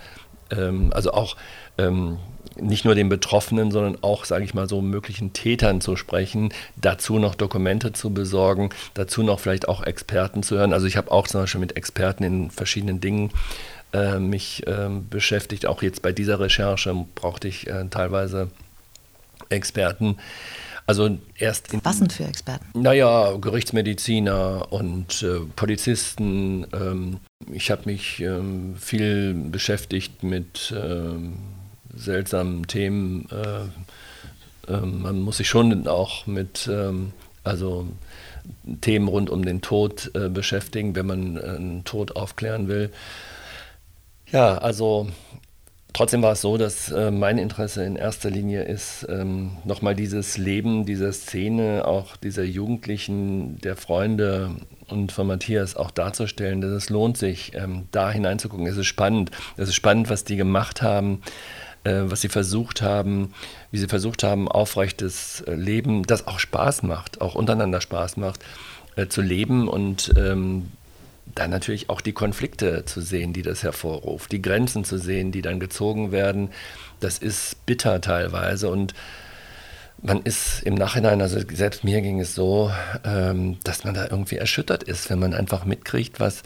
ähm, 0.50 0.90
also 0.92 1.12
auch 1.12 1.36
ähm, 1.78 2.18
nicht 2.56 2.84
nur 2.84 2.94
den 2.94 3.08
Betroffenen, 3.08 3.70
sondern 3.70 3.98
auch, 4.02 4.24
sage 4.24 4.44
ich 4.44 4.54
mal, 4.54 4.68
so 4.68 4.80
möglichen 4.80 5.32
Tätern 5.32 5.80
zu 5.80 5.96
sprechen, 5.96 6.52
dazu 6.76 7.18
noch 7.18 7.34
Dokumente 7.34 7.92
zu 7.92 8.10
besorgen, 8.10 8.70
dazu 8.94 9.22
noch 9.22 9.40
vielleicht 9.40 9.68
auch 9.68 9.82
Experten 9.82 10.42
zu 10.42 10.56
hören. 10.56 10.72
Also 10.72 10.86
ich 10.86 10.96
habe 10.96 11.10
auch 11.10 11.26
zum 11.26 11.42
Beispiel 11.42 11.60
mit 11.60 11.76
Experten 11.76 12.22
in 12.22 12.50
verschiedenen 12.50 13.00
Dingen 13.00 13.30
äh, 13.92 14.18
mich 14.18 14.66
äh, 14.66 14.88
beschäftigt. 15.10 15.66
Auch 15.66 15.82
jetzt 15.82 16.02
bei 16.02 16.12
dieser 16.12 16.40
Recherche 16.40 16.94
brauchte 17.14 17.48
ich 17.48 17.66
äh, 17.66 17.86
teilweise 17.90 18.50
Experten. 19.48 20.16
Also 20.86 21.18
erst 21.38 21.72
in, 21.72 21.80
Was 21.84 21.98
sind 21.98 22.12
für 22.12 22.24
Experten? 22.24 22.66
Naja, 22.80 23.36
Gerichtsmediziner 23.40 24.70
und 24.70 25.22
äh, 25.22 25.40
Polizisten. 25.56 26.66
Ähm, 26.72 27.20
ich 27.50 27.70
habe 27.70 27.82
mich 27.86 28.20
ähm, 28.20 28.76
viel 28.76 29.32
beschäftigt 29.34 30.22
mit 30.22 30.74
ähm, 30.76 31.38
seltsamen 31.94 32.66
Themen. 32.66 33.28
Äh, 33.30 34.72
äh, 34.72 34.80
man 34.80 35.20
muss 35.20 35.38
sich 35.38 35.48
schon 35.48 35.86
auch 35.88 36.26
mit 36.26 36.68
ähm, 36.70 37.12
also 37.44 37.86
Themen 38.82 39.08
rund 39.08 39.30
um 39.30 39.44
den 39.44 39.62
Tod 39.62 40.10
äh, 40.14 40.28
beschäftigen, 40.28 40.94
wenn 40.96 41.06
man 41.06 41.38
einen 41.38 41.84
Tod 41.84 42.16
aufklären 42.16 42.68
will. 42.68 42.90
Ja, 44.30 44.58
also 44.58 45.08
Trotzdem 45.94 46.22
war 46.22 46.32
es 46.32 46.40
so, 46.40 46.58
dass 46.58 46.90
äh, 46.90 47.12
mein 47.12 47.38
Interesse 47.38 47.84
in 47.84 47.94
erster 47.94 48.28
Linie 48.28 48.64
ist, 48.64 49.06
ähm, 49.08 49.52
nochmal 49.64 49.94
dieses 49.94 50.36
Leben 50.36 50.84
dieser 50.86 51.12
Szene, 51.12 51.86
auch 51.86 52.16
dieser 52.16 52.42
Jugendlichen, 52.42 53.58
der 53.60 53.76
Freunde 53.76 54.50
und 54.88 55.12
von 55.12 55.28
Matthias 55.28 55.76
auch 55.76 55.92
darzustellen, 55.92 56.60
dass 56.60 56.72
es 56.72 56.90
lohnt 56.90 57.16
sich, 57.16 57.52
ähm, 57.54 57.86
da 57.92 58.10
hineinzugucken. 58.10 58.66
Es 58.66 58.76
ist 58.76 58.86
spannend. 58.86 59.30
Es 59.56 59.68
ist 59.68 59.76
spannend, 59.76 60.10
was 60.10 60.24
die 60.24 60.34
gemacht 60.34 60.82
haben, 60.82 61.22
äh, 61.84 62.00
was 62.06 62.22
sie 62.22 62.28
versucht 62.28 62.82
haben, 62.82 63.32
wie 63.70 63.78
sie 63.78 63.86
versucht 63.86 64.24
haben, 64.24 64.48
aufrechtes 64.48 65.42
äh, 65.42 65.54
Leben, 65.54 66.02
das 66.02 66.26
auch 66.26 66.40
Spaß 66.40 66.82
macht, 66.82 67.20
auch 67.20 67.36
untereinander 67.36 67.80
Spaß 67.80 68.16
macht, 68.16 68.40
äh, 68.96 69.06
zu 69.06 69.22
leben 69.22 69.68
und 69.68 70.12
ähm, 70.18 70.72
dann 71.26 71.50
natürlich 71.50 71.90
auch 71.90 72.00
die 72.00 72.12
Konflikte 72.12 72.84
zu 72.84 73.00
sehen, 73.00 73.32
die 73.32 73.42
das 73.42 73.62
hervorruft, 73.62 74.30
die 74.32 74.42
Grenzen 74.42 74.84
zu 74.84 74.98
sehen, 74.98 75.32
die 75.32 75.42
dann 75.42 75.60
gezogen 75.60 76.12
werden. 76.12 76.50
Das 77.00 77.18
ist 77.18 77.66
bitter 77.66 78.00
teilweise 78.00 78.70
und 78.70 78.94
man 80.02 80.22
ist 80.22 80.62
im 80.62 80.74
Nachhinein, 80.74 81.22
also 81.22 81.40
selbst 81.52 81.82
mir 81.82 82.02
ging 82.02 82.20
es 82.20 82.34
so, 82.34 82.70
ähm, 83.04 83.58
dass 83.64 83.84
man 83.84 83.94
da 83.94 84.06
irgendwie 84.10 84.36
erschüttert 84.36 84.82
ist, 84.82 85.08
wenn 85.08 85.18
man 85.18 85.32
einfach 85.32 85.64
mitkriegt, 85.64 86.20
was 86.20 86.42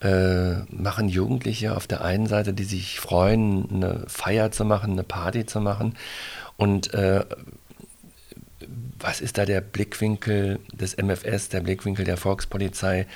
äh, 0.00 0.60
machen 0.68 1.08
Jugendliche 1.08 1.76
auf 1.76 1.86
der 1.86 2.04
einen 2.04 2.26
Seite, 2.26 2.52
die 2.52 2.64
sich 2.64 3.00
freuen, 3.00 3.68
eine 3.70 4.04
Feier 4.06 4.52
zu 4.52 4.64
machen, 4.64 4.92
eine 4.92 5.02
Party 5.02 5.44
zu 5.44 5.60
machen 5.60 5.96
und 6.56 6.94
äh, 6.94 7.24
was 8.98 9.20
ist 9.20 9.38
da 9.38 9.44
der 9.44 9.60
Blickwinkel 9.60 10.60
des 10.72 10.96
MFS, 10.96 11.48
der 11.50 11.60
Blickwinkel 11.60 12.04
der 12.04 12.16
Volkspolizei? 12.16 13.06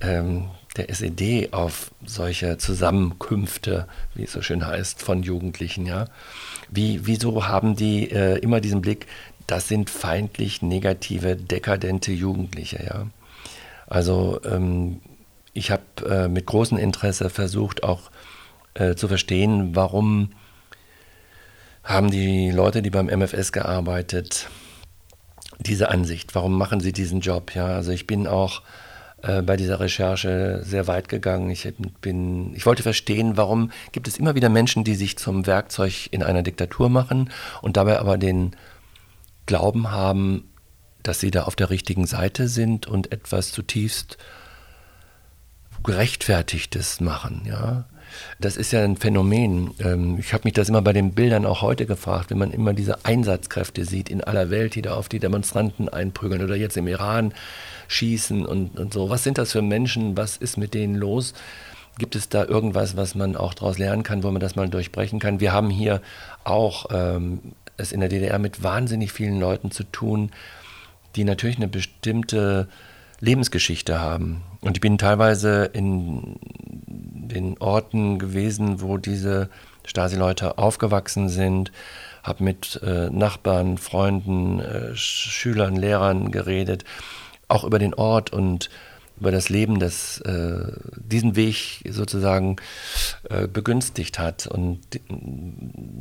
Ähm, 0.00 0.50
der 0.76 0.88
SED 0.90 1.52
auf 1.52 1.90
solche 2.04 2.58
Zusammenkünfte, 2.58 3.86
wie 4.14 4.24
es 4.24 4.32
so 4.32 4.42
schön 4.42 4.66
heißt, 4.66 5.02
von 5.02 5.22
Jugendlichen. 5.22 5.86
Ja? 5.86 6.06
Wie, 6.68 7.06
wieso 7.06 7.46
haben 7.46 7.76
die 7.76 8.10
äh, 8.10 8.38
immer 8.38 8.60
diesen 8.60 8.80
Blick, 8.80 9.06
das 9.46 9.68
sind 9.68 9.90
feindlich 9.90 10.62
negative, 10.62 11.36
dekadente 11.36 12.12
Jugendliche? 12.12 12.84
Ja? 12.84 13.06
Also 13.86 14.40
ähm, 14.44 15.00
ich 15.52 15.70
habe 15.72 15.82
äh, 16.08 16.28
mit 16.28 16.46
großem 16.46 16.78
Interesse 16.78 17.30
versucht 17.30 17.82
auch 17.82 18.10
äh, 18.74 18.94
zu 18.94 19.08
verstehen, 19.08 19.74
warum 19.74 20.30
haben 21.82 22.10
die 22.10 22.50
Leute, 22.52 22.82
die 22.82 22.90
beim 22.90 23.06
MFS 23.06 23.50
gearbeitet, 23.50 24.48
diese 25.58 25.90
Ansicht? 25.90 26.34
Warum 26.36 26.56
machen 26.56 26.80
sie 26.80 26.92
diesen 26.92 27.20
Job? 27.20 27.54
Ja, 27.54 27.66
also 27.66 27.90
ich 27.90 28.06
bin 28.06 28.28
auch 28.28 28.62
äh, 29.22 29.42
bei 29.42 29.56
dieser 29.56 29.80
Recherche 29.80 30.60
sehr 30.64 30.86
weit 30.86 31.08
gegangen. 31.08 31.50
Ich, 31.50 31.72
bin, 32.00 32.54
ich 32.54 32.66
wollte 32.66 32.82
verstehen, 32.82 33.36
warum 33.36 33.70
gibt 33.92 34.08
es 34.08 34.18
immer 34.18 34.34
wieder 34.34 34.48
Menschen, 34.48 34.84
die 34.84 34.94
sich 34.94 35.18
zum 35.18 35.46
Werkzeug 35.46 36.08
in 36.10 36.22
einer 36.22 36.42
Diktatur 36.42 36.88
machen 36.88 37.30
und 37.62 37.76
dabei 37.76 37.98
aber 37.98 38.18
den 38.18 38.56
Glauben 39.46 39.90
haben, 39.90 40.48
dass 41.02 41.20
sie 41.20 41.30
da 41.30 41.44
auf 41.44 41.56
der 41.56 41.70
richtigen 41.70 42.06
Seite 42.06 42.48
sind 42.48 42.86
und 42.86 43.12
etwas 43.12 43.52
zutiefst 43.52 44.18
gerechtfertigtes 45.82 47.00
machen, 47.00 47.42
ja. 47.46 47.86
Das 48.40 48.56
ist 48.56 48.72
ja 48.72 48.82
ein 48.82 48.96
Phänomen. 48.96 49.72
Ähm, 49.78 50.18
ich 50.18 50.32
habe 50.32 50.42
mich 50.44 50.54
das 50.54 50.68
immer 50.68 50.82
bei 50.82 50.92
den 50.92 51.12
Bildern 51.12 51.46
auch 51.46 51.62
heute 51.62 51.86
gefragt, 51.86 52.30
wenn 52.30 52.38
man 52.38 52.52
immer 52.52 52.72
diese 52.72 53.04
Einsatzkräfte 53.04 53.84
sieht 53.84 54.08
in 54.08 54.22
aller 54.22 54.50
Welt, 54.50 54.74
die 54.74 54.82
da 54.82 54.94
auf 54.94 55.08
die 55.08 55.18
Demonstranten 55.18 55.88
einprügeln 55.88 56.42
oder 56.42 56.56
jetzt 56.56 56.76
im 56.76 56.88
Iran 56.88 57.32
schießen 57.88 58.44
und, 58.46 58.78
und 58.78 58.92
so. 58.92 59.10
Was 59.10 59.24
sind 59.24 59.38
das 59.38 59.52
für 59.52 59.62
Menschen? 59.62 60.16
Was 60.16 60.36
ist 60.36 60.56
mit 60.56 60.74
denen 60.74 60.94
los? 60.94 61.34
Gibt 61.98 62.16
es 62.16 62.28
da 62.28 62.44
irgendwas, 62.44 62.96
was 62.96 63.14
man 63.14 63.36
auch 63.36 63.52
daraus 63.52 63.78
lernen 63.78 64.02
kann, 64.02 64.22
wo 64.22 64.30
man 64.30 64.40
das 64.40 64.56
mal 64.56 64.68
durchbrechen 64.68 65.18
kann? 65.18 65.40
Wir 65.40 65.52
haben 65.52 65.70
hier 65.70 66.00
auch 66.44 66.86
ähm, 66.92 67.40
es 67.76 67.92
in 67.92 68.00
der 68.00 68.08
DDR 68.08 68.38
mit 68.38 68.62
wahnsinnig 68.62 69.12
vielen 69.12 69.40
Leuten 69.40 69.70
zu 69.70 69.84
tun, 69.84 70.30
die 71.16 71.24
natürlich 71.24 71.56
eine 71.56 71.68
bestimmte 71.68 72.68
Lebensgeschichte 73.20 74.00
haben. 74.00 74.42
Und 74.60 74.76
ich 74.76 74.80
bin 74.80 74.98
teilweise 74.98 75.64
in 75.64 76.36
den 77.30 77.58
Orten 77.58 78.18
gewesen, 78.18 78.82
wo 78.82 78.98
diese 78.98 79.48
Stasi-Leute 79.86 80.58
aufgewachsen 80.58 81.28
sind, 81.28 81.72
habe 82.22 82.44
mit 82.44 82.80
äh, 82.82 83.08
Nachbarn, 83.08 83.78
Freunden, 83.78 84.60
äh, 84.60 84.94
Schülern, 84.94 85.76
Lehrern 85.76 86.30
geredet 86.30 86.84
auch 87.50 87.64
über 87.64 87.78
den 87.78 87.94
Ort 87.94 88.32
und 88.32 88.70
über 89.18 89.32
das 89.32 89.50
Leben, 89.50 89.80
das 89.80 90.20
äh, 90.22 90.72
diesen 90.96 91.36
Weg 91.36 91.82
sozusagen 91.90 92.56
äh, 93.28 93.46
begünstigt 93.46 94.18
hat. 94.18 94.46
Und 94.46 94.80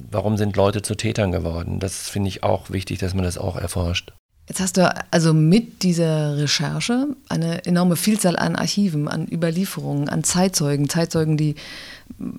warum 0.10 0.38
sind 0.38 0.56
Leute 0.56 0.82
zu 0.82 0.96
Tätern 0.96 1.32
geworden? 1.32 1.80
Das 1.80 2.08
finde 2.08 2.30
ich 2.30 2.44
auch 2.44 2.70
wichtig, 2.70 3.00
dass 3.00 3.14
man 3.14 3.26
das 3.26 3.38
auch 3.38 3.58
erforscht. 3.58 4.14
Jetzt 4.50 4.62
hast 4.62 4.78
du 4.78 5.06
also 5.12 5.32
mit 5.36 5.84
dieser 5.84 6.38
Recherche 6.38 7.10
eine 7.30 7.66
enorme 7.66 7.96
Vielzahl 7.96 8.36
an 8.36 8.56
Archiven, 8.56 9.08
an 9.08 9.28
Überlieferungen, 9.32 10.10
an 10.10 10.24
Zeitzeugen, 10.24 10.90
Zeitzeugen, 10.90 11.38
die 11.38 11.54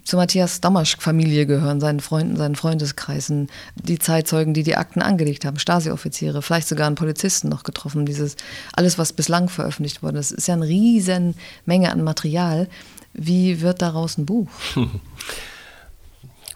zur 0.03 0.19
Matthias 0.19 0.61
Damasch-Familie 0.61 1.47
gehören, 1.47 1.81
seinen 1.81 2.01
Freunden, 2.01 2.37
seinen 2.37 2.57
Freundeskreisen, 2.57 3.47
die 3.77 4.01
Zeitzeugen, 4.01 4.55
die 4.55 4.65
die 4.65 4.75
Akten 4.75 5.03
angelegt 5.03 5.45
haben, 5.45 5.61
Stasi-Offiziere, 5.61 6.43
vielleicht 6.43 6.67
sogar 6.67 6.89
einen 6.89 6.97
Polizisten 6.97 7.49
noch 7.49 7.63
getroffen, 7.63 8.07
dieses 8.07 8.35
alles, 8.73 8.99
was 8.99 9.13
bislang 9.13 9.49
veröffentlicht 9.49 10.03
wurde. 10.03 10.15
Das 10.15 10.33
ist 10.33 10.49
ja 10.49 10.55
eine 10.55 10.67
riesen 10.67 11.37
Menge 11.65 11.93
an 11.93 12.03
Material. 12.03 12.69
Wie 13.13 13.61
wird 13.61 13.83
daraus 13.83 14.19
ein 14.19 14.27
Buch? 14.27 14.49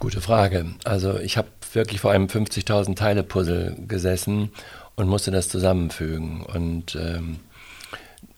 Gute 0.01 0.21
Frage. 0.21 0.67
Also 0.83 1.17
ich 1.21 1.37
habe 1.37 1.47
wirklich 1.73 2.01
vor 2.01 2.11
einem 2.11 2.27
50.000 2.27 2.97
Teile-Puzzle 2.97 3.77
gesessen 3.87 4.51
und 4.97 5.09
musste 5.09 5.31
das 5.31 5.49
zusammenfügen. 5.49 6.43
Und 6.43 6.97
ähm, 6.97 7.41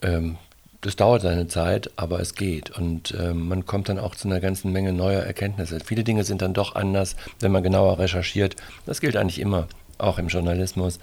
ähm, 0.02 0.38
das 0.80 0.96
dauert 0.96 1.22
seine 1.22 1.48
Zeit, 1.48 1.90
aber 1.96 2.20
es 2.20 2.34
geht. 2.34 2.70
Und 2.70 3.14
ähm, 3.18 3.48
man 3.48 3.66
kommt 3.66 3.88
dann 3.88 3.98
auch 3.98 4.14
zu 4.14 4.28
einer 4.28 4.40
ganzen 4.40 4.72
Menge 4.72 4.92
neuer 4.92 5.22
Erkenntnisse. 5.22 5.80
Viele 5.84 6.04
Dinge 6.04 6.24
sind 6.24 6.42
dann 6.42 6.54
doch 6.54 6.74
anders, 6.74 7.16
wenn 7.40 7.52
man 7.52 7.62
genauer 7.62 7.98
recherchiert. 7.98 8.56
Das 8.84 9.00
gilt 9.00 9.16
eigentlich 9.16 9.40
immer, 9.40 9.66
auch 9.98 10.18
im 10.18 10.28
Journalismus, 10.28 11.00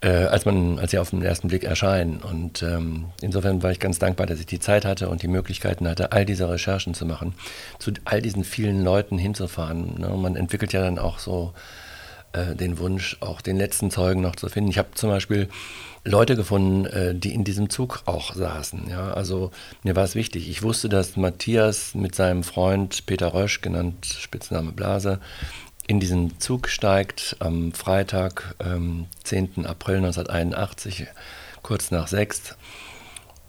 äh, 0.00 0.08
als, 0.08 0.44
man, 0.44 0.78
als 0.78 0.90
sie 0.90 0.98
auf 0.98 1.10
den 1.10 1.22
ersten 1.22 1.48
Blick 1.48 1.64
erscheinen. 1.64 2.22
Und 2.22 2.62
ähm, 2.62 3.06
insofern 3.20 3.62
war 3.62 3.70
ich 3.72 3.78
ganz 3.78 3.98
dankbar, 3.98 4.26
dass 4.26 4.40
ich 4.40 4.46
die 4.46 4.60
Zeit 4.60 4.84
hatte 4.84 5.08
und 5.08 5.22
die 5.22 5.28
Möglichkeiten 5.28 5.86
hatte, 5.86 6.12
all 6.12 6.24
diese 6.24 6.48
Recherchen 6.48 6.94
zu 6.94 7.04
machen, 7.04 7.34
zu 7.78 7.92
all 8.04 8.22
diesen 8.22 8.42
vielen 8.42 8.82
Leuten 8.82 9.18
hinzufahren. 9.18 10.00
Ne? 10.00 10.08
Man 10.08 10.34
entwickelt 10.34 10.72
ja 10.72 10.80
dann 10.80 10.98
auch 10.98 11.18
so 11.18 11.52
äh, 12.32 12.54
den 12.54 12.78
Wunsch, 12.78 13.16
auch 13.20 13.40
den 13.40 13.56
letzten 13.56 13.90
Zeugen 13.90 14.20
noch 14.20 14.36
zu 14.36 14.48
finden. 14.48 14.70
Ich 14.70 14.78
habe 14.78 14.90
zum 14.94 15.10
Beispiel 15.10 15.48
Leute 16.04 16.34
gefunden, 16.34 16.86
äh, 16.86 17.14
die 17.14 17.32
in 17.32 17.44
diesem 17.44 17.70
Zug 17.70 18.02
auch 18.06 18.34
saßen. 18.34 18.88
Ja? 18.88 19.12
Also 19.12 19.50
mir 19.82 19.94
war 19.94 20.04
es 20.04 20.14
wichtig. 20.14 20.48
Ich 20.48 20.62
wusste, 20.62 20.88
dass 20.88 21.16
Matthias 21.16 21.94
mit 21.94 22.14
seinem 22.14 22.42
Freund 22.42 23.06
Peter 23.06 23.34
Rösch, 23.34 23.60
genannt 23.60 24.06
Spitzname 24.06 24.72
Blase, 24.72 25.20
in 25.86 26.00
diesen 26.00 26.38
Zug 26.38 26.68
steigt 26.68 27.36
am 27.40 27.72
Freitag, 27.72 28.54
ähm, 28.64 29.06
10. 29.24 29.66
April 29.66 29.96
1981, 29.96 31.06
kurz 31.62 31.90
nach 31.90 32.08
sechs 32.08 32.56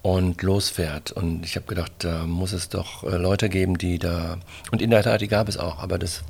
und 0.02 0.42
losfährt. 0.42 1.12
Und 1.12 1.44
ich 1.44 1.56
habe 1.56 1.66
gedacht, 1.66 1.92
da 1.98 2.26
muss 2.26 2.52
es 2.52 2.68
doch 2.68 3.04
äh, 3.04 3.16
Leute 3.16 3.48
geben, 3.48 3.78
die 3.78 3.98
da. 3.98 4.38
Und 4.70 4.82
in 4.82 4.90
der 4.90 5.02
Tat, 5.02 5.22
die 5.22 5.28
gab 5.28 5.48
es 5.48 5.56
auch, 5.56 5.78
aber 5.78 5.98
das, 5.98 6.22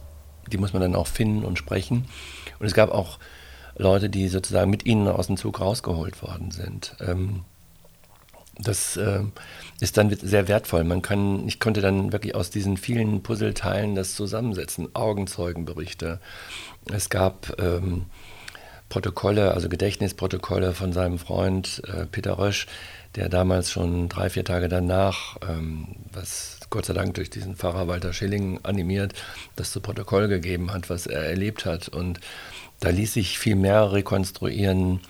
die 0.52 0.58
muss 0.58 0.72
man 0.72 0.82
dann 0.82 0.94
auch 0.94 1.06
finden 1.06 1.44
und 1.44 1.58
sprechen. 1.58 2.06
Und 2.58 2.66
es 2.66 2.74
gab 2.74 2.90
auch 2.90 3.18
Leute, 3.76 4.08
die 4.08 4.28
sozusagen 4.28 4.70
mit 4.70 4.86
ihnen 4.86 5.08
aus 5.08 5.26
dem 5.26 5.36
Zug 5.36 5.60
rausgeholt 5.60 6.22
worden 6.22 6.50
sind. 6.50 6.96
Ähm, 7.00 7.44
das 8.58 8.96
äh, 8.96 9.22
ist 9.80 9.96
dann 9.96 10.14
sehr 10.14 10.46
wertvoll. 10.46 10.84
Man 10.84 11.02
kann, 11.02 11.46
ich 11.48 11.58
konnte 11.58 11.80
dann 11.80 12.12
wirklich 12.12 12.34
aus 12.34 12.50
diesen 12.50 12.76
vielen 12.76 13.22
Puzzleteilen 13.22 13.96
das 13.96 14.14
zusammensetzen. 14.14 14.94
Augenzeugenberichte. 14.94 16.20
Es 16.92 17.10
gab 17.10 17.60
ähm, 17.60 18.06
Protokolle, 18.88 19.52
also 19.54 19.68
Gedächtnisprotokolle 19.68 20.72
von 20.72 20.92
seinem 20.92 21.18
Freund 21.18 21.82
äh, 21.86 22.06
Peter 22.06 22.38
Rösch, 22.38 22.66
der 23.16 23.28
damals 23.28 23.70
schon 23.70 24.08
drei, 24.08 24.30
vier 24.30 24.44
Tage 24.44 24.68
danach, 24.68 25.36
ähm, 25.48 25.88
was 26.12 26.58
Gott 26.70 26.86
sei 26.86 26.94
Dank 26.94 27.14
durch 27.14 27.30
diesen 27.30 27.56
Pfarrer 27.56 27.86
Walter 27.86 28.12
Schilling 28.12 28.60
animiert, 28.64 29.12
das 29.56 29.70
zu 29.70 29.80
Protokoll 29.80 30.28
gegeben 30.28 30.72
hat, 30.72 30.90
was 30.90 31.06
er 31.06 31.22
erlebt 31.22 31.64
hat. 31.64 31.88
Und 31.88 32.20
da 32.80 32.88
ließ 32.88 33.14
sich 33.14 33.38
viel 33.38 33.54
mehr 33.54 33.92
rekonstruieren, 33.92 35.00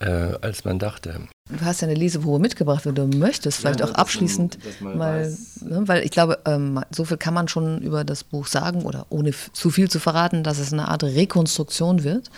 äh, 0.00 0.34
als 0.40 0.64
man 0.64 0.78
dachte. 0.78 1.20
Du 1.48 1.64
hast 1.64 1.82
ja 1.82 1.88
eine 1.88 1.96
Leseprobe 1.96 2.40
mitgebracht, 2.40 2.86
wenn 2.86 2.94
du 2.94 3.06
möchtest, 3.06 3.58
vielleicht 3.58 3.80
ja, 3.80 3.86
auch 3.86 3.92
abschließend 3.92 4.58
man, 4.80 4.98
mal, 4.98 5.36
ne, 5.60 5.82
weil 5.86 6.02
ich 6.02 6.10
glaube, 6.10 6.38
ähm, 6.46 6.80
so 6.90 7.04
viel 7.04 7.18
kann 7.18 7.34
man 7.34 7.48
schon 7.48 7.82
über 7.82 8.02
das 8.02 8.24
Buch 8.24 8.46
sagen 8.46 8.82
oder 8.82 9.06
ohne 9.10 9.32
zu 9.52 9.70
viel 9.70 9.90
zu 9.90 10.00
verraten, 10.00 10.42
dass 10.42 10.58
es 10.58 10.72
eine 10.72 10.88
Art 10.88 11.04
Rekonstruktion 11.04 12.02
wird 12.02 12.30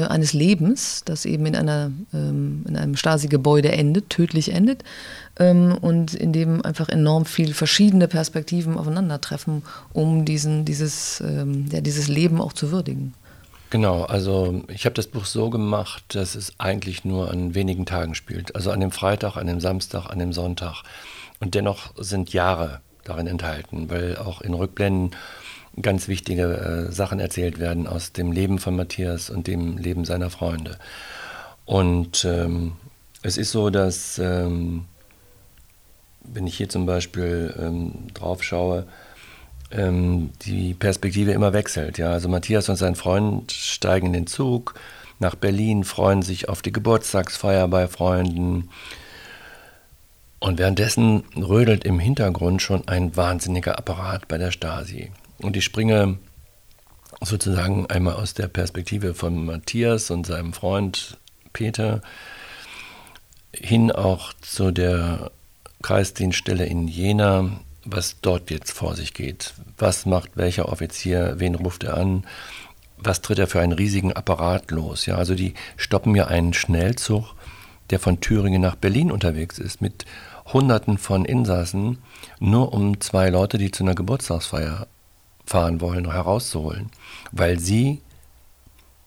eines 0.00 0.32
Lebens, 0.32 1.02
das 1.04 1.24
eben 1.24 1.46
in, 1.46 1.56
einer, 1.56 1.92
ähm, 2.12 2.64
in 2.68 2.76
einem 2.76 2.96
Stasi-Gebäude 2.96 3.70
endet, 3.72 4.10
tödlich 4.10 4.52
endet 4.52 4.82
ähm, 5.38 5.76
und 5.80 6.14
in 6.14 6.32
dem 6.32 6.64
einfach 6.64 6.88
enorm 6.88 7.26
viel 7.26 7.54
verschiedene 7.54 8.08
Perspektiven 8.08 8.78
aufeinandertreffen, 8.78 9.62
um 9.92 10.24
diesen, 10.24 10.64
dieses, 10.64 11.20
ähm, 11.20 11.66
ja, 11.70 11.80
dieses 11.80 12.08
Leben 12.08 12.40
auch 12.40 12.52
zu 12.52 12.70
würdigen. 12.70 13.14
Genau, 13.70 14.04
also 14.04 14.62
ich 14.68 14.84
habe 14.84 14.94
das 14.94 15.08
Buch 15.08 15.24
so 15.24 15.50
gemacht, 15.50 16.04
dass 16.14 16.36
es 16.36 16.52
eigentlich 16.58 17.04
nur 17.04 17.30
an 17.30 17.54
wenigen 17.54 17.86
Tagen 17.86 18.14
spielt. 18.14 18.54
Also 18.54 18.70
an 18.70 18.80
dem 18.80 18.92
Freitag, 18.92 19.36
an 19.36 19.48
dem 19.48 19.60
Samstag, 19.60 20.06
an 20.10 20.20
dem 20.20 20.32
Sonntag. 20.32 20.84
Und 21.40 21.54
dennoch 21.54 21.92
sind 21.96 22.32
Jahre 22.32 22.80
darin 23.02 23.26
enthalten, 23.26 23.90
weil 23.90 24.16
auch 24.16 24.40
in 24.40 24.54
Rückblenden 24.54 25.10
ganz 25.80 26.08
wichtige 26.08 26.88
äh, 26.88 26.92
Sachen 26.92 27.20
erzählt 27.20 27.58
werden 27.58 27.86
aus 27.86 28.12
dem 28.12 28.32
Leben 28.32 28.58
von 28.58 28.76
Matthias 28.76 29.30
und 29.30 29.46
dem 29.46 29.78
Leben 29.78 30.04
seiner 30.04 30.30
Freunde. 30.30 30.78
Und 31.64 32.24
ähm, 32.24 32.72
es 33.22 33.36
ist 33.36 33.52
so, 33.52 33.70
dass, 33.70 34.18
ähm, 34.18 34.84
wenn 36.22 36.46
ich 36.46 36.56
hier 36.56 36.68
zum 36.68 36.86
Beispiel 36.86 37.54
ähm, 37.58 38.08
drauf 38.14 38.42
schaue, 38.42 38.86
ähm, 39.70 40.30
die 40.42 40.74
Perspektive 40.74 41.32
immer 41.32 41.52
wechselt. 41.52 41.98
Ja? 41.98 42.12
Also 42.12 42.28
Matthias 42.28 42.68
und 42.68 42.76
sein 42.76 42.94
Freund 42.94 43.50
steigen 43.50 44.08
in 44.08 44.12
den 44.12 44.26
Zug 44.26 44.74
nach 45.18 45.34
Berlin, 45.34 45.84
freuen 45.84 46.22
sich 46.22 46.48
auf 46.48 46.60
die 46.62 46.72
Geburtstagsfeier 46.72 47.68
bei 47.68 47.88
Freunden. 47.88 48.68
Und 50.38 50.58
währenddessen 50.58 51.24
rödelt 51.36 51.84
im 51.84 51.98
Hintergrund 51.98 52.60
schon 52.60 52.86
ein 52.88 53.16
wahnsinniger 53.16 53.78
Apparat 53.78 54.28
bei 54.28 54.36
der 54.36 54.50
Stasi. 54.50 55.10
Und 55.44 55.58
ich 55.58 55.64
springe 55.64 56.16
sozusagen 57.20 57.84
einmal 57.90 58.14
aus 58.14 58.32
der 58.32 58.48
Perspektive 58.48 59.12
von 59.12 59.44
Matthias 59.44 60.10
und 60.10 60.24
seinem 60.24 60.54
Freund 60.54 61.18
Peter 61.52 62.00
hin 63.52 63.92
auch 63.92 64.32
zu 64.40 64.70
der 64.70 65.30
Kreisdienststelle 65.82 66.64
in 66.64 66.88
Jena, 66.88 67.60
was 67.84 68.22
dort 68.22 68.50
jetzt 68.50 68.72
vor 68.72 68.96
sich 68.96 69.12
geht. 69.12 69.52
Was 69.76 70.06
macht 70.06 70.30
welcher 70.34 70.70
Offizier, 70.70 71.34
wen 71.36 71.56
ruft 71.56 71.84
er 71.84 71.98
an? 71.98 72.26
Was 72.96 73.20
tritt 73.20 73.38
er 73.38 73.46
für 73.46 73.60
einen 73.60 73.72
riesigen 73.72 74.14
Apparat 74.14 74.70
los? 74.70 75.04
Ja, 75.04 75.16
also 75.16 75.34
die 75.34 75.52
stoppen 75.76 76.14
ja 76.14 76.26
einen 76.26 76.54
Schnellzug, 76.54 77.34
der 77.90 78.00
von 78.00 78.22
Thüringen 78.22 78.62
nach 78.62 78.76
Berlin 78.76 79.12
unterwegs 79.12 79.58
ist, 79.58 79.82
mit 79.82 80.06
Hunderten 80.54 80.96
von 80.96 81.26
Insassen, 81.26 81.98
nur 82.40 82.72
um 82.72 82.98
zwei 83.02 83.28
Leute, 83.28 83.58
die 83.58 83.70
zu 83.70 83.84
einer 83.84 83.94
Geburtstagsfeier 83.94 84.86
fahren 85.46 85.80
wollen, 85.80 86.10
herauszuholen, 86.10 86.90
weil 87.32 87.58
sie 87.58 88.00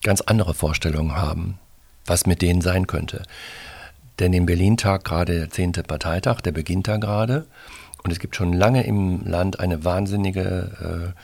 ganz 0.04 0.22
andere 0.22 0.54
Vorstellungen 0.54 1.16
haben, 1.16 1.60
was 2.06 2.26
mit 2.26 2.42
denen 2.42 2.62
sein 2.62 2.88
könnte. 2.88 3.24
Denn 4.20 4.34
im 4.34 4.46
Berlin-Tag 4.46 5.04
gerade 5.04 5.36
der 5.36 5.50
10. 5.50 5.74
Parteitag, 5.88 6.42
der 6.42 6.52
beginnt 6.52 6.88
da 6.88 6.98
gerade. 6.98 7.46
Und 8.04 8.12
es 8.12 8.20
gibt 8.20 8.36
schon 8.36 8.54
lange 8.54 8.84
im 8.86 9.26
Land 9.26 9.60
eine 9.60 9.84
wahnsinnige, 9.84 11.14
äh, 11.14 11.20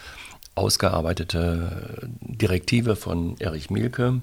ausgearbeitete 0.56 2.10
Direktive 2.22 2.96
von 2.96 3.36
Erich 3.40 3.70
Mielke, 3.70 4.22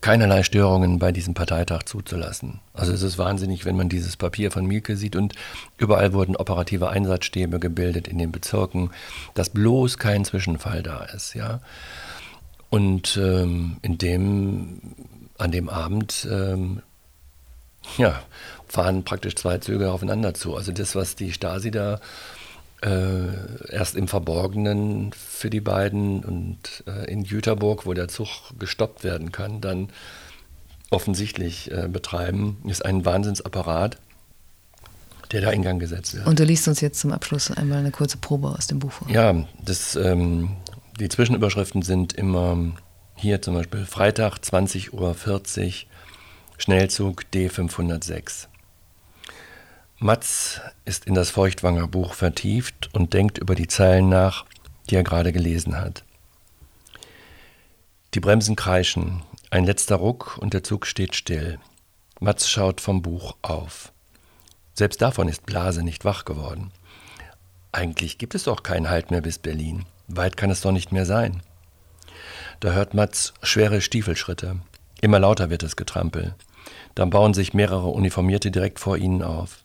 keinerlei 0.00 0.42
Störungen 0.42 0.98
bei 0.98 1.12
diesem 1.12 1.34
Parteitag 1.34 1.84
zuzulassen. 1.84 2.60
Also 2.72 2.92
es 2.92 3.02
ist 3.02 3.18
wahnsinnig, 3.18 3.64
wenn 3.64 3.76
man 3.76 3.88
dieses 3.88 4.16
Papier 4.16 4.50
von 4.50 4.64
Mielke 4.66 4.96
sieht 4.96 5.16
und 5.16 5.34
überall 5.76 6.12
wurden 6.12 6.36
operative 6.36 6.88
Einsatzstäbe 6.88 7.58
gebildet 7.58 8.06
in 8.06 8.18
den 8.18 8.30
Bezirken, 8.30 8.90
dass 9.34 9.50
bloß 9.50 9.98
kein 9.98 10.24
Zwischenfall 10.24 10.82
da 10.82 11.04
ist, 11.04 11.34
ja. 11.34 11.60
Und 12.70 13.16
ähm, 13.16 13.78
in 13.82 13.98
dem, 13.98 14.80
an 15.38 15.50
dem 15.50 15.68
Abend, 15.68 16.28
ähm, 16.30 16.82
ja, 17.96 18.22
fahren 18.66 19.04
praktisch 19.04 19.36
zwei 19.36 19.58
Züge 19.58 19.90
aufeinander 19.90 20.34
zu. 20.34 20.54
Also 20.54 20.72
das, 20.72 20.94
was 20.94 21.16
die 21.16 21.32
Stasi 21.32 21.70
da 21.70 22.00
äh, 22.82 23.72
erst 23.72 23.96
im 23.96 24.08
Verborgenen 24.08 25.12
für 25.12 25.50
die 25.50 25.60
beiden 25.60 26.24
und 26.24 26.84
äh, 26.86 27.10
in 27.10 27.22
Jüterburg, 27.22 27.86
wo 27.86 27.94
der 27.94 28.08
Zug 28.08 28.28
gestoppt 28.58 29.04
werden 29.04 29.32
kann, 29.32 29.60
dann 29.60 29.88
offensichtlich 30.90 31.70
äh, 31.70 31.88
betreiben, 31.88 32.58
ist 32.66 32.84
ein 32.84 33.04
Wahnsinnsapparat, 33.04 33.98
der 35.32 35.40
da 35.42 35.50
in 35.50 35.62
Gang 35.62 35.80
gesetzt 35.80 36.14
wird. 36.14 36.26
Und 36.26 36.38
du 36.38 36.44
liest 36.44 36.68
uns 36.68 36.80
jetzt 36.80 37.00
zum 37.00 37.12
Abschluss 37.12 37.50
einmal 37.50 37.78
eine 37.78 37.90
kurze 37.90 38.16
Probe 38.16 38.48
aus 38.48 38.66
dem 38.66 38.78
Buch 38.78 38.92
vor. 38.92 39.10
Ja, 39.10 39.46
das, 39.62 39.96
ähm, 39.96 40.56
die 40.98 41.08
Zwischenüberschriften 41.08 41.82
sind 41.82 42.14
immer 42.14 42.72
hier 43.14 43.42
zum 43.42 43.54
Beispiel 43.54 43.84
Freitag 43.84 44.38
20.40 44.38 44.92
Uhr, 44.92 45.14
Schnellzug 46.56 47.24
D506. 47.34 48.47
Matz 50.00 50.60
ist 50.84 51.06
in 51.06 51.14
das 51.14 51.30
Feuchtwanger 51.30 51.88
Buch 51.88 52.14
vertieft 52.14 52.88
und 52.92 53.14
denkt 53.14 53.38
über 53.38 53.56
die 53.56 53.66
Zeilen 53.66 54.08
nach, 54.08 54.44
die 54.88 54.94
er 54.94 55.02
gerade 55.02 55.32
gelesen 55.32 55.76
hat. 55.76 56.04
Die 58.14 58.20
Bremsen 58.20 58.54
kreischen, 58.54 59.22
Ein 59.50 59.64
letzter 59.64 59.96
Ruck 59.96 60.38
und 60.38 60.54
der 60.54 60.62
Zug 60.62 60.86
steht 60.86 61.16
still. 61.16 61.58
Mats 62.20 62.48
schaut 62.48 62.80
vom 62.80 63.02
Buch 63.02 63.36
auf. 63.42 63.92
Selbst 64.72 65.02
davon 65.02 65.26
ist 65.26 65.46
Blase 65.46 65.82
nicht 65.82 66.04
wach 66.04 66.24
geworden. 66.24 66.70
Eigentlich 67.72 68.18
gibt 68.18 68.36
es 68.36 68.44
doch 68.44 68.62
keinen 68.62 68.90
Halt 68.90 69.10
mehr 69.10 69.20
bis 69.20 69.38
Berlin. 69.38 69.84
Weit 70.06 70.36
kann 70.36 70.50
es 70.50 70.60
doch 70.60 70.72
nicht 70.72 70.92
mehr 70.92 71.06
sein. 71.06 71.42
Da 72.60 72.70
hört 72.70 72.94
Mats 72.94 73.34
schwere 73.42 73.80
Stiefelschritte. 73.80 74.60
Immer 75.00 75.18
lauter 75.18 75.50
wird 75.50 75.64
das 75.64 75.74
Getrampel. 75.74 76.36
Dann 76.94 77.10
bauen 77.10 77.34
sich 77.34 77.52
mehrere 77.52 77.88
Uniformierte 77.88 78.52
direkt 78.52 78.78
vor 78.78 78.96
ihnen 78.96 79.22
auf. 79.22 79.64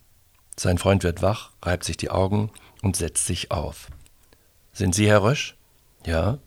Sein 0.57 0.77
Freund 0.77 1.03
wird 1.03 1.21
wach, 1.21 1.51
reibt 1.61 1.83
sich 1.83 1.97
die 1.97 2.09
Augen 2.11 2.51
und 2.81 2.95
setzt 2.95 3.25
sich 3.25 3.51
auf. 3.51 3.87
Sind 4.71 4.95
Sie 4.95 5.07
Herr 5.07 5.23
Rösch? 5.23 5.55
Ja. 6.05 6.37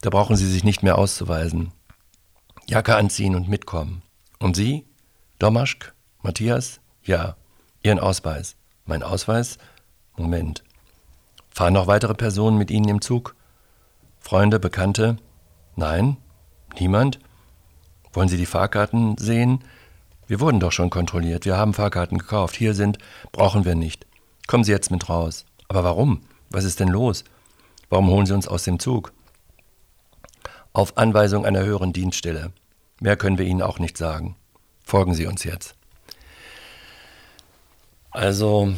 Da 0.00 0.10
brauchen 0.10 0.36
Sie 0.36 0.46
sich 0.46 0.64
nicht 0.64 0.82
mehr 0.82 0.98
auszuweisen. 0.98 1.72
Jacke 2.66 2.96
anziehen 2.96 3.34
und 3.34 3.48
mitkommen. 3.48 4.02
Und 4.38 4.56
Sie? 4.56 4.84
Domaschk? 5.38 5.94
Matthias? 6.22 6.80
Ja. 7.02 7.36
Ihren 7.82 7.98
Ausweis. 7.98 8.56
Mein 8.84 9.02
Ausweis? 9.02 9.58
Moment. 10.16 10.64
Fahren 11.50 11.72
noch 11.74 11.86
weitere 11.86 12.14
Personen 12.14 12.58
mit 12.58 12.70
Ihnen 12.70 12.88
im 12.88 13.00
Zug? 13.00 13.34
Freunde, 14.20 14.60
Bekannte? 14.60 15.16
Nein? 15.76 16.16
Niemand? 16.78 17.18
Wollen 18.12 18.28
Sie 18.28 18.36
die 18.36 18.46
Fahrkarten 18.46 19.16
sehen? 19.16 19.64
Wir 20.28 20.40
wurden 20.40 20.60
doch 20.60 20.72
schon 20.72 20.90
kontrolliert. 20.90 21.46
Wir 21.46 21.56
haben 21.56 21.72
Fahrkarten 21.72 22.18
gekauft. 22.18 22.54
Hier 22.54 22.74
sind, 22.74 22.98
brauchen 23.32 23.64
wir 23.64 23.74
nicht. 23.74 24.06
Kommen 24.46 24.62
Sie 24.62 24.72
jetzt 24.72 24.90
mit 24.90 25.08
raus. 25.08 25.46
Aber 25.68 25.84
warum? 25.84 26.20
Was 26.50 26.64
ist 26.64 26.80
denn 26.80 26.88
los? 26.88 27.24
Warum 27.88 28.08
holen 28.08 28.26
Sie 28.26 28.34
uns 28.34 28.46
aus 28.46 28.62
dem 28.64 28.78
Zug? 28.78 29.14
Auf 30.74 30.98
Anweisung 30.98 31.46
einer 31.46 31.64
höheren 31.64 31.94
Dienststelle. 31.94 32.52
Mehr 33.00 33.16
können 33.16 33.38
wir 33.38 33.46
Ihnen 33.46 33.62
auch 33.62 33.78
nicht 33.78 33.96
sagen. 33.96 34.36
Folgen 34.84 35.14
Sie 35.14 35.26
uns 35.26 35.44
jetzt. 35.44 35.74
Also, 38.10 38.74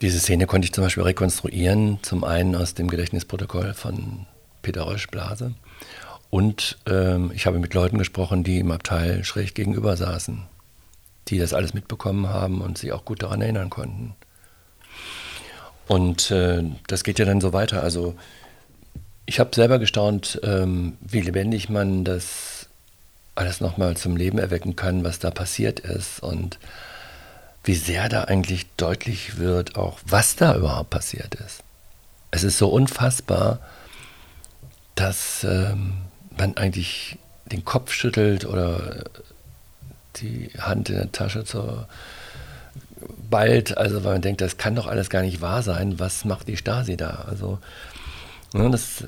diese 0.00 0.18
Szene 0.18 0.46
konnte 0.46 0.64
ich 0.64 0.72
zum 0.72 0.84
Beispiel 0.84 1.02
rekonstruieren, 1.02 1.98
zum 2.00 2.24
einen 2.24 2.56
aus 2.56 2.72
dem 2.72 2.88
Gedächtnisprotokoll 2.88 3.74
von 3.74 4.26
Peter 4.62 4.86
Rösch-Blase. 4.86 5.54
Und 6.30 6.78
ähm, 6.86 7.32
ich 7.34 7.44
habe 7.44 7.58
mit 7.58 7.74
Leuten 7.74 7.98
gesprochen, 7.98 8.44
die 8.44 8.60
im 8.60 8.70
Abteil 8.70 9.24
schräg 9.24 9.54
gegenüber 9.54 9.98
saßen 9.98 10.53
die 11.28 11.38
das 11.38 11.54
alles 11.54 11.74
mitbekommen 11.74 12.28
haben 12.28 12.60
und 12.60 12.78
sich 12.78 12.92
auch 12.92 13.04
gut 13.04 13.22
daran 13.22 13.40
erinnern 13.40 13.70
konnten. 13.70 14.14
Und 15.86 16.30
äh, 16.30 16.62
das 16.86 17.04
geht 17.04 17.18
ja 17.18 17.24
dann 17.24 17.40
so 17.40 17.52
weiter. 17.52 17.82
Also 17.82 18.14
ich 19.26 19.40
habe 19.40 19.50
selber 19.54 19.78
gestaunt, 19.78 20.40
ähm, 20.42 20.96
wie 21.00 21.20
lebendig 21.20 21.68
man 21.68 22.04
das 22.04 22.68
alles 23.34 23.60
nochmal 23.60 23.96
zum 23.96 24.16
Leben 24.16 24.38
erwecken 24.38 24.76
kann, 24.76 25.04
was 25.04 25.18
da 25.18 25.30
passiert 25.30 25.80
ist 25.80 26.22
und 26.22 26.58
wie 27.64 27.74
sehr 27.74 28.08
da 28.08 28.24
eigentlich 28.24 28.66
deutlich 28.76 29.38
wird, 29.38 29.76
auch 29.76 29.98
was 30.04 30.36
da 30.36 30.54
überhaupt 30.54 30.90
passiert 30.90 31.34
ist. 31.34 31.62
Es 32.30 32.44
ist 32.44 32.58
so 32.58 32.68
unfassbar, 32.68 33.60
dass 34.94 35.44
ähm, 35.44 35.94
man 36.36 36.56
eigentlich 36.56 37.18
den 37.46 37.64
Kopf 37.64 37.92
schüttelt 37.92 38.44
oder 38.44 39.04
die 40.22 40.50
Hand 40.58 40.90
in 40.90 40.96
der 40.96 41.12
Tasche 41.12 41.44
zur 41.44 41.88
bald, 43.30 43.76
also 43.76 44.04
weil 44.04 44.14
man 44.14 44.22
denkt, 44.22 44.40
das 44.40 44.56
kann 44.56 44.76
doch 44.76 44.86
alles 44.86 45.10
gar 45.10 45.22
nicht 45.22 45.40
wahr 45.40 45.62
sein. 45.62 45.98
Was 45.98 46.24
macht 46.24 46.48
die 46.48 46.56
Stasi 46.56 46.96
da? 46.96 47.24
Also 47.28 47.58
ne, 48.52 48.70
das, 48.70 49.04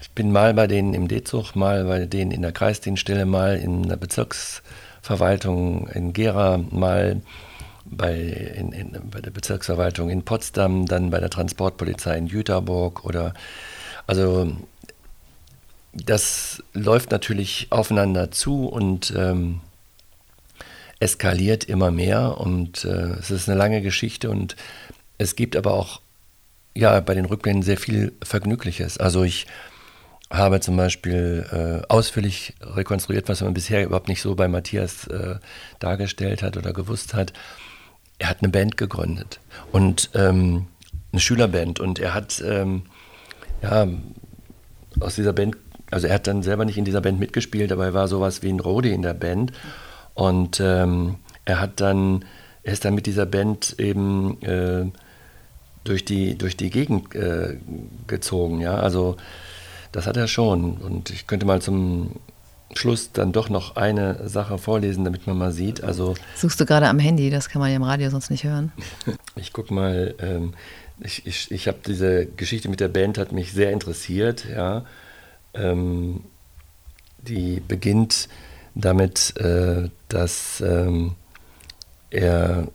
ich 0.00 0.10
bin 0.10 0.32
mal 0.32 0.54
bei 0.54 0.66
denen 0.66 0.94
im 0.94 1.08
D-Zug, 1.08 1.54
mal 1.54 1.84
bei 1.84 2.06
denen 2.06 2.30
in 2.30 2.42
der 2.42 2.52
Kreisdienststelle, 2.52 3.26
mal 3.26 3.56
in 3.56 3.88
der 3.88 3.96
Bezirksverwaltung 3.96 5.88
in 5.88 6.12
Gera, 6.12 6.58
mal 6.58 7.22
bei, 7.84 8.16
in, 8.16 8.72
in, 8.72 9.10
bei 9.10 9.20
der 9.20 9.30
Bezirksverwaltung 9.30 10.10
in 10.10 10.24
Potsdam, 10.24 10.86
dann 10.86 11.10
bei 11.10 11.20
der 11.20 11.30
Transportpolizei 11.30 12.18
in 12.18 12.26
Jüterburg 12.26 13.04
oder 13.04 13.34
also 14.06 14.52
das 15.92 16.62
läuft 16.74 17.10
natürlich 17.10 17.68
aufeinander 17.70 18.30
zu 18.30 18.66
und 18.66 19.12
ähm, 19.16 19.60
eskaliert 21.00 21.64
immer 21.64 21.90
mehr 21.90 22.38
und 22.38 22.84
äh, 22.84 23.12
es 23.18 23.30
ist 23.30 23.48
eine 23.48 23.58
lange 23.58 23.82
Geschichte 23.82 24.30
und 24.30 24.56
es 25.18 25.36
gibt 25.36 25.56
aber 25.56 25.74
auch 25.74 26.00
ja 26.74 26.98
bei 27.00 27.14
den 27.14 27.24
Rückblenden 27.24 27.62
sehr 27.62 27.76
viel 27.76 28.12
Vergnügliches. 28.22 28.98
Also 28.98 29.22
ich 29.22 29.46
habe 30.30 30.60
zum 30.60 30.76
Beispiel 30.76 31.46
äh, 31.50 31.86
ausführlich 31.88 32.54
rekonstruiert, 32.60 33.28
was 33.28 33.40
man 33.40 33.54
bisher 33.54 33.84
überhaupt 33.84 34.08
nicht 34.08 34.20
so 34.20 34.34
bei 34.34 34.48
Matthias 34.48 35.06
äh, 35.06 35.36
dargestellt 35.78 36.42
hat 36.42 36.56
oder 36.56 36.72
gewusst 36.72 37.14
hat. 37.14 37.32
Er 38.18 38.28
hat 38.28 38.42
eine 38.42 38.50
Band 38.50 38.76
gegründet 38.76 39.40
und 39.72 40.10
ähm, 40.14 40.66
eine 41.12 41.20
Schülerband 41.20 41.80
und 41.80 41.98
er 41.98 42.14
hat 42.14 42.42
ähm, 42.44 42.82
ja 43.62 43.86
aus 45.00 45.14
dieser 45.14 45.32
Band, 45.32 45.56
also 45.90 46.06
er 46.06 46.14
hat 46.14 46.26
dann 46.26 46.42
selber 46.42 46.64
nicht 46.64 46.76
in 46.76 46.84
dieser 46.84 47.00
Band 47.00 47.20
mitgespielt, 47.20 47.72
aber 47.72 47.86
er 47.86 47.94
war 47.94 48.08
sowas 48.08 48.42
wie 48.42 48.50
ein 48.50 48.60
Rodi 48.60 48.92
in 48.92 49.02
der 49.02 49.14
Band. 49.14 49.52
Und 50.18 50.58
ähm, 50.58 51.14
er 51.44 51.60
hat 51.60 51.80
dann, 51.80 52.24
er 52.64 52.72
ist 52.72 52.84
dann 52.84 52.96
mit 52.96 53.06
dieser 53.06 53.24
Band 53.24 53.76
eben 53.78 54.42
äh, 54.42 54.86
durch, 55.84 56.04
die, 56.04 56.36
durch 56.36 56.56
die 56.56 56.70
Gegend 56.70 57.14
äh, 57.14 57.56
gezogen, 58.08 58.60
ja. 58.60 58.74
Also 58.74 59.16
das 59.92 60.08
hat 60.08 60.16
er 60.16 60.26
schon. 60.26 60.76
Und 60.78 61.10
ich 61.10 61.28
könnte 61.28 61.46
mal 61.46 61.62
zum 61.62 62.16
Schluss 62.74 63.12
dann 63.12 63.30
doch 63.30 63.48
noch 63.48 63.76
eine 63.76 64.28
Sache 64.28 64.58
vorlesen, 64.58 65.04
damit 65.04 65.28
man 65.28 65.38
mal 65.38 65.52
sieht. 65.52 65.84
Also 65.84 66.14
Suchst 66.34 66.58
du 66.58 66.66
gerade 66.66 66.88
am 66.88 66.98
Handy, 66.98 67.30
das 67.30 67.48
kann 67.48 67.60
man 67.60 67.70
ja 67.70 67.76
im 67.76 67.84
Radio 67.84 68.10
sonst 68.10 68.28
nicht 68.28 68.42
hören. 68.42 68.72
ich 69.36 69.52
guck 69.52 69.70
mal, 69.70 70.16
ähm, 70.18 70.54
ich, 70.98 71.24
ich, 71.28 71.52
ich 71.52 71.68
habe 71.68 71.78
diese 71.86 72.26
Geschichte 72.26 72.68
mit 72.68 72.80
der 72.80 72.88
Band 72.88 73.18
hat 73.18 73.30
mich 73.30 73.52
sehr 73.52 73.70
interessiert, 73.70 74.46
ja. 74.52 74.84
Ähm, 75.54 76.24
die 77.20 77.60
beginnt 77.60 78.28
damit, 78.74 79.36
äh, 79.36 79.88
dass 80.08 80.60
ähm, 80.60 81.12
er 82.10 82.68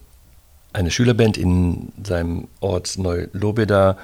eine 0.73 0.91
Schülerband 0.91 1.37
in 1.37 1.91
seinem 2.03 2.47
Ort 2.59 2.97
Neu-Lobeda 2.97 3.97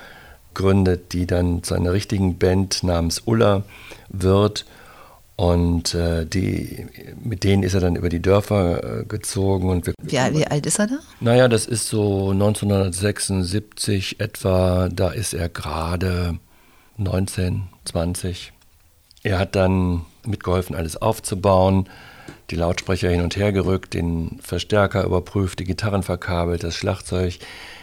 gründet, 0.53 1.13
die 1.13 1.25
dann 1.25 1.63
zu 1.63 1.73
einer 1.73 1.93
richtigen 1.93 2.37
Band 2.37 2.83
namens 2.83 3.23
Ulla 3.25 3.63
wird. 4.09 4.65
Und 5.35 5.93
äh, 5.93 6.25
die, 6.25 6.85
mit 7.23 7.45
denen 7.45 7.63
ist 7.63 7.73
er 7.73 7.79
dann 7.79 7.95
über 7.95 8.09
die 8.09 8.21
Dörfer 8.21 8.99
äh, 9.01 9.05
gezogen. 9.05 9.69
Und 9.69 9.87
wir, 9.87 9.93
wie, 10.01 10.37
wie, 10.37 10.47
alt 10.47 10.65
ist 10.65 10.79
er 10.79 10.87
da? 10.87 10.99
Naja, 11.21 11.47
das 11.47 11.65
ist 11.65 11.87
so 11.87 12.31
1976 12.31 14.19
etwa. 14.19 14.89
Da 14.89 15.11
ist 15.11 15.33
er 15.33 15.47
gerade 15.47 16.37
19, 16.97 17.63
20. 17.85 18.51
Er 19.23 19.39
hat 19.39 19.55
dann 19.55 20.05
mitgeholfen, 20.25 20.75
alles 20.75 20.97
aufzubauen, 20.97 21.89
die 22.49 22.55
Lautsprecher 22.55 23.09
hin 23.09 23.21
und 23.21 23.35
her 23.35 23.51
gerückt, 23.51 23.93
den 23.93 24.39
Verstärker 24.41 25.03
überprüft, 25.03 25.59
die 25.59 25.65
Gitarren 25.65 26.03
verkabelt, 26.03 26.63
das 26.63 26.75
Schlagzeug 26.75 27.39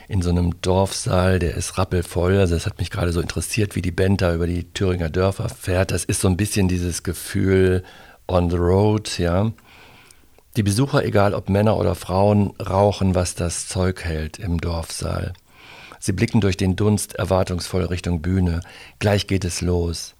in 0.09 0.23
so 0.23 0.31
einem 0.31 0.61
Dorfsaal, 0.61 1.39
der 1.39 1.55
ist 1.57 1.79
rappelvoll. 1.79 2.39
Also 2.39 2.55
das 2.55 2.67
hat 2.67 2.79
mich 2.79 2.91
gerade 2.91 3.13
so 3.13 3.21
interessiert, 3.21 3.75
wie 3.75 3.83
die 3.83 3.91
Band 3.91 4.23
da 4.23 4.35
über 4.35 4.47
die 4.47 4.73
Thüringer 4.73 5.09
Dörfer 5.09 5.49
fährt. 5.49 5.91
Das 5.91 6.05
ist 6.05 6.21
so 6.21 6.29
ein 6.29 6.37
bisschen 6.37 6.69
dieses 6.69 7.03
Gefühl 7.03 7.83
on 8.29 8.51
the 8.51 8.57
road, 8.57 9.19
ja. 9.19 9.53
Die 10.57 10.63
Besucher, 10.63 11.05
egal 11.05 11.35
ob 11.35 11.51
Männer 11.51 11.77
oder 11.77 11.95
Frauen, 11.95 12.55
rauchen, 12.61 13.15
was 13.15 13.35
das 13.35 13.69
Zeug 13.69 14.05
hält 14.05 14.39
im 14.39 14.59
Dorfsaal. 14.61 15.35
Sie 15.99 16.13
blicken 16.13 16.41
durch 16.41 16.57
den 16.57 16.77
Dunst 16.77 17.17
erwartungsvoll 17.17 17.85
Richtung 17.85 18.23
Bühne. 18.23 18.61
Gleich 18.99 19.27
geht 19.27 19.45
es 19.45 19.61
los. 19.61 20.16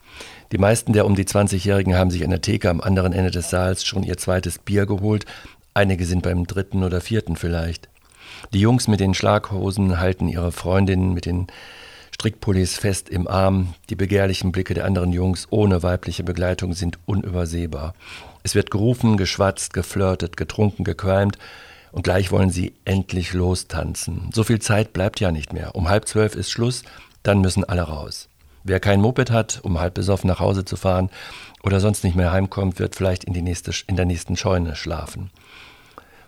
Die 0.53 0.59
meisten 0.59 0.93
der 0.93 1.07
um 1.07 1.17
die 1.17 1.25
20-Jährigen 1.25 1.97
haben 1.97 2.11
sich 2.11 2.25
an 2.25 2.31
der 2.31 2.41
Theke 2.41 2.71
am 2.71 2.81
anderen 2.81 3.13
Ende 3.13 3.31
des 3.31 3.51
Saals 3.51 3.85
schon 3.85 4.03
ihr 4.03 4.17
zweites 4.17 4.59
Bier 4.59 4.87
geholt. 4.87 5.25
Einige 5.75 6.07
sind 6.07 6.23
beim 6.23 6.47
dritten 6.47 6.83
oder 6.85 7.01
vierten 7.01 7.37
vielleicht. 7.37 7.89
Die 8.53 8.61
Jungs 8.61 8.89
mit 8.89 9.01
den 9.01 9.15
Schlaghosen 9.15 9.99
halten 9.99 10.29
ihre 10.29 10.53
Freundinnen 10.53 11.13
mit 11.13 11.27
den 11.27 11.49
Strickpullis 12.15 12.79
fest 12.79 13.09
im 13.09 13.29
Arm. 13.29 13.75
Die 13.91 13.97
begehrlichen 13.97 14.53
Blicke 14.53 14.75
der 14.75 14.85
anderen 14.85 15.13
Jungs 15.13 15.49
ohne 15.51 15.83
weibliche 15.83 16.25
Begleitung 16.25 16.73
sind 16.73 16.99
unübersehbar. 17.05 17.95
Es 18.43 18.55
wird 18.55 18.71
gerufen, 18.71 19.17
geschwatzt, 19.17 19.75
geflirtet, 19.75 20.37
getrunken, 20.37 20.85
gequalmt 20.85 21.37
und 21.93 22.05
gleich 22.05 22.31
wollen 22.31 22.51
sie 22.51 22.75
endlich 22.85 23.33
lostanzen. 23.33 24.31
So 24.33 24.45
viel 24.45 24.61
Zeit 24.61 24.93
bleibt 24.93 25.21
ja 25.21 25.31
nicht 25.31 25.53
mehr. 25.53 25.75
Um 25.75 25.89
halb 25.89 26.09
zwölf 26.09 26.37
ist 26.37 26.51
Schluss, 26.51 26.85
dann 27.23 27.41
müssen 27.41 27.65
alle 27.65 27.83
raus. 27.83 28.29
Wer 28.69 28.81
kein 28.81 29.01
Moped 29.01 29.31
hat, 29.31 29.61
um 29.63 29.79
halb 29.79 29.95
besoffen 29.95 30.27
nach 30.27 30.41
Hause 30.41 30.65
zu 30.65 30.77
fahren 30.77 31.09
oder 31.63 31.79
sonst 31.79 32.03
nicht 32.03 32.17
mehr 32.17 32.33
heimkommt, 32.33 32.81
wird 32.81 32.97
vielleicht 32.97 33.23
in, 33.23 33.33
die 33.33 33.41
nächste, 33.41 33.71
in 33.87 33.95
der 33.95 34.07
nächsten 34.07 34.37
Scheune 34.37 34.75
schlafen. 34.75 35.31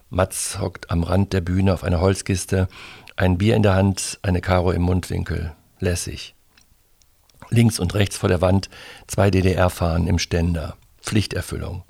Mats 0.08 0.60
hockt 0.60 0.88
am 0.88 1.02
Rand 1.02 1.32
der 1.32 1.40
Bühne 1.40 1.74
auf 1.74 1.82
einer 1.82 2.00
Holzkiste, 2.00 2.68
ein 3.16 3.38
Bier 3.38 3.56
in 3.56 3.64
der 3.64 3.74
Hand, 3.74 4.20
eine 4.22 4.40
Karo 4.40 4.70
im 4.70 4.82
Mundwinkel. 4.82 5.52
Lässig. 5.80 6.36
Links 7.50 7.80
und 7.80 7.94
rechts 7.94 8.16
vor 8.16 8.28
der 8.28 8.40
Wand 8.40 8.70
zwei 9.08 9.32
DDR-Fahnen 9.32 10.06
im 10.06 10.20
Ständer. 10.20 10.76
Pflichterfüllung. 11.02 11.82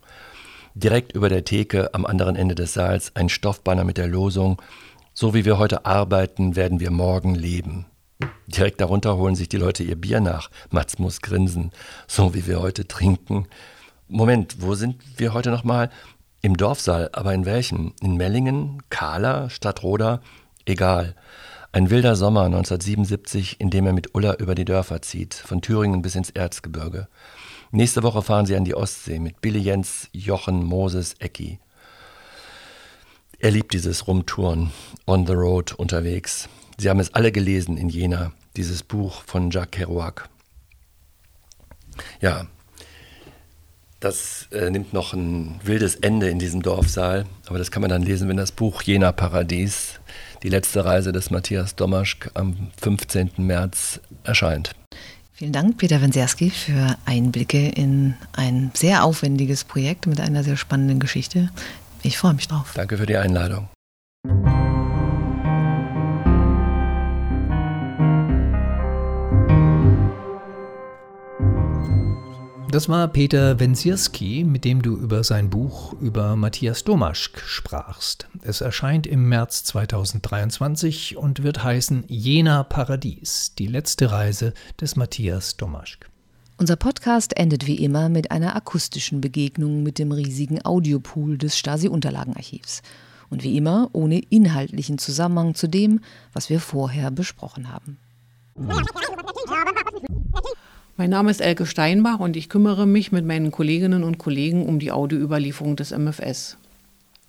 Direkt 0.73 1.13
über 1.13 1.29
der 1.29 1.45
Theke 1.45 1.93
am 1.93 2.07
anderen 2.07 2.37
Ende 2.37 2.55
des 2.55 2.73
Saals 2.73 3.15
ein 3.15 3.29
Stoffbanner 3.29 3.85
mit 3.85 3.99
der 3.99 4.07
Losung 4.07 4.63
So 5.13 5.35
wie 5.35 5.45
wir 5.45 5.59
heute 5.59 5.85
arbeiten, 5.85 6.57
werden 6.57 6.81
wir 6.81 6.91
morgen 6.91 7.35
leben. 7.35 7.85
Direkt 8.47 8.81
darunter 8.81 9.17
holen 9.17 9.37
sich 9.37 9.49
die 9.49 9.59
Leute 9.59 9.85
ihr 9.85 9.97
Bier 9.97 10.21
nach. 10.21 10.51
Mats 10.71 10.99
muss 10.99 11.21
grinsen. 11.21 11.71
So 12.07 12.35
wie 12.35 12.47
wir 12.47 12.61
heute 12.61 12.89
trinken. 12.89 13.47
Moment, 14.09 14.57
wo 14.61 14.75
sind 14.75 14.97
wir 15.17 15.35
heute 15.35 15.51
nochmal? 15.51 15.91
Im 16.41 16.57
Dorfsaal, 16.57 17.11
aber 17.13 17.35
in 17.35 17.45
welchem? 17.45 17.93
In 18.01 18.17
Mellingen, 18.17 18.83
Kahler, 18.91 19.51
Stadtroda? 19.51 20.21
Egal. 20.65 21.15
Ein 21.73 21.91
wilder 21.91 22.17
Sommer 22.17 22.45
1977, 22.45 23.61
in 23.61 23.71
dem 23.71 23.87
er 23.87 23.93
mit 23.93 24.15
Ulla 24.15 24.35
über 24.35 24.55
die 24.55 24.65
Dörfer 24.65 25.03
zieht, 25.03 25.35
von 25.35 25.61
Thüringen 25.61 26.01
bis 26.01 26.15
ins 26.15 26.31
Erzgebirge. 26.31 27.09
Nächste 27.71 28.03
Woche 28.03 28.23
fahren 28.23 28.47
sie 28.47 28.57
an 28.57 28.65
die 28.65 28.75
Ostsee 28.75 29.19
mit 29.19 29.41
Billy 29.43 29.59
Jens, 29.59 30.09
Jochen, 30.13 30.65
Moses, 30.65 31.15
Ecki. 31.19 31.61
Er 33.39 33.51
liebt 33.51 33.75
dieses 33.75 34.09
Rumtouren, 34.09 34.73
on 35.07 35.27
the 35.27 35.35
road, 35.35 35.75
unterwegs. 35.75 36.49
Sie 36.81 36.89
haben 36.89 37.01
es 37.01 37.13
alle 37.15 37.33
gelesen 37.33 37.77
in 37.77 37.89
Jena, 37.89 38.33
dieses 38.57 38.83
Buch 38.83 39.23
von 39.27 39.51
Jacques 39.51 39.81
Kerouac. 39.81 40.29
Ja, 42.21 42.47
das 44.01 44.47
äh, 44.53 44.71
nimmt 44.71 44.93
noch 44.93 45.13
ein 45.13 45.59
wildes 45.65 45.97
Ende 45.97 46.29
in 46.29 46.39
diesem 46.39 46.63
Dorfsaal, 46.63 47.27
aber 47.47 47.59
das 47.59 47.73
kann 47.73 47.81
man 47.81 47.91
dann 47.91 48.03
lesen, 48.03 48.29
wenn 48.29 48.37
das 48.37 48.53
Buch 48.53 48.83
Jena 48.83 49.11
Paradies, 49.11 49.99
die 50.45 50.49
letzte 50.49 50.85
Reise 50.85 51.11
des 51.11 51.33
Matthias 51.33 51.75
Domaschk 51.75 52.31
am 52.35 52.71
15. 52.81 53.33
März 53.39 54.01
erscheint. 54.23 54.77
Vielen 55.33 55.53
Dank, 55.53 55.79
Peter 55.79 56.01
Wenzerski, 56.01 56.51
für 56.51 56.97
Einblicke 57.07 57.69
in 57.71 58.15
ein 58.33 58.71
sehr 58.75 59.03
aufwendiges 59.03 59.65
Projekt 59.65 60.07
mit 60.07 60.21
einer 60.21 60.45
sehr 60.45 60.57
spannenden 60.57 61.01
Geschichte. 61.01 61.51
Ich 62.03 62.19
freue 62.19 62.35
mich 62.35 62.47
drauf. 62.47 62.73
Danke 62.75 62.99
für 62.99 63.07
die 63.07 63.17
Einladung. 63.17 63.69
Das 72.71 72.87
war 72.91 73.09
Peter 73.09 73.59
Wenzierski, 73.59 74.45
mit 74.45 74.67
dem 74.67 74.83
du 74.83 74.95
über 74.95 75.25
sein 75.25 75.49
Buch 75.49 75.95
über 76.03 76.37
Matthias 76.37 76.85
Domaschk 76.85 77.41
sprachst. 77.41 78.29
Es 78.43 78.61
erscheint 78.61 79.07
im 79.07 79.27
März 79.27 79.65
2023 79.65 81.17
und 81.17 81.43
wird 81.43 81.65
heißen 81.65 82.05
Jena 82.09 82.65
Paradies, 82.65 83.55
die 83.59 83.69
letzte 83.69 84.11
Reise 84.11 84.53
des 84.79 84.97
Matthias 84.97 85.57
Domaschk. 85.57 86.11
Unser 86.59 86.77
Podcast 86.77 87.39
endet 87.39 87.67
wie 87.67 87.83
immer 87.83 88.11
mit 88.11 88.31
einer 88.31 88.55
akustischen 88.55 89.23
Begegnung 89.23 89.83
mit 89.83 89.99
dem 89.99 90.13
riesigen 90.13 90.63
Audiopool 90.63 91.39
des 91.39 91.57
Stasi-Unterlagenarchivs. 91.57 92.83
Und 93.31 93.45
wie 93.45 93.57
immer 93.57 93.89
ohne 93.95 94.19
inhaltlichen 94.19 94.99
Zusammenhang 94.99 95.55
zu 95.55 95.69
dem, 95.69 96.01
was 96.35 96.51
wir 96.51 96.61
vorher 96.61 97.11
besprochen 97.11 97.73
haben. 97.73 97.97
Mein 101.01 101.11
Name 101.11 101.31
ist 101.31 101.41
Elke 101.41 101.65
Steinbach 101.65 102.19
und 102.19 102.37
ich 102.37 102.49
kümmere 102.49 102.85
mich 102.85 103.13
mit 103.13 103.25
meinen 103.25 103.53
Kolleginnen 103.53 104.03
und 104.03 104.19
Kollegen 104.19 104.67
um 104.67 104.81
die 104.81 104.91
Audioüberlieferung 104.91 105.77
des 105.77 105.93
MFS. 105.93 106.57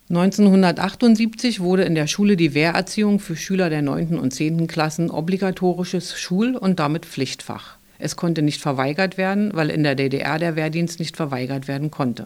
1978 0.10 1.60
wurde 1.60 1.84
in 1.84 1.94
der 1.94 2.08
Schule 2.08 2.36
die 2.36 2.56
Wehrerziehung 2.56 3.20
für 3.20 3.36
Schüler 3.36 3.70
der 3.70 3.84
9. 3.84 4.18
und 4.18 4.34
10. 4.34 4.66
Klassen 4.66 5.12
obligatorisches 5.12 6.20
Schul- 6.20 6.56
und 6.56 6.80
damit 6.80 7.06
Pflichtfach. 7.06 7.78
Es 8.00 8.16
konnte 8.16 8.42
nicht 8.42 8.60
verweigert 8.60 9.20
werden, 9.20 9.52
weil 9.54 9.70
in 9.70 9.84
der 9.84 9.94
DDR 9.94 10.40
der 10.40 10.56
Wehrdienst 10.56 11.00
nicht 11.00 11.16
verweigert 11.16 11.68
werden 11.68 11.92
konnte. 11.92 12.26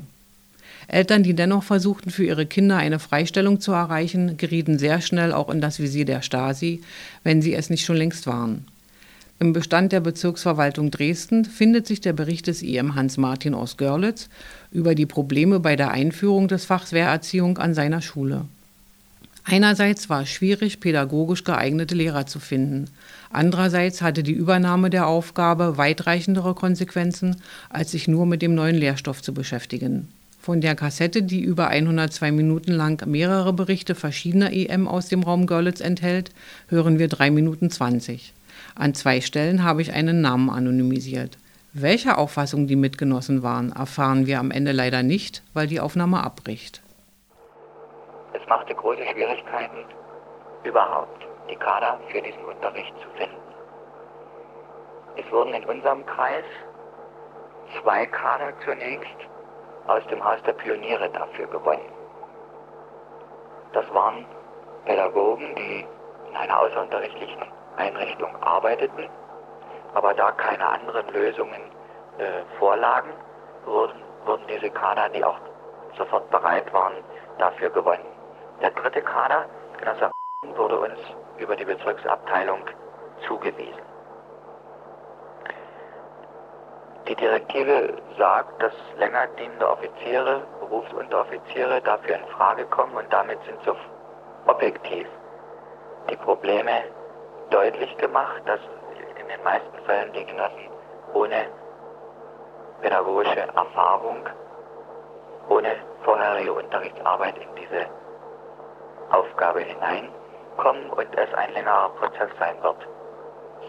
Eltern, 0.88 1.24
die 1.24 1.34
dennoch 1.34 1.64
versuchten, 1.64 2.10
für 2.10 2.24
ihre 2.24 2.46
Kinder 2.46 2.78
eine 2.78 3.00
Freistellung 3.00 3.60
zu 3.60 3.74
erreichen, 3.74 4.38
gerieten 4.38 4.80
sehr 4.80 5.02
schnell 5.02 5.34
auch 5.34 5.50
in 5.50 5.60
das 5.60 5.80
Visier 5.80 6.06
der 6.06 6.22
Stasi, 6.22 6.80
wenn 7.24 7.42
sie 7.42 7.54
es 7.54 7.70
nicht 7.70 7.84
schon 7.84 7.98
längst 7.98 8.28
waren. 8.28 8.66
Im 9.44 9.52
Bestand 9.52 9.92
der 9.92 10.00
Bezirksverwaltung 10.00 10.90
Dresden 10.90 11.44
findet 11.44 11.86
sich 11.86 12.00
der 12.00 12.14
Bericht 12.14 12.48
des 12.48 12.62
IM 12.62 12.96
Hans-Martin 12.96 13.54
aus 13.54 13.76
Görlitz 13.76 14.30
über 14.72 14.96
die 14.96 15.06
Probleme 15.06 15.60
bei 15.60 15.76
der 15.76 15.92
Einführung 15.92 16.48
des 16.48 16.64
Fachs 16.64 16.94
Wehrerziehung 16.94 17.58
an 17.58 17.74
seiner 17.74 18.02
Schule. 18.02 18.46
Einerseits 19.44 20.10
war 20.10 20.22
es 20.22 20.30
schwierig, 20.30 20.80
pädagogisch 20.80 21.44
geeignete 21.44 21.94
Lehrer 21.94 22.26
zu 22.26 22.40
finden. 22.40 22.86
Andererseits 23.32 24.02
hatte 24.02 24.24
die 24.24 24.32
Übernahme 24.32 24.90
der 24.90 25.08
Aufgabe 25.08 25.78
weitreichendere 25.78 26.54
Konsequenzen, 26.54 27.36
als 27.68 27.92
sich 27.92 28.08
nur 28.08 28.26
mit 28.26 28.42
dem 28.42 28.56
neuen 28.56 28.78
Lehrstoff 28.78 29.22
zu 29.22 29.34
beschäftigen. 29.34 30.08
Von 30.40 30.62
der 30.62 30.76
Kassette, 30.76 31.22
die 31.22 31.42
über 31.42 31.68
102 31.68 32.32
Minuten 32.32 32.72
lang 32.72 33.06
mehrere 33.06 33.52
Berichte 33.52 33.94
verschiedener 33.94 34.54
EM 34.54 34.88
aus 34.88 35.10
dem 35.10 35.22
Raum 35.22 35.48
Görlitz 35.48 35.82
enthält, 35.82 36.32
hören 36.70 36.98
wir 36.98 37.10
3 37.10 37.30
Minuten 37.30 37.70
20. 37.70 38.34
An 38.76 38.96
zwei 38.96 39.22
Stellen 39.22 39.64
habe 39.64 39.82
ich 39.82 39.94
einen 39.94 40.22
Namen 40.22 40.50
anonymisiert. 40.50 41.38
Welcher 41.74 42.18
Auffassung 42.18 42.68
die 42.68 42.76
Mitgenossen 42.76 43.44
waren, 43.44 43.72
erfahren 43.72 44.26
wir 44.26 44.40
am 44.40 44.52
Ende 44.52 44.72
leider 44.72 45.04
nicht, 45.04 45.44
weil 45.54 45.68
die 45.68 45.80
Aufnahme 45.80 46.24
abbricht. 46.24 46.82
Es 48.34 48.48
machte 48.48 48.74
große 48.74 49.04
Schwierigkeiten, 49.12 49.86
überhaupt 50.64 51.24
die 51.50 51.56
Kader 51.56 52.00
für 52.10 52.22
diesen 52.22 52.44
Unterricht 52.46 52.94
zu 53.02 53.10
finden. 53.18 53.38
Es 55.18 55.32
wurden 55.32 55.54
in 55.54 55.66
unserem 55.66 56.06
Kreis 56.06 56.46
zwei 57.82 58.06
Kader 58.08 58.54
zunächst 58.66 59.18
aus 59.88 60.02
dem 60.10 60.24
Haus 60.24 60.42
der 60.46 60.54
Pioniere 60.54 61.10
dafür 61.12 61.48
gewonnen. 61.48 61.90
Das 63.74 63.86
waren 63.94 64.26
Pädagogen, 64.86 65.56
die 65.56 65.86
in 66.30 66.36
einer 66.36 66.60
außerunterrichtlichen 66.60 67.44
Einrichtung 67.78 68.36
arbeiteten, 68.42 69.10
aber 69.94 70.14
da 70.14 70.32
keine 70.32 70.68
anderen 70.68 71.08
Lösungen 71.10 71.72
äh, 72.18 72.44
vorlagen, 72.58 73.12
wurden, 73.66 74.02
wurden 74.26 74.46
diese 74.48 74.70
Kader, 74.70 75.10
die 75.10 75.24
auch 75.24 75.38
sofort 75.98 76.30
bereit 76.30 76.72
waren, 76.74 76.94
dafür 77.38 77.70
gewonnen. 77.70 78.06
Der 78.62 78.72
dritte 78.72 79.02
Kader, 79.02 79.46
Genosse 79.78 80.12
wurde 80.56 80.80
uns 80.80 81.00
über 81.38 81.56
die 81.56 81.66
Bezirksabteilung 81.66 82.60
zugewiesen. 83.28 83.82
Die 87.08 87.16
Direktive 87.16 87.98
sagt, 88.18 88.62
dass 88.62 88.74
länger 88.98 89.28
dienende 89.38 89.70
Offiziere, 89.70 90.42
Berufsunteroffiziere 90.62 91.82
dafür 91.82 92.16
in 92.16 92.26
Frage 92.28 92.66
kommen 92.66 92.96
und 92.96 93.12
damit 93.12 93.40
sind 93.44 93.62
so 93.64 93.76
objektiv 94.48 95.08
die 96.10 96.16
Probleme 96.16 96.84
deutlich 97.54 97.96
gemacht, 97.98 98.42
dass 98.46 98.60
in 99.22 99.28
den 99.28 99.44
meisten 99.44 99.78
Fällen 99.86 100.12
die 100.14 100.26
Genossen 100.26 100.70
ohne 101.14 101.46
pädagogische 102.82 103.42
Erfahrung, 103.42 104.28
ohne 105.50 105.76
vorherige 106.04 106.52
Unterrichtsarbeit 106.52 107.38
in 107.38 107.56
diese 107.56 107.86
Aufgabe 109.12 109.60
hineinkommen 109.60 110.90
und 110.90 111.08
es 111.16 111.34
ein 111.36 111.54
längerer 111.54 111.90
Prozess 111.90 112.32
sein 112.40 112.56
wird, 112.64 112.88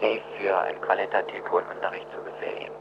sie 0.01 0.21
für 0.39 0.57
einen 0.57 0.81
qualitativ 0.81 1.43
hohen 1.51 1.65
Unterricht 1.67 2.07
zu 2.11 2.21
befähigen. 2.23 2.73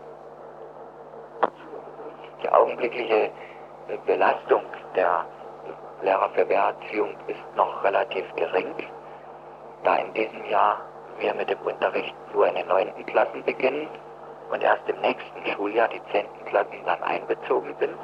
Die 2.43 2.49
augenblickliche 2.49 3.31
Belastung 4.07 4.63
der 4.97 5.27
Lehrer 6.01 6.31
für 6.31 6.49
Wehrerziehung 6.49 7.15
ist 7.27 7.57
noch 7.57 7.85
relativ 7.85 8.25
gering, 8.37 8.75
da 9.85 9.97
in 9.97 10.15
diesem 10.15 10.45
Jahr 10.47 10.81
wir 11.19 11.35
mit 11.35 11.51
dem 11.51 11.59
Unterricht 11.61 12.15
nur 12.33 12.47
in 12.49 12.55
den 12.55 12.69
neunten 12.69 13.07
Klassen 13.07 13.43
beginnen 13.45 13.89
und 14.51 14.63
erst 14.63 14.89
im 14.89 15.01
nächsten 15.01 15.47
Schuljahr 15.47 15.89
die 15.89 16.03
zehnten 16.13 16.45
Klassen 16.47 16.85
dann 16.85 17.03
einbezogen 17.03 17.75
sind. 17.79 17.99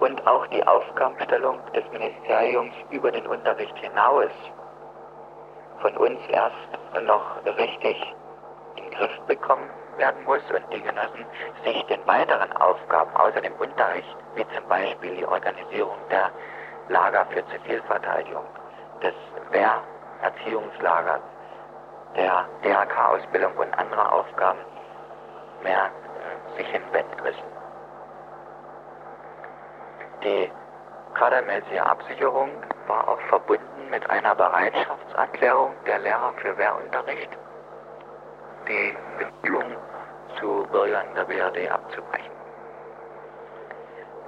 Und 0.00 0.26
auch 0.26 0.46
die 0.48 0.66
Aufgabenstellung 0.66 1.58
des 1.72 1.84
Ministeriums 1.92 2.74
über 2.90 3.10
den 3.10 3.26
Unterricht 3.26 3.76
hinaus 3.78 4.30
von 5.80 5.96
uns 5.96 6.18
erst 6.28 7.04
noch 7.04 7.44
richtig 7.56 8.14
in 8.76 8.84
den 8.84 8.90
Griff 8.92 9.20
bekommen 9.26 9.70
werden 9.96 10.24
muss 10.24 10.42
und 10.50 10.64
die 10.72 10.82
Genossen 10.82 11.24
sich 11.64 11.82
den 11.84 12.04
weiteren 12.06 12.52
Aufgaben 12.56 13.14
außer 13.16 13.40
dem 13.40 13.54
Unterricht, 13.54 14.16
wie 14.34 14.46
zum 14.56 14.68
Beispiel 14.68 15.16
die 15.16 15.26
Organisierung 15.26 15.96
der 16.10 16.30
Lager 16.88 17.26
für 17.26 17.44
Zivilverteidigung, 17.46 18.44
des 19.02 19.14
Wehr 19.50 19.82
Erziehungslager, 20.24 21.20
der 22.16 22.46
DRK-Ausbildung 22.62 23.54
und 23.56 23.72
anderer 23.74 24.12
Aufgaben 24.12 24.58
mehr 25.62 25.86
äh, 25.86 26.56
sich 26.56 26.66
hinwenden 26.68 27.22
müssen. 27.22 27.44
Die 30.22 30.50
kadermäßige 31.14 31.80
Absicherung 31.80 32.50
war 32.86 33.06
auch 33.08 33.20
verbunden 33.28 33.90
mit 33.90 34.08
einer 34.08 34.34
Bereitschaftserklärung 34.34 35.74
der 35.86 35.98
Lehrer 35.98 36.32
für 36.38 36.56
Wehrunterricht, 36.56 37.30
die 38.66 38.96
Beziehung 39.18 39.76
zu 40.38 40.66
Bürgern 40.70 41.06
der 41.14 41.24
BRD 41.24 41.70
abzubrechen. 41.70 42.32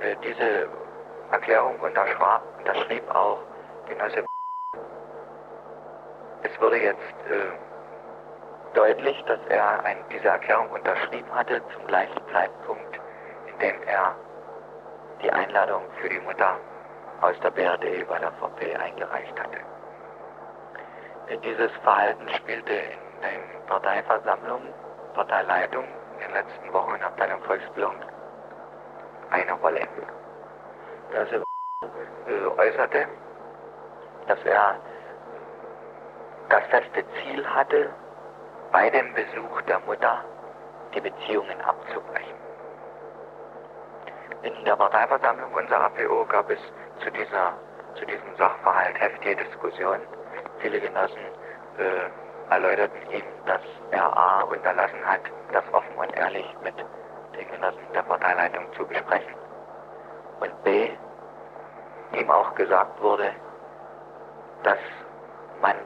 äh, 0.01 0.17
diese 0.23 0.69
Erklärung 1.31 1.81
unterschrieb 1.81 3.03
auch 3.15 3.39
Genosse. 3.89 4.27
Es 6.57 6.63
wurde 6.63 6.79
jetzt 6.79 6.99
äh, 7.29 8.75
deutlich, 8.75 9.23
dass 9.27 9.39
er 9.51 9.85
ein, 9.85 9.99
diese 10.11 10.29
Erklärung 10.29 10.71
unterschrieben 10.71 11.31
hatte 11.35 11.61
zum 11.75 11.87
gleichen 11.87 12.19
Zeitpunkt, 12.33 12.99
in 13.47 13.59
dem 13.59 13.83
er 13.83 14.15
die 15.23 15.31
Einladung 15.31 15.83
für 16.01 16.09
die 16.09 16.19
Mutter 16.21 16.57
aus 17.21 17.39
der 17.41 17.51
BRD 17.51 18.09
bei 18.09 18.19
der 18.19 18.33
VP 18.33 18.75
eingereicht 18.75 19.39
hatte. 19.39 19.59
Dieses 21.45 21.71
Verhalten 21.83 22.27
spielte 22.31 22.73
in 22.73 23.21
den 23.21 23.67
Parteiversammlungen, 23.67 24.73
Parteileitung 25.13 25.85
in 26.15 26.21
den 26.21 26.33
letzten 26.33 26.73
Wochen 26.73 26.95
in 26.95 27.03
Abteilung 27.03 27.43
Volksbildung 27.43 27.97
eine 29.29 29.53
Rolle. 29.53 29.87
Dass 31.13 31.31
er 31.33 31.43
äh, 31.43 32.47
äußerte, 32.57 33.07
dass 34.27 34.43
er 34.47 34.81
das 36.49 36.65
feste 36.67 37.05
Ziel 37.15 37.47
hatte, 37.47 37.91
bei 38.73 38.91
dem 38.91 39.13
Besuch 39.15 39.63
der 39.63 39.81
Mutter 39.81 40.25
die 40.95 41.01
Beziehungen 41.01 41.61
abzubrechen. 41.61 42.37
In 44.43 44.65
der 44.65 44.77
Parteiversammlung 44.77 45.53
unserer 45.53 45.91
PO 45.91 46.25
gab 46.27 46.51
es 46.51 46.59
zu, 47.03 47.11
dieser, 47.11 47.55
zu 47.95 48.05
diesem 48.07 48.37
Sachverhalt 48.37 49.01
heftige 49.01 49.37
Diskussionen. 49.37 50.03
Viele 50.59 50.81
Genossen 50.81 51.25
äh, 51.79 52.53
erläuterten 52.53 53.11
ihm, 53.11 53.25
dass 53.47 53.61
er 53.91 54.17
A 54.17 54.43
unterlassen 54.43 55.05
hat, 55.05 55.23
das 55.53 55.65
offen 55.73 55.95
und 55.97 56.17
ehrlich 56.17 56.47
mit 56.63 56.75
den 56.79 57.51
Genossen 57.51 57.93
der 57.93 58.03
Parteileitung 58.03 58.73
zu 58.75 58.87
besprechen. 58.87 59.35
Und 60.41 60.65
B, 60.65 60.91
ihm 62.13 62.31
auch 62.31 62.55
gesagt 62.55 63.01
wurde, 63.03 63.33
dass 64.63 64.79
man 65.61 65.77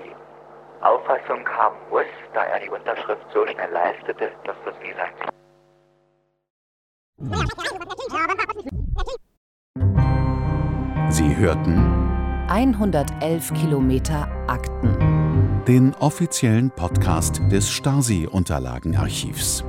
die 0.00 0.84
Auffassung 0.84 1.48
haben 1.48 1.76
muss, 1.90 2.06
da 2.34 2.44
er 2.44 2.60
die 2.60 2.70
Unterschrift 2.70 3.24
so 3.32 3.46
schnell 3.46 3.70
leistete, 3.70 4.32
dass 4.44 4.56
das 4.64 4.74
nie 4.82 4.92
sein 4.94 5.12
Ziel 5.18 5.32
Sie 11.10 11.36
hörten 11.36 12.02
111 12.48 13.52
Kilometer 13.54 14.28
Akten. 14.46 15.62
Den 15.66 15.94
offiziellen 16.00 16.70
Podcast 16.70 17.40
des 17.50 17.70
Stasi-Unterlagenarchivs. 17.70 19.64